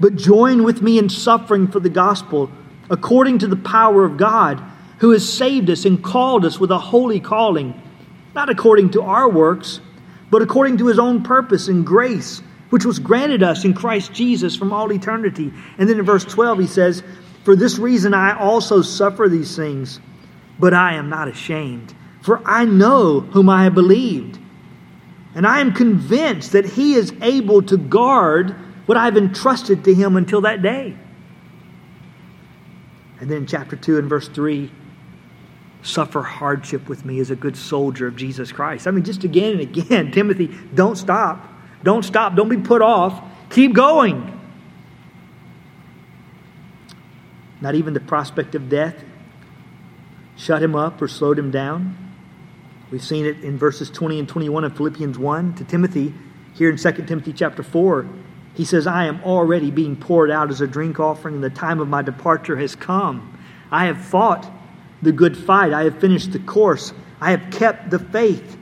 but 0.00 0.16
join 0.16 0.62
with 0.62 0.80
me 0.80 0.98
in 0.98 1.08
suffering 1.08 1.68
for 1.68 1.80
the 1.80 1.90
gospel 1.90 2.50
according 2.90 3.38
to 3.38 3.46
the 3.46 3.56
power 3.56 4.04
of 4.04 4.16
God, 4.16 4.62
who 4.98 5.10
has 5.10 5.30
saved 5.30 5.70
us 5.70 5.84
and 5.84 6.02
called 6.02 6.44
us 6.44 6.60
with 6.60 6.70
a 6.70 6.78
holy 6.78 7.20
calling, 7.20 7.80
not 8.34 8.48
according 8.48 8.90
to 8.90 9.02
our 9.02 9.28
works, 9.28 9.80
but 10.32 10.40
according 10.40 10.78
to 10.78 10.86
his 10.86 10.98
own 10.98 11.22
purpose 11.22 11.68
and 11.68 11.84
grace, 11.84 12.40
which 12.70 12.86
was 12.86 12.98
granted 12.98 13.42
us 13.42 13.66
in 13.66 13.74
Christ 13.74 14.14
Jesus 14.14 14.56
from 14.56 14.72
all 14.72 14.90
eternity. 14.90 15.52
And 15.76 15.86
then 15.86 15.98
in 15.98 16.06
verse 16.06 16.24
12, 16.24 16.58
he 16.58 16.66
says, 16.66 17.02
For 17.44 17.54
this 17.54 17.78
reason 17.78 18.14
I 18.14 18.34
also 18.38 18.80
suffer 18.80 19.28
these 19.28 19.54
things, 19.54 20.00
but 20.58 20.72
I 20.72 20.94
am 20.94 21.10
not 21.10 21.28
ashamed, 21.28 21.94
for 22.22 22.40
I 22.46 22.64
know 22.64 23.20
whom 23.20 23.50
I 23.50 23.64
have 23.64 23.74
believed. 23.74 24.38
And 25.34 25.46
I 25.46 25.60
am 25.60 25.74
convinced 25.74 26.52
that 26.52 26.64
he 26.64 26.94
is 26.94 27.12
able 27.20 27.60
to 27.64 27.76
guard 27.76 28.52
what 28.86 28.96
I 28.96 29.04
have 29.04 29.18
entrusted 29.18 29.84
to 29.84 29.92
him 29.92 30.16
until 30.16 30.40
that 30.40 30.62
day. 30.62 30.96
And 33.20 33.30
then 33.30 33.36
in 33.36 33.46
chapter 33.46 33.76
2 33.76 33.98
and 33.98 34.08
verse 34.08 34.28
3 34.28 34.70
suffer 35.82 36.22
hardship 36.22 36.88
with 36.88 37.04
me 37.04 37.20
as 37.20 37.30
a 37.30 37.36
good 37.36 37.56
soldier 37.56 38.06
of 38.06 38.16
Jesus 38.16 38.52
Christ. 38.52 38.86
I 38.86 38.90
mean, 38.92 39.04
just 39.04 39.24
again 39.24 39.52
and 39.52 39.60
again, 39.60 40.10
Timothy, 40.12 40.48
don't 40.74 40.96
stop. 40.96 41.48
Don't 41.82 42.04
stop. 42.04 42.36
Don't 42.36 42.48
be 42.48 42.56
put 42.56 42.82
off. 42.82 43.22
Keep 43.50 43.74
going. 43.74 44.40
Not 47.60 47.74
even 47.74 47.94
the 47.94 48.00
prospect 48.00 48.54
of 48.54 48.68
death 48.68 49.04
shut 50.36 50.62
him 50.62 50.74
up 50.74 51.00
or 51.00 51.08
slowed 51.08 51.38
him 51.38 51.50
down. 51.50 51.96
We've 52.90 53.02
seen 53.02 53.24
it 53.24 53.42
in 53.42 53.56
verses 53.56 53.90
20 53.90 54.18
and 54.18 54.28
21 54.28 54.64
of 54.64 54.76
Philippians 54.76 55.18
1 55.18 55.54
to 55.54 55.64
Timothy. 55.64 56.12
Here 56.54 56.68
in 56.68 56.76
2 56.76 56.92
Timothy 57.06 57.32
chapter 57.32 57.62
4, 57.62 58.06
he 58.54 58.64
says, 58.64 58.86
I 58.86 59.06
am 59.06 59.22
already 59.24 59.70
being 59.70 59.96
poured 59.96 60.30
out 60.30 60.50
as 60.50 60.60
a 60.60 60.66
drink 60.66 61.00
offering, 61.00 61.36
and 61.36 61.44
the 61.44 61.50
time 61.50 61.80
of 61.80 61.88
my 61.88 62.02
departure 62.02 62.56
has 62.56 62.74
come. 62.74 63.38
I 63.70 63.86
have 63.86 64.04
fought 64.04 64.50
the 65.02 65.12
good 65.12 65.36
fight. 65.36 65.72
I 65.72 65.84
have 65.84 66.00
finished 66.00 66.32
the 66.32 66.38
course. 66.38 66.92
I 67.20 67.30
have 67.30 67.50
kept 67.50 67.90
the 67.90 67.98
faith. 67.98 68.56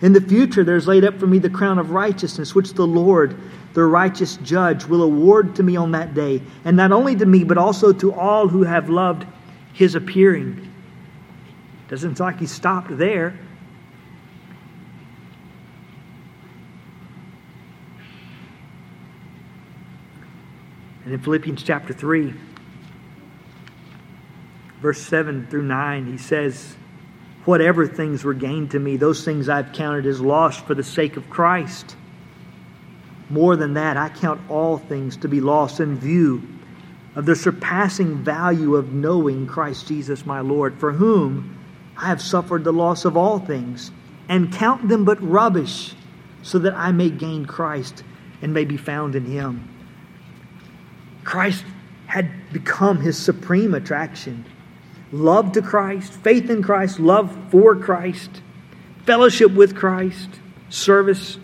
In 0.00 0.12
the 0.12 0.20
future, 0.20 0.64
there 0.64 0.76
is 0.76 0.88
laid 0.88 1.04
up 1.04 1.18
for 1.18 1.26
me 1.26 1.38
the 1.38 1.50
crown 1.50 1.78
of 1.78 1.90
righteousness, 1.90 2.54
which 2.54 2.74
the 2.74 2.86
Lord, 2.86 3.36
the 3.74 3.84
righteous 3.84 4.36
judge, 4.38 4.84
will 4.84 5.02
award 5.02 5.54
to 5.56 5.62
me 5.62 5.76
on 5.76 5.92
that 5.92 6.14
day. 6.14 6.42
And 6.64 6.76
not 6.76 6.92
only 6.92 7.14
to 7.16 7.26
me, 7.26 7.44
but 7.44 7.58
also 7.58 7.92
to 7.92 8.12
all 8.12 8.48
who 8.48 8.64
have 8.64 8.90
loved 8.90 9.26
his 9.72 9.94
appearing. 9.94 10.68
Doesn't 11.88 12.16
sound 12.16 12.32
like 12.32 12.40
he 12.40 12.46
stopped 12.46 12.96
there. 12.96 13.38
And 21.04 21.12
in 21.12 21.20
Philippians 21.20 21.62
chapter 21.62 21.92
3, 21.92 22.32
verse 24.82 25.00
7 25.00 25.46
through 25.46 25.62
9, 25.62 26.06
he 26.06 26.18
says, 26.18 26.76
Whatever 27.44 27.86
things 27.86 28.22
were 28.22 28.34
gained 28.34 28.72
to 28.72 28.78
me, 28.78 28.96
those 28.96 29.24
things 29.24 29.48
I've 29.48 29.72
counted 29.72 30.04
as 30.06 30.20
lost 30.20 30.66
for 30.66 30.74
the 30.74 30.84
sake 30.84 31.16
of 31.16 31.30
Christ. 31.30 31.96
More 33.30 33.56
than 33.56 33.74
that, 33.74 33.96
I 33.96 34.10
count 34.10 34.40
all 34.50 34.76
things 34.76 35.16
to 35.18 35.28
be 35.28 35.40
lost 35.40 35.80
in 35.80 35.96
view 35.96 36.42
of 37.14 37.24
the 37.24 37.34
surpassing 37.34 38.22
value 38.22 38.76
of 38.76 38.92
knowing 38.92 39.46
Christ 39.46 39.88
Jesus 39.88 40.26
my 40.26 40.40
Lord, 40.40 40.78
for 40.78 40.92
whom 40.92 41.58
I 41.96 42.06
have 42.06 42.20
suffered 42.20 42.64
the 42.64 42.72
loss 42.72 43.04
of 43.04 43.16
all 43.16 43.38
things, 43.38 43.90
and 44.28 44.52
count 44.52 44.88
them 44.88 45.04
but 45.04 45.22
rubbish, 45.22 45.94
so 46.42 46.58
that 46.58 46.74
I 46.74 46.92
may 46.92 47.10
gain 47.10 47.46
Christ 47.46 48.04
and 48.42 48.52
may 48.52 48.64
be 48.64 48.76
found 48.76 49.14
in 49.14 49.24
him 49.24 49.72
Christ 51.24 51.64
had 52.06 52.30
become 52.52 53.00
his 53.00 53.16
supreme 53.16 53.74
attraction. 53.74 54.44
Love 55.12 55.52
to 55.52 55.60
Christ, 55.60 56.10
faith 56.10 56.48
in 56.48 56.62
Christ, 56.62 56.98
love 56.98 57.36
for 57.50 57.76
Christ, 57.76 58.40
fellowship 59.04 59.52
with 59.52 59.76
Christ, 59.76 60.30
service 60.70 61.38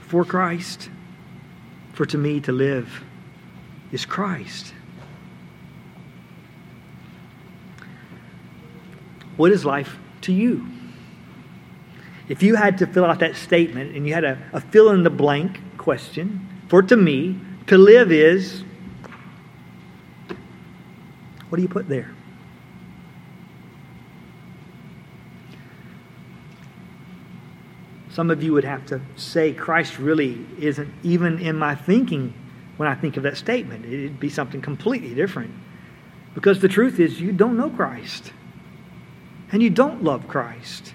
for 0.00 0.24
Christ, 0.24 0.90
for 1.92 2.04
to 2.06 2.18
me 2.18 2.40
to 2.40 2.52
live 2.52 3.04
is 3.92 4.04
Christ. 4.04 4.74
What 9.36 9.52
is 9.52 9.64
life 9.64 9.96
to 10.22 10.32
you? 10.32 10.66
If 12.28 12.42
you 12.42 12.56
had 12.56 12.78
to 12.78 12.86
fill 12.88 13.04
out 13.04 13.20
that 13.20 13.36
statement 13.36 13.96
and 13.96 14.06
you 14.06 14.12
had 14.12 14.24
a, 14.24 14.36
a 14.52 14.60
fill 14.60 14.90
in 14.90 15.04
the 15.04 15.10
blank 15.10 15.60
question, 15.78 16.46
for 16.68 16.82
to 16.82 16.96
me, 16.96 17.38
to 17.68 17.78
live 17.78 18.10
is, 18.10 18.64
what 21.48 21.56
do 21.56 21.62
you 21.62 21.68
put 21.68 21.88
there? 21.88 22.12
Some 28.18 28.32
of 28.32 28.42
you 28.42 28.52
would 28.54 28.64
have 28.64 28.84
to 28.86 29.00
say 29.14 29.52
Christ 29.52 30.00
really 30.00 30.44
isn't 30.58 30.92
even 31.04 31.38
in 31.38 31.54
my 31.54 31.76
thinking 31.76 32.34
when 32.76 32.88
I 32.88 32.96
think 32.96 33.16
of 33.16 33.22
that 33.22 33.36
statement. 33.36 33.84
It'd 33.84 34.18
be 34.18 34.28
something 34.28 34.60
completely 34.60 35.14
different. 35.14 35.54
Because 36.34 36.60
the 36.60 36.66
truth 36.66 36.98
is, 36.98 37.20
you 37.20 37.30
don't 37.30 37.56
know 37.56 37.70
Christ. 37.70 38.32
And 39.52 39.62
you 39.62 39.70
don't 39.70 40.02
love 40.02 40.26
Christ. 40.26 40.94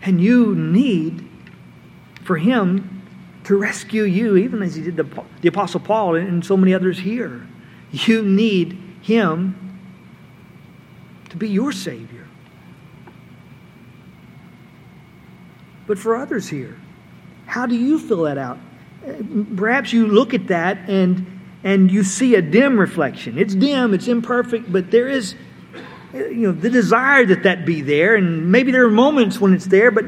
And 0.00 0.22
you 0.22 0.54
need 0.54 1.28
for 2.24 2.38
Him 2.38 3.02
to 3.44 3.58
rescue 3.58 4.04
you, 4.04 4.38
even 4.38 4.62
as 4.62 4.74
He 4.74 4.80
did 4.80 4.96
the, 4.96 5.06
the 5.42 5.48
Apostle 5.48 5.80
Paul 5.80 6.14
and 6.14 6.42
so 6.42 6.56
many 6.56 6.72
others 6.72 7.00
here. 7.00 7.46
You 7.92 8.22
need 8.22 8.80
Him 9.02 9.78
to 11.28 11.36
be 11.36 11.46
your 11.46 11.72
Savior. 11.72 12.19
But 15.90 15.98
for 15.98 16.14
others 16.14 16.48
here, 16.48 16.76
how 17.46 17.66
do 17.66 17.74
you 17.74 17.98
fill 17.98 18.22
that 18.22 18.38
out? 18.38 18.60
Perhaps 19.56 19.92
you 19.92 20.06
look 20.06 20.34
at 20.34 20.46
that 20.46 20.88
and 20.88 21.40
and 21.64 21.90
you 21.90 22.04
see 22.04 22.36
a 22.36 22.42
dim 22.42 22.78
reflection. 22.78 23.36
It's 23.36 23.56
dim, 23.56 23.92
it's 23.92 24.06
imperfect, 24.06 24.72
but 24.72 24.92
there 24.92 25.08
is 25.08 25.34
you 26.14 26.46
know 26.46 26.52
the 26.52 26.70
desire 26.70 27.26
that 27.26 27.42
that 27.42 27.66
be 27.66 27.80
there 27.80 28.14
and 28.14 28.52
maybe 28.52 28.70
there 28.70 28.84
are 28.84 28.90
moments 28.90 29.40
when 29.40 29.52
it's 29.52 29.66
there 29.66 29.90
but 29.90 30.04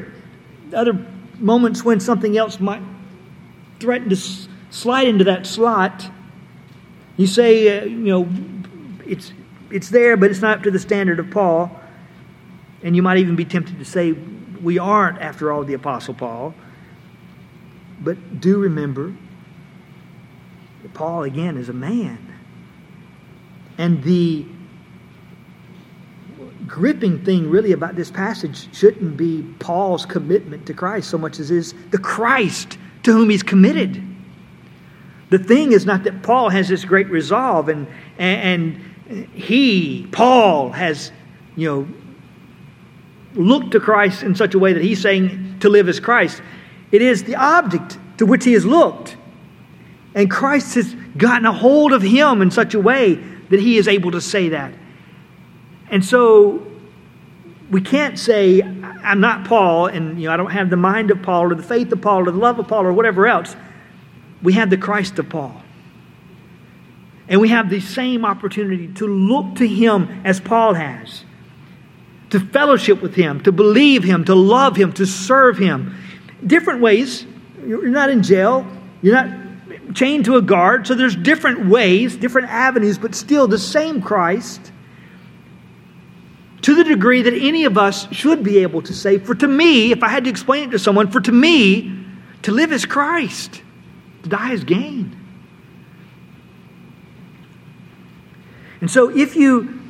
other 0.73 1.05
moments 1.41 1.85
when 1.85 1.99
something 1.99 2.39
else 2.39 2.61
might 2.61 2.83
threaten 3.81 4.09
to 4.09 4.17
slide 4.71 5.09
into 5.09 5.25
that 5.25 5.49
slot 5.49 6.09
you 7.17 7.27
say 7.27 7.81
uh, 7.81 7.85
you 7.87 7.97
know 7.97 8.29
it's 9.05 9.33
it's 9.73 9.91
there 9.91 10.17
but 10.17 10.31
it's 10.31 10.41
not 10.41 10.59
up 10.59 10.63
to 10.63 10.71
the 10.71 10.79
standard 10.79 11.19
of 11.19 11.29
paul 11.31 11.71
and 12.85 12.95
you 12.95 13.03
might 13.03 13.19
even 13.19 13.37
be 13.37 13.45
tempted 13.45 13.79
to 13.79 13.85
say 13.85 14.15
we 14.63 14.79
aren't 14.79 15.19
after 15.21 15.53
all 15.53 15.65
the 15.65 15.75
apostle 15.75 16.15
paul 16.15 16.55
but 18.01 18.41
do 18.41 18.59
remember 18.59 19.15
that 20.83 20.95
paul 20.95 21.25
again 21.25 21.57
is 21.57 21.69
a 21.69 21.73
man 21.73 22.19
and 23.79 24.03
the 24.03 24.45
gripping 26.67 27.23
thing 27.25 27.51
really 27.51 27.73
about 27.73 27.97
this 27.97 28.11
passage 28.11 28.75
shouldn't 28.75 29.17
be 29.17 29.43
Paul's 29.59 30.07
commitment 30.07 30.67
to 30.67 30.75
Christ 30.75 31.11
so 31.11 31.19
much 31.19 31.39
as 31.39 31.51
is 31.51 31.75
the 31.91 31.99
Christ 31.99 32.79
to 33.03 33.13
whom 33.13 33.29
he's 33.31 33.43
committed. 33.43 34.03
The 35.31 35.39
thing 35.39 35.73
is 35.73 35.87
not 35.87 36.05
that 36.05 36.23
Paul 36.23 36.49
has 36.51 36.69
this 36.69 36.85
great 36.85 37.09
resolve 37.09 37.69
and, 37.69 37.87
and, 38.19 38.81
he, 39.35 40.09
Paul, 40.13 40.71
has, 40.71 41.13
you 41.55 41.69
know, 41.69 41.89
looked 43.35 43.73
to 43.73 43.81
Christ 43.81 44.23
in 44.23 44.35
such 44.35 44.55
a 44.55 44.59
way 44.59 44.73
that 44.73 44.83
he's 44.83 45.01
saying 45.01 45.59
to 45.61 45.69
live 45.69 45.89
as 45.89 46.01
Christ. 46.01 46.43
It 46.91 47.03
is 47.03 47.25
the 47.25 47.37
object 47.37 47.99
to 48.19 48.27
which 48.27 48.45
he 48.45 48.53
has 48.53 48.65
looked. 48.65 49.17
And 50.15 50.31
Christ 50.31 50.75
has 50.75 50.95
gotten 51.17 51.47
a 51.47 51.53
hold 51.53 51.93
of 51.93 52.03
him 52.03 52.43
in 52.43 52.51
such 52.51 52.75
a 52.75 52.81
way 52.81 53.15
that 53.15 53.61
he 53.61 53.79
is 53.79 53.89
able 53.89 54.11
to 54.11 54.21
say 54.21 54.51
that. 54.51 54.75
And 55.91 56.05
so 56.05 56.67
we 57.71 57.81
can't 57.81 58.19
say, 58.19 58.61
I'm 58.61 59.21
not 59.21 59.47
Paul, 59.47 59.87
and 59.87 60.21
you 60.21 60.29
know, 60.29 60.35
I 60.35 60.37
don't 60.37 60.51
have 60.51 60.69
the 60.69 60.77
mind 60.77 61.11
of 61.11 61.23
Paul, 61.23 61.51
or 61.51 61.55
the 61.55 61.63
faith 61.63 61.91
of 61.93 62.03
Paul, 62.03 62.29
or 62.29 62.31
the 62.31 62.39
love 62.39 62.59
of 62.59 62.69
Paul, 62.69 62.85
or 62.85 62.93
whatever 62.93 63.27
else. 63.27 63.57
We 64.43 64.53
have 64.55 64.69
the 64.69 64.77
Christ 64.77 65.19
of 65.19 65.29
Paul. 65.29 65.63
And 67.29 67.41
we 67.41 67.49
have 67.49 67.71
the 67.71 67.81
same 67.81 68.25
opportunity 68.25 68.89
to 68.95 69.07
look 69.07 69.57
to 69.57 69.67
him 69.67 70.23
as 70.25 70.41
Paul 70.41 70.75
has, 70.75 71.25
to 72.33 72.41
fellowship 72.41 73.03
with 73.03 73.15
him, 73.15 73.43
to 73.43 73.53
believe 73.53 74.03
him, 74.03 74.25
to 74.25 74.35
love 74.35 74.75
him, 74.75 74.91
to 74.95 75.05
serve 75.05 75.59
him. 75.59 75.95
Different 76.47 76.81
ways. 76.81 77.27
You're 77.67 77.89
not 77.89 78.09
in 78.09 78.23
jail, 78.23 78.67
you're 79.03 79.15
not 79.15 79.95
chained 79.95 80.25
to 80.25 80.37
a 80.37 80.43
guard, 80.43 80.87
so 80.87 80.95
there's 80.95 81.15
different 81.15 81.67
ways, 81.67 82.17
different 82.17 82.49
avenues, 82.49 82.97
but 82.97 83.15
still 83.15 83.47
the 83.47 83.59
same 83.59 84.01
Christ 84.01 84.73
to 86.63 86.75
the 86.75 86.85
degree 86.85 87.21
that 87.21 87.35
any 87.35 87.67
of 87.67 87.77
us 87.77 88.11
should 88.13 88.43
be 88.43 88.59
able 88.59 88.81
to 88.81 88.95
say, 88.95 89.19
for 89.19 89.35
to 89.35 89.47
me, 89.47 89.93
if 89.93 90.03
I 90.03 90.09
had 90.09 90.25
to 90.25 90.31
explain 90.31 90.69
it 90.69 90.73
to 90.73 90.79
someone, 90.79 91.11
for 91.11 91.21
to 91.21 91.33
me, 91.33 91.95
to 92.43 92.51
live 92.51 92.73
is 92.73 92.87
Christ, 92.87 93.61
to 94.23 94.29
die 94.31 94.53
is 94.53 94.65
gain. 94.65 95.15
And 98.81 98.91
so 98.91 99.15
if 99.15 99.37
you 99.37 99.82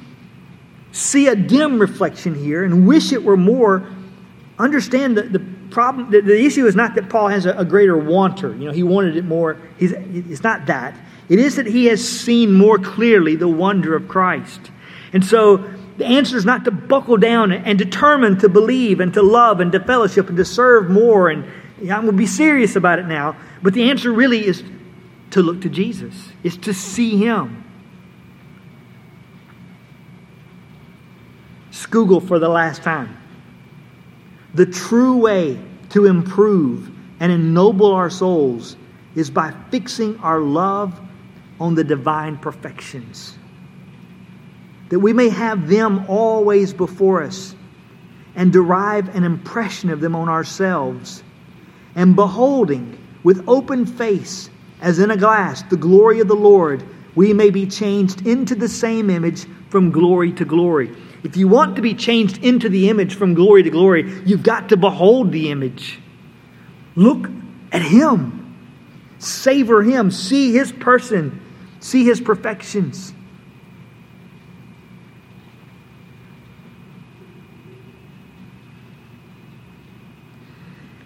see 0.93 1.27
a 1.27 1.35
dim 1.35 1.79
reflection 1.79 2.35
here 2.35 2.65
and 2.65 2.87
wish 2.87 3.13
it 3.13 3.25
were 3.25 3.37
more, 3.37 3.87
understand 4.59 5.17
that 5.17 5.33
the 5.33 5.41
problem, 5.71 6.11
the, 6.11 6.21
the 6.21 6.45
issue 6.45 6.67
is 6.67 6.77
not 6.77 6.95
that 6.95 7.09
Paul 7.09 7.29
has 7.29 7.47
a, 7.47 7.53
a, 7.55 7.65
greater 7.65 7.97
wanter. 7.97 8.55
You 8.55 8.67
know, 8.67 8.73
he 8.73 8.83
wanted 8.83 9.17
it 9.17 9.25
more. 9.25 9.57
He's, 9.79 9.93
it's 9.93 10.43
not 10.43 10.67
that. 10.67 10.95
It 11.29 11.39
is 11.39 11.57
that 11.57 11.67
he 11.67 11.87
has 11.87 12.07
seen 12.07 12.53
more 12.53 12.79
clearly 12.79 13.37
the 13.37 13.49
wonder 13.49 13.97
of 13.97 14.07
Christ. 14.07 14.71
And 15.15 15.25
so 15.25 15.57
the 15.97 16.05
answer 16.05 16.37
is 16.37 16.45
not 16.45 16.65
to 16.65 16.71
buckle 16.71 17.17
down 17.17 17.53
and 17.53 17.79
determine 17.79 18.39
to 18.41 18.49
believe 18.49 19.01
and 19.01 19.13
to 19.15 19.23
love 19.23 19.61
and 19.61 19.73
to 19.73 19.81
fellowship 19.81 20.29
and 20.29 20.37
to 20.37 20.45
serve 20.45 20.91
more. 20.91 21.31
And 21.31 21.45
I'm 21.81 22.03
going 22.03 22.07
to 22.07 22.13
be 22.13 22.27
serious 22.27 22.77
about 22.77 22.99
it 22.99 23.07
now. 23.07 23.37
But 23.63 23.73
the 23.73 23.91
answer 23.91 24.13
really 24.13 24.47
is 24.47 24.63
to 25.31 25.43
look 25.43 25.63
to 25.63 25.69
Jesus, 25.71 26.33
is 26.43 26.57
to 26.59 26.75
see 26.75 27.17
Him. 27.17 27.65
Scougal 31.87 32.27
for 32.27 32.39
the 32.39 32.49
last 32.49 32.83
time. 32.83 33.17
The 34.55 34.67
true 34.67 35.17
way 35.19 35.59
to 35.91 36.07
improve 36.07 36.91
and 37.21 37.33
ennoble 37.33 37.93
our 37.93 38.11
souls 38.11 38.77
is 39.15 39.31
by 39.31 39.53
fixing 39.71 40.19
our 40.19 40.41
love 40.41 40.99
on 41.61 41.75
the 41.75 41.85
divine 41.85 42.39
perfections 42.39 43.37
that 44.93 44.99
we 44.99 45.15
may 45.15 45.31
have 45.31 45.69
them 45.69 46.05
always 46.07 46.75
before 46.75 47.23
us 47.23 47.55
and 48.37 48.53
derive 48.53 49.17
an 49.17 49.25
impression 49.25 49.89
of 49.89 50.03
them 50.03 50.15
on 50.15 50.29
ourselves, 50.29 51.23
and 51.95 52.15
beholding 52.15 52.99
with 53.25 53.43
open 53.49 53.87
face, 53.87 54.51
as 54.83 54.99
in 54.99 55.11
a 55.11 55.17
glass, 55.17 55.63
the 55.63 55.79
glory 55.79 56.21
of 56.21 56.29
the 56.29 56.37
Lord, 56.37 56.85
we 57.15 57.33
may 57.33 57.49
be 57.49 57.67
changed 57.67 58.27
into 58.27 58.55
the 58.55 58.69
same 58.69 59.09
image 59.09 59.47
from 59.71 59.91
glory 59.91 60.31
to 60.33 60.45
glory. 60.45 60.95
If 61.23 61.37
you 61.37 61.47
want 61.47 61.77
to 61.77 61.83
be 61.83 61.95
changed 61.95 62.43
into 62.45 62.69
the 62.69 62.89
image 62.89 63.15
from 63.15 63.35
glory 63.35 63.63
to 63.63 63.71
glory, 63.71 64.11
you've 64.25 64.43
got 64.43 64.71
to 64.71 64.77
behold 64.77 65.31
the 65.31 65.51
image. 65.51 66.01
Look 66.97 67.29
at 67.71 67.83
Him, 67.83 68.57
savor 69.19 69.83
Him, 69.83 70.11
see 70.11 70.53
His 70.53 70.73
person, 70.73 71.41
see 71.81 72.05
His 72.05 72.21
perfections. 72.21 73.15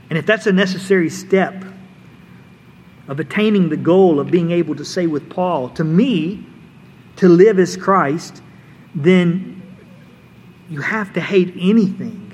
And 0.08 0.18
if 0.18 0.24
that's 0.24 0.46
a 0.46 0.52
necessary 0.52 1.10
step 1.10 1.64
of 3.08 3.20
attaining 3.20 3.68
the 3.68 3.76
goal 3.76 4.18
of 4.18 4.30
being 4.30 4.50
able 4.50 4.74
to 4.76 4.84
say 4.84 5.06
with 5.06 5.28
Paul, 5.28 5.68
to 5.70 5.84
me, 5.84 6.44
to 7.16 7.28
live 7.28 7.58
as 7.58 7.76
Christ, 7.76 8.42
then 8.94 9.55
you 10.68 10.80
have 10.80 11.12
to 11.14 11.20
hate 11.20 11.54
anything 11.58 12.32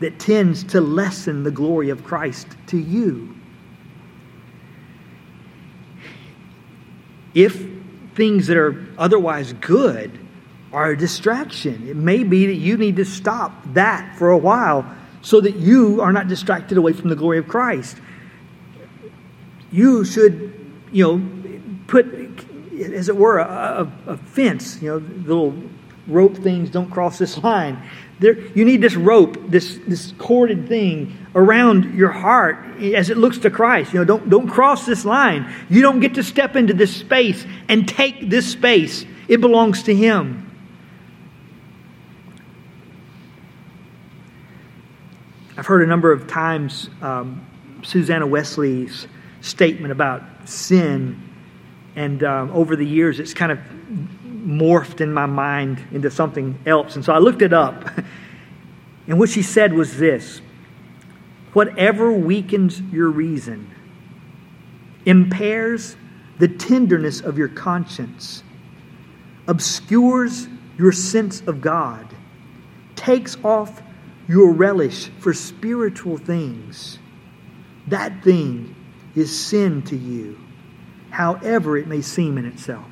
that 0.00 0.18
tends 0.18 0.64
to 0.64 0.80
lessen 0.80 1.44
the 1.44 1.50
glory 1.50 1.90
of 1.90 2.02
Christ 2.04 2.48
to 2.68 2.78
you. 2.78 3.36
If 7.34 7.66
things 8.14 8.46
that 8.48 8.56
are 8.56 8.86
otherwise 8.98 9.52
good 9.54 10.18
are 10.72 10.90
a 10.90 10.96
distraction, 10.96 11.88
it 11.88 11.96
may 11.96 12.24
be 12.24 12.46
that 12.46 12.54
you 12.56 12.76
need 12.76 12.96
to 12.96 13.04
stop 13.04 13.52
that 13.74 14.16
for 14.18 14.30
a 14.30 14.36
while 14.36 14.84
so 15.22 15.40
that 15.40 15.56
you 15.56 16.00
are 16.00 16.12
not 16.12 16.28
distracted 16.28 16.76
away 16.76 16.92
from 16.92 17.08
the 17.08 17.16
glory 17.16 17.38
of 17.38 17.46
Christ. 17.46 17.96
You 19.70 20.04
should, 20.04 20.52
you 20.90 21.04
know, 21.04 21.22
put, 21.86 22.06
as 22.78 23.08
it 23.08 23.16
were, 23.16 23.38
a, 23.38 23.90
a, 24.06 24.16
fence, 24.16 24.82
you 24.82 24.88
know, 24.88 24.98
the 24.98 25.28
little 25.28 25.54
rope 26.06 26.36
things, 26.36 26.70
don't 26.70 26.90
cross 26.90 27.18
this 27.18 27.38
line. 27.38 27.82
There, 28.18 28.38
you 28.56 28.64
need 28.64 28.80
this 28.80 28.94
rope, 28.94 29.36
this, 29.48 29.78
this 29.86 30.12
corded 30.18 30.68
thing 30.68 31.16
around 31.34 31.94
your 31.94 32.10
heart 32.10 32.56
as 32.80 33.10
it 33.10 33.16
looks 33.16 33.38
to 33.38 33.50
Christ. 33.50 33.92
You 33.92 34.00
know, 34.00 34.04
don't, 34.04 34.30
don't 34.30 34.48
cross 34.48 34.86
this 34.86 35.04
line. 35.04 35.52
You 35.68 35.82
don't 35.82 36.00
get 36.00 36.14
to 36.14 36.22
step 36.22 36.56
into 36.56 36.74
this 36.74 36.94
space 36.94 37.44
and 37.68 37.88
take 37.88 38.30
this 38.30 38.50
space. 38.50 39.04
It 39.28 39.40
belongs 39.40 39.84
to 39.84 39.94
Him. 39.94 40.48
I've 45.56 45.66
heard 45.66 45.82
a 45.82 45.86
number 45.86 46.12
of 46.12 46.26
times 46.26 46.90
um, 47.02 47.46
Susanna 47.82 48.26
Wesley's 48.26 49.06
statement 49.40 49.92
about 49.92 50.22
sin, 50.48 51.20
and 51.94 52.22
um, 52.24 52.50
over 52.52 52.74
the 52.74 52.86
years 52.86 53.20
it's 53.20 53.34
kind 53.34 53.52
of 53.52 53.58
morphed 54.58 55.00
in 55.00 55.12
my 55.12 55.26
mind 55.26 55.82
into 55.92 56.10
something 56.10 56.58
else. 56.66 56.96
And 56.96 57.04
so 57.04 57.12
I 57.12 57.18
looked 57.18 57.42
it 57.42 57.52
up. 57.52 57.88
And 59.06 59.18
what 59.18 59.28
she 59.28 59.42
said 59.42 59.72
was 59.72 59.96
this 59.98 60.40
Whatever 61.52 62.12
weakens 62.12 62.80
your 62.80 63.08
reason, 63.08 63.70
impairs 65.04 65.96
the 66.38 66.48
tenderness 66.48 67.20
of 67.20 67.36
your 67.36 67.48
conscience, 67.48 68.42
obscures 69.46 70.48
your 70.78 70.92
sense 70.92 71.42
of 71.42 71.60
God, 71.60 72.06
takes 72.96 73.36
off 73.44 73.82
your 74.28 74.52
relish 74.52 75.08
for 75.18 75.34
spiritual 75.34 76.16
things, 76.16 76.98
that 77.88 78.22
thing 78.22 78.74
is 79.14 79.38
sin 79.38 79.82
to 79.82 79.96
you, 79.96 80.38
however 81.10 81.76
it 81.76 81.86
may 81.86 82.00
seem 82.00 82.38
in 82.38 82.46
itself. 82.46 82.91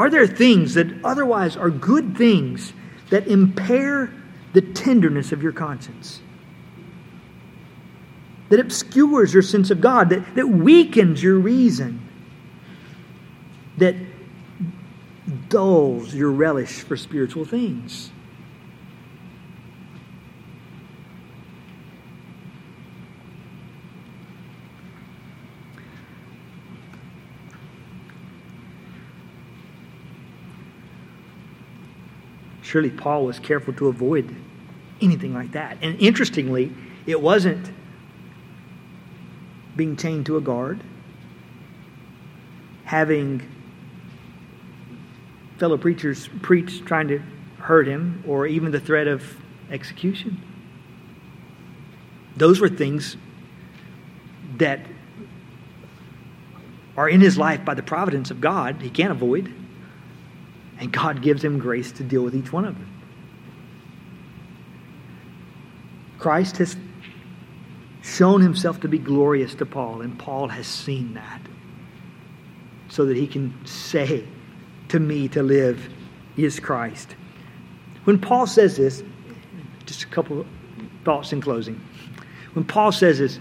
Are 0.00 0.08
there 0.08 0.26
things 0.26 0.72
that 0.74 1.04
otherwise 1.04 1.58
are 1.58 1.68
good 1.68 2.16
things 2.16 2.72
that 3.10 3.28
impair 3.28 4.10
the 4.54 4.62
tenderness 4.62 5.30
of 5.30 5.42
your 5.42 5.52
conscience? 5.52 6.22
That 8.48 8.60
obscures 8.60 9.34
your 9.34 9.42
sense 9.42 9.70
of 9.70 9.82
God, 9.82 10.08
that, 10.08 10.36
that 10.36 10.48
weakens 10.48 11.22
your 11.22 11.38
reason, 11.38 12.00
that 13.76 13.94
dulls 15.50 16.14
your 16.14 16.30
relish 16.30 16.80
for 16.80 16.96
spiritual 16.96 17.44
things. 17.44 18.10
Surely 32.70 32.90
Paul 32.90 33.24
was 33.24 33.40
careful 33.40 33.74
to 33.74 33.88
avoid 33.88 34.32
anything 35.00 35.34
like 35.34 35.50
that. 35.52 35.76
And 35.82 36.00
interestingly, 36.00 36.72
it 37.04 37.20
wasn't 37.20 37.68
being 39.74 39.96
chained 39.96 40.26
to 40.26 40.36
a 40.36 40.40
guard, 40.40 40.80
having 42.84 43.42
fellow 45.58 45.76
preachers 45.76 46.28
preach 46.42 46.84
trying 46.84 47.08
to 47.08 47.20
hurt 47.58 47.88
him, 47.88 48.22
or 48.24 48.46
even 48.46 48.70
the 48.70 48.78
threat 48.78 49.08
of 49.08 49.36
execution. 49.72 50.40
Those 52.36 52.60
were 52.60 52.68
things 52.68 53.16
that 54.58 54.78
are 56.96 57.08
in 57.08 57.20
his 57.20 57.36
life 57.36 57.64
by 57.64 57.74
the 57.74 57.82
providence 57.82 58.30
of 58.30 58.40
God, 58.40 58.76
he 58.80 58.90
can't 58.90 59.10
avoid. 59.10 59.52
And 60.80 60.90
God 60.90 61.20
gives 61.20 61.44
him 61.44 61.58
grace 61.58 61.92
to 61.92 62.02
deal 62.02 62.22
with 62.22 62.34
each 62.34 62.52
one 62.52 62.64
of 62.64 62.74
them. 62.74 62.90
Christ 66.18 66.56
has 66.56 66.76
shown 68.02 68.40
himself 68.40 68.80
to 68.80 68.88
be 68.88 68.98
glorious 68.98 69.54
to 69.56 69.66
Paul, 69.66 70.00
and 70.00 70.18
Paul 70.18 70.48
has 70.48 70.66
seen 70.66 71.14
that. 71.14 71.40
So 72.88 73.04
that 73.04 73.16
he 73.16 73.26
can 73.26 73.54
say, 73.66 74.24
To 74.88 74.98
me, 74.98 75.28
to 75.28 75.42
live 75.42 75.88
is 76.36 76.58
Christ. 76.58 77.14
When 78.04 78.18
Paul 78.18 78.46
says 78.46 78.76
this, 78.76 79.02
just 79.84 80.02
a 80.02 80.06
couple 80.06 80.46
thoughts 81.04 81.32
in 81.32 81.40
closing. 81.40 81.80
When 82.54 82.64
Paul 82.64 82.90
says 82.90 83.18
this, 83.18 83.38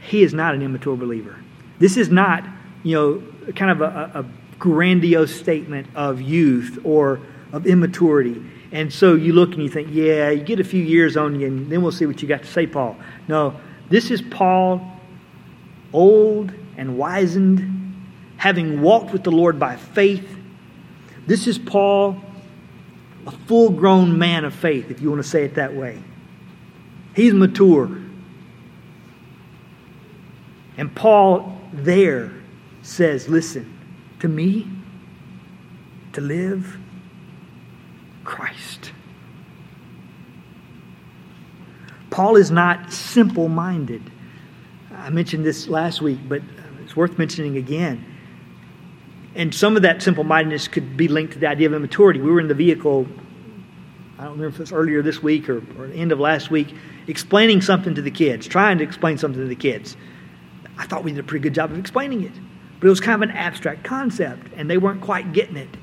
he 0.00 0.22
is 0.22 0.32
not 0.32 0.54
an 0.54 0.62
immature 0.62 0.96
believer. 0.96 1.36
This 1.78 1.96
is 1.96 2.08
not, 2.08 2.44
you 2.82 2.94
know, 2.94 3.52
kind 3.52 3.70
of 3.70 3.82
a, 3.82 4.20
a 4.20 4.24
grandiose 4.58 5.34
statement 5.34 5.86
of 5.94 6.20
youth 6.20 6.78
or 6.84 7.20
of 7.52 7.66
immaturity. 7.66 8.42
And 8.72 8.92
so 8.92 9.14
you 9.14 9.32
look 9.32 9.54
and 9.54 9.62
you 9.62 9.68
think, 9.70 9.88
yeah, 9.90 10.30
you 10.30 10.42
get 10.42 10.60
a 10.60 10.64
few 10.64 10.82
years 10.82 11.16
on 11.16 11.40
you, 11.40 11.46
and 11.46 11.70
then 11.70 11.82
we'll 11.82 11.92
see 11.92 12.06
what 12.06 12.20
you 12.20 12.28
got 12.28 12.42
to 12.42 12.48
say, 12.48 12.66
Paul. 12.66 12.96
No, 13.26 13.58
this 13.88 14.10
is 14.10 14.20
Paul, 14.20 15.00
old 15.92 16.52
and 16.76 16.98
wizened, 16.98 18.06
having 18.36 18.82
walked 18.82 19.12
with 19.12 19.24
the 19.24 19.30
Lord 19.30 19.58
by 19.58 19.76
faith. 19.76 20.36
This 21.26 21.46
is 21.46 21.58
Paul, 21.58 22.20
a 23.26 23.30
full 23.30 23.70
grown 23.70 24.18
man 24.18 24.44
of 24.44 24.54
faith, 24.54 24.90
if 24.90 25.00
you 25.00 25.10
want 25.10 25.22
to 25.22 25.28
say 25.28 25.44
it 25.44 25.54
that 25.54 25.74
way. 25.74 26.02
He's 27.14 27.32
mature. 27.32 27.90
And 30.76 30.94
Paul 30.94 31.58
there 31.72 32.32
says, 32.82 33.28
listen, 33.28 33.77
to 34.20 34.28
me 34.28 34.66
to 36.12 36.20
live 36.20 36.78
Christ. 38.24 38.92
Paul 42.10 42.36
is 42.36 42.50
not 42.50 42.92
simple 42.92 43.48
minded. 43.48 44.02
I 44.94 45.10
mentioned 45.10 45.44
this 45.44 45.68
last 45.68 46.02
week, 46.02 46.18
but 46.28 46.42
it's 46.82 46.96
worth 46.96 47.18
mentioning 47.18 47.56
again. 47.56 48.04
And 49.34 49.54
some 49.54 49.76
of 49.76 49.82
that 49.82 50.02
simple 50.02 50.24
mindedness 50.24 50.66
could 50.66 50.96
be 50.96 51.06
linked 51.06 51.34
to 51.34 51.38
the 51.38 51.46
idea 51.46 51.68
of 51.68 51.74
immaturity. 51.74 52.20
We 52.20 52.30
were 52.30 52.40
in 52.40 52.48
the 52.48 52.54
vehicle, 52.54 53.06
I 54.18 54.24
don't 54.24 54.32
remember 54.32 54.48
if 54.48 54.54
it 54.54 54.60
was 54.60 54.72
earlier 54.72 55.00
this 55.00 55.22
week 55.22 55.48
or, 55.48 55.58
or 55.78 55.86
the 55.86 55.94
end 55.94 56.10
of 56.10 56.18
last 56.18 56.50
week, 56.50 56.74
explaining 57.06 57.62
something 57.62 57.94
to 57.94 58.02
the 58.02 58.10
kids, 58.10 58.48
trying 58.48 58.78
to 58.78 58.84
explain 58.84 59.16
something 59.16 59.40
to 59.40 59.48
the 59.48 59.54
kids. 59.54 59.96
I 60.76 60.86
thought 60.86 61.04
we 61.04 61.12
did 61.12 61.20
a 61.20 61.22
pretty 61.22 61.42
good 61.42 61.54
job 61.54 61.70
of 61.70 61.78
explaining 61.78 62.24
it. 62.24 62.32
But 62.80 62.86
it 62.86 62.90
was 62.90 63.00
kind 63.00 63.22
of 63.22 63.28
an 63.28 63.36
abstract 63.36 63.84
concept, 63.84 64.52
and 64.56 64.70
they 64.70 64.78
weren't 64.78 65.00
quite 65.00 65.32
getting 65.32 65.56
it. 65.56 65.76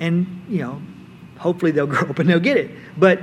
And, 0.00 0.44
you 0.48 0.58
know, 0.58 0.82
hopefully 1.38 1.72
they'll 1.72 1.86
grow 1.94 2.08
up 2.08 2.18
and 2.18 2.28
they'll 2.28 2.40
get 2.40 2.56
it. 2.56 2.70
But 2.96 3.20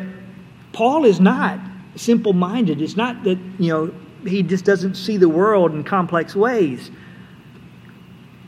Paul 0.74 1.06
is 1.06 1.20
not 1.20 1.60
simple 1.96 2.34
minded. 2.34 2.82
It's 2.82 2.98
not 2.98 3.24
that, 3.24 3.40
you 3.60 3.70
know, 3.70 3.94
he 4.28 4.44
just 4.44 4.66
doesn't 4.66 4.96
see 4.96 5.18
the 5.18 5.30
world 5.30 5.72
in 5.72 5.84
complex 5.84 6.36
ways. 6.36 6.92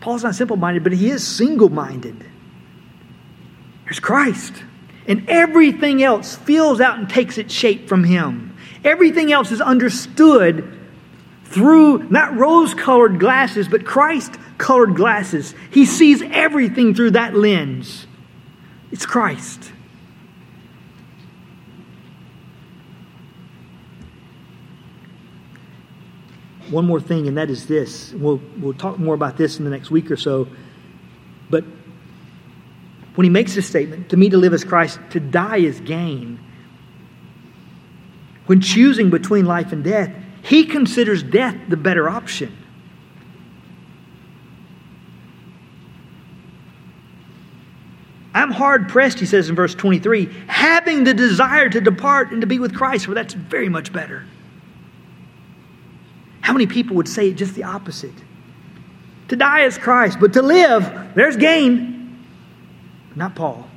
Paul's 0.01 0.23
not 0.23 0.35
simple 0.35 0.57
minded, 0.57 0.83
but 0.83 0.93
he 0.93 1.09
is 1.09 1.25
single 1.25 1.69
minded. 1.69 2.25
There's 3.85 3.99
Christ. 3.99 4.63
And 5.07 5.27
everything 5.29 6.03
else 6.03 6.35
fills 6.35 6.81
out 6.81 6.99
and 6.99 7.09
takes 7.09 7.37
its 7.37 7.53
shape 7.53 7.87
from 7.87 8.03
him. 8.03 8.55
Everything 8.83 9.31
else 9.31 9.51
is 9.51 9.61
understood 9.61 10.76
through 11.49 12.09
not 12.09 12.35
rose 12.35 12.73
colored 12.73 13.19
glasses, 13.19 13.67
but 13.67 13.85
Christ 13.85 14.35
colored 14.57 14.95
glasses. 14.95 15.55
He 15.71 15.85
sees 15.85 16.21
everything 16.21 16.93
through 16.93 17.11
that 17.11 17.35
lens. 17.35 18.05
It's 18.91 19.05
Christ. 19.05 19.71
One 26.69 26.85
more 26.85 26.99
thing, 26.99 27.27
and 27.27 27.37
that 27.37 27.49
is 27.49 27.65
this. 27.67 28.11
We'll, 28.13 28.41
we'll 28.57 28.73
talk 28.73 28.99
more 28.99 29.15
about 29.15 29.37
this 29.37 29.57
in 29.57 29.63
the 29.63 29.71
next 29.71 29.89
week 29.89 30.11
or 30.11 30.17
so. 30.17 30.49
But 31.49 31.63
when 33.15 33.23
he 33.23 33.29
makes 33.29 33.55
this 33.55 33.67
statement, 33.67 34.09
to 34.09 34.17
me 34.17 34.29
to 34.29 34.37
live 34.37 34.53
as 34.53 34.65
Christ, 34.65 34.99
to 35.11 35.21
die 35.21 35.57
is 35.57 35.79
gain. 35.79 36.39
When 38.47 38.59
choosing 38.59 39.09
between 39.09 39.45
life 39.45 39.71
and 39.71 39.81
death, 39.81 40.13
he 40.47 40.65
considers 40.65 41.23
death 41.23 41.57
the 41.67 41.75
better 41.75 42.07
option. 42.07 42.55
I'm 48.33 48.51
hard 48.51 48.87
pressed, 48.87 49.19
he 49.19 49.25
says 49.25 49.49
in 49.49 49.55
verse 49.55 49.75
23, 49.75 50.25
having 50.47 51.03
the 51.03 51.13
desire 51.13 51.67
to 51.69 51.81
depart 51.81 52.31
and 52.31 52.39
to 52.39 52.47
be 52.47 52.59
with 52.59 52.73
Christ, 52.73 53.07
for 53.07 53.13
that's 53.13 53.33
very 53.33 53.67
much 53.67 53.91
better. 53.91 54.23
How 56.39 56.53
many 56.53 56.65
people 56.65 56.95
would 56.95 57.09
say 57.09 57.33
just 57.33 57.55
the 57.55 57.63
opposite? 57.63 58.13
To 59.27 59.35
die 59.35 59.65
is 59.65 59.77
Christ, 59.77 60.17
but 60.21 60.31
to 60.31 60.41
live, 60.41 61.13
there's 61.13 61.35
gain. 61.35 62.25
Not 63.15 63.35
Paul. 63.35 63.67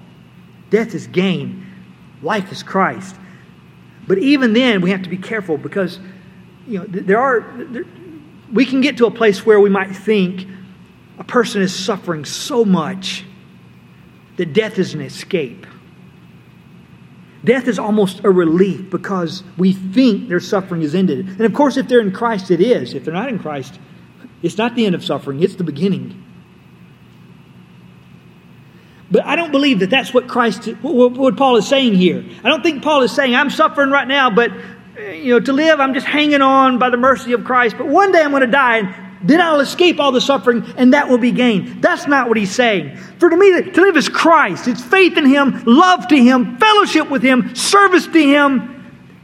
Death 0.68 0.94
is 0.94 1.08
gain, 1.08 1.66
life 2.22 2.52
is 2.52 2.62
Christ. 2.62 3.16
But 4.06 4.18
even 4.18 4.52
then, 4.52 4.82
we 4.82 4.90
have 4.90 5.02
to 5.02 5.08
be 5.08 5.16
careful 5.16 5.58
because 5.58 5.98
you 6.70 6.78
know, 6.78 6.84
there 6.86 7.18
are, 7.18 7.40
there, 7.56 7.84
we 8.52 8.64
can 8.64 8.80
get 8.80 8.96
to 8.98 9.06
a 9.06 9.10
place 9.10 9.44
where 9.44 9.58
we 9.58 9.68
might 9.68 9.94
think 9.94 10.46
a 11.18 11.24
person 11.24 11.60
is 11.62 11.74
suffering 11.74 12.24
so 12.24 12.64
much 12.64 13.24
that 14.36 14.52
death 14.52 14.78
is 14.78 14.94
an 14.94 15.00
escape. 15.00 15.66
Death 17.42 17.66
is 17.66 17.78
almost 17.78 18.22
a 18.22 18.30
relief 18.30 18.88
because 18.88 19.42
we 19.56 19.72
think 19.72 20.28
their 20.28 20.40
suffering 20.40 20.82
is 20.82 20.94
ended. 20.94 21.26
And 21.26 21.40
of 21.40 21.54
course, 21.54 21.76
if 21.76 21.88
they're 21.88 22.00
in 22.00 22.12
Christ, 22.12 22.50
it 22.50 22.60
is. 22.60 22.94
If 22.94 23.04
they're 23.04 23.14
not 23.14 23.28
in 23.28 23.38
Christ, 23.38 23.80
it's 24.42 24.56
not 24.56 24.74
the 24.76 24.86
end 24.86 24.94
of 24.94 25.04
suffering, 25.04 25.42
it's 25.42 25.56
the 25.56 25.64
beginning. 25.64 26.22
But 29.10 29.24
I 29.24 29.34
don't 29.34 29.50
believe 29.50 29.80
that 29.80 29.90
that's 29.90 30.14
what 30.14 30.28
Christ, 30.28 30.66
what 30.82 31.36
Paul 31.36 31.56
is 31.56 31.66
saying 31.66 31.94
here. 31.94 32.24
I 32.44 32.48
don't 32.48 32.62
think 32.62 32.84
Paul 32.84 33.02
is 33.02 33.10
saying, 33.10 33.34
I'm 33.34 33.50
suffering 33.50 33.90
right 33.90 34.06
now, 34.06 34.30
but 34.30 34.52
you 35.00 35.34
know, 35.34 35.40
to 35.40 35.52
live, 35.52 35.80
I'm 35.80 35.94
just 35.94 36.06
hanging 36.06 36.42
on 36.42 36.78
by 36.78 36.90
the 36.90 36.96
mercy 36.96 37.32
of 37.32 37.44
Christ. 37.44 37.76
But 37.78 37.88
one 37.88 38.12
day 38.12 38.22
I'm 38.22 38.30
going 38.30 38.42
to 38.42 38.46
die, 38.46 38.78
and 38.78 38.94
then 39.22 39.40
I'll 39.40 39.60
escape 39.60 40.00
all 40.00 40.12
the 40.12 40.20
suffering, 40.20 40.64
and 40.76 40.94
that 40.94 41.08
will 41.08 41.18
be 41.18 41.32
gain. 41.32 41.80
That's 41.80 42.06
not 42.06 42.28
what 42.28 42.36
he's 42.36 42.54
saying. 42.54 42.96
For 43.18 43.28
to 43.28 43.36
me, 43.36 43.70
to 43.70 43.80
live 43.80 43.96
is 43.96 44.08
Christ. 44.08 44.68
It's 44.68 44.82
faith 44.82 45.16
in 45.16 45.26
Him, 45.26 45.62
love 45.66 46.08
to 46.08 46.16
Him, 46.16 46.56
fellowship 46.58 47.10
with 47.10 47.22
Him, 47.22 47.54
service 47.54 48.06
to 48.06 48.22
Him. 48.22 48.76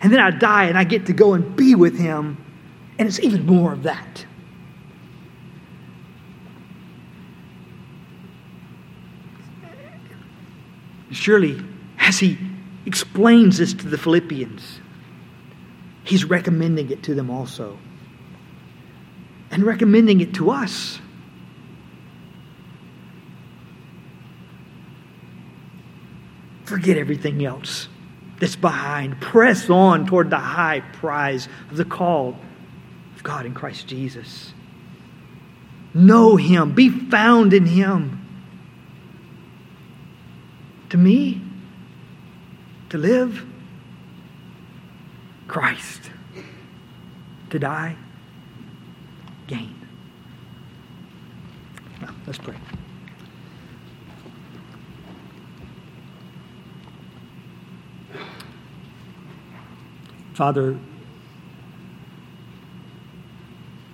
And 0.03 0.13
then 0.13 0.21
I 0.21 0.31
die, 0.31 0.65
and 0.65 0.77
I 0.77 0.85
get 0.85 1.07
to 1.07 1.13
go 1.13 1.35
and 1.35 1.57
be 1.57 1.75
with 1.75 1.99
Him. 1.99 2.37
And 2.99 3.09
it's 3.09 3.21
even 3.21 3.47
more 3.47 3.73
of 3.73 3.85
that. 3.85 4.27
Surely, 11.11 11.63
as 11.99 12.19
he 12.19 12.37
explains 12.85 13.59
this 13.59 13.73
to 13.73 13.89
the 13.89 13.97
Philippians, 13.97 14.81
he's 16.07 16.25
recommending 16.25 16.91
it 16.91 17.03
to 17.05 17.15
them 17.15 17.31
also. 17.31 17.79
And 19.51 19.65
recommending 19.65 20.21
it 20.21 20.35
to 20.35 20.51
us. 20.51 21.01
Forget 26.65 26.97
everything 26.97 27.45
else 27.45 27.89
that's 28.41 28.57
behind. 28.57 29.21
Press 29.21 29.71
on 29.71 30.07
toward 30.07 30.31
the 30.31 30.39
high 30.39 30.81
prize 30.81 31.49
of 31.71 31.77
the 31.77 31.85
call 31.85 32.37
of 33.15 33.23
God 33.23 33.47
in 33.47 33.55
Christ 33.55 33.87
Jesus. 33.87 34.53
Know 35.95 36.37
Him, 36.37 36.75
be 36.75 36.91
found 36.91 37.53
in 37.53 37.67
Him 37.67 38.27
to 40.91 40.97
me 40.97 41.41
to 42.91 42.99
live 42.99 43.45
Christ, 45.49 46.11
to 47.51 47.59
die 47.59 47.97
gain. 49.47 49.75
Well, 52.03 52.15
let's 52.27 52.39
pray. 52.39 52.57
Father, 60.35 60.79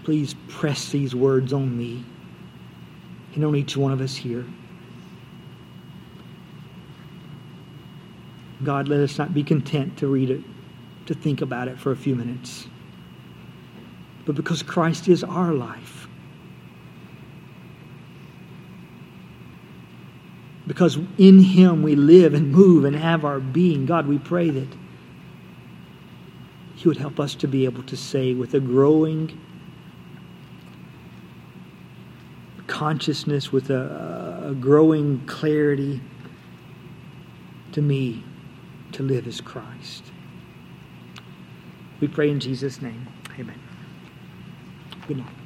please 0.02 0.34
press 0.48 0.88
these 0.88 1.14
words 1.14 1.52
on 1.52 1.76
me 1.78 2.04
and 3.34 3.44
on 3.44 3.54
each 3.54 3.76
one 3.76 3.92
of 3.92 4.00
us 4.00 4.16
here. 4.16 4.44
God, 8.64 8.88
let 8.88 9.00
us 9.00 9.18
not 9.18 9.32
be 9.32 9.44
content 9.44 9.96
to 9.98 10.08
read 10.08 10.30
it, 10.30 10.40
to 11.12 11.18
think 11.18 11.40
about 11.40 11.68
it 11.68 11.78
for 11.78 11.92
a 11.92 11.96
few 11.96 12.14
minutes, 12.14 12.66
but 14.24 14.34
because 14.34 14.62
Christ 14.62 15.08
is 15.08 15.22
our 15.22 15.52
life. 15.52 16.08
Because 20.66 20.98
in 21.18 21.40
Him 21.40 21.82
we 21.82 21.96
live 21.96 22.34
and 22.34 22.52
move 22.52 22.84
and 22.84 22.96
have 22.96 23.24
our 23.24 23.40
being. 23.40 23.84
God, 23.84 24.06
we 24.06 24.18
pray 24.18 24.48
that 24.50 24.68
He 26.76 26.88
would 26.88 26.96
help 26.96 27.18
us 27.18 27.34
to 27.36 27.48
be 27.48 27.64
able 27.64 27.82
to 27.84 27.96
say 27.96 28.32
with 28.32 28.54
a 28.54 28.60
growing 28.60 29.38
consciousness, 32.68 33.52
with 33.52 33.70
a, 33.70 34.46
a 34.50 34.54
growing 34.54 35.26
clarity 35.26 36.00
to 37.72 37.82
me 37.82 38.22
to 38.92 39.02
live 39.02 39.26
as 39.26 39.40
Christ. 39.40 40.11
We 42.02 42.08
pray 42.08 42.30
in 42.30 42.40
Jesus' 42.40 42.82
name. 42.82 43.06
Amen. 43.38 43.60
Good 45.06 45.18
night. 45.18 45.41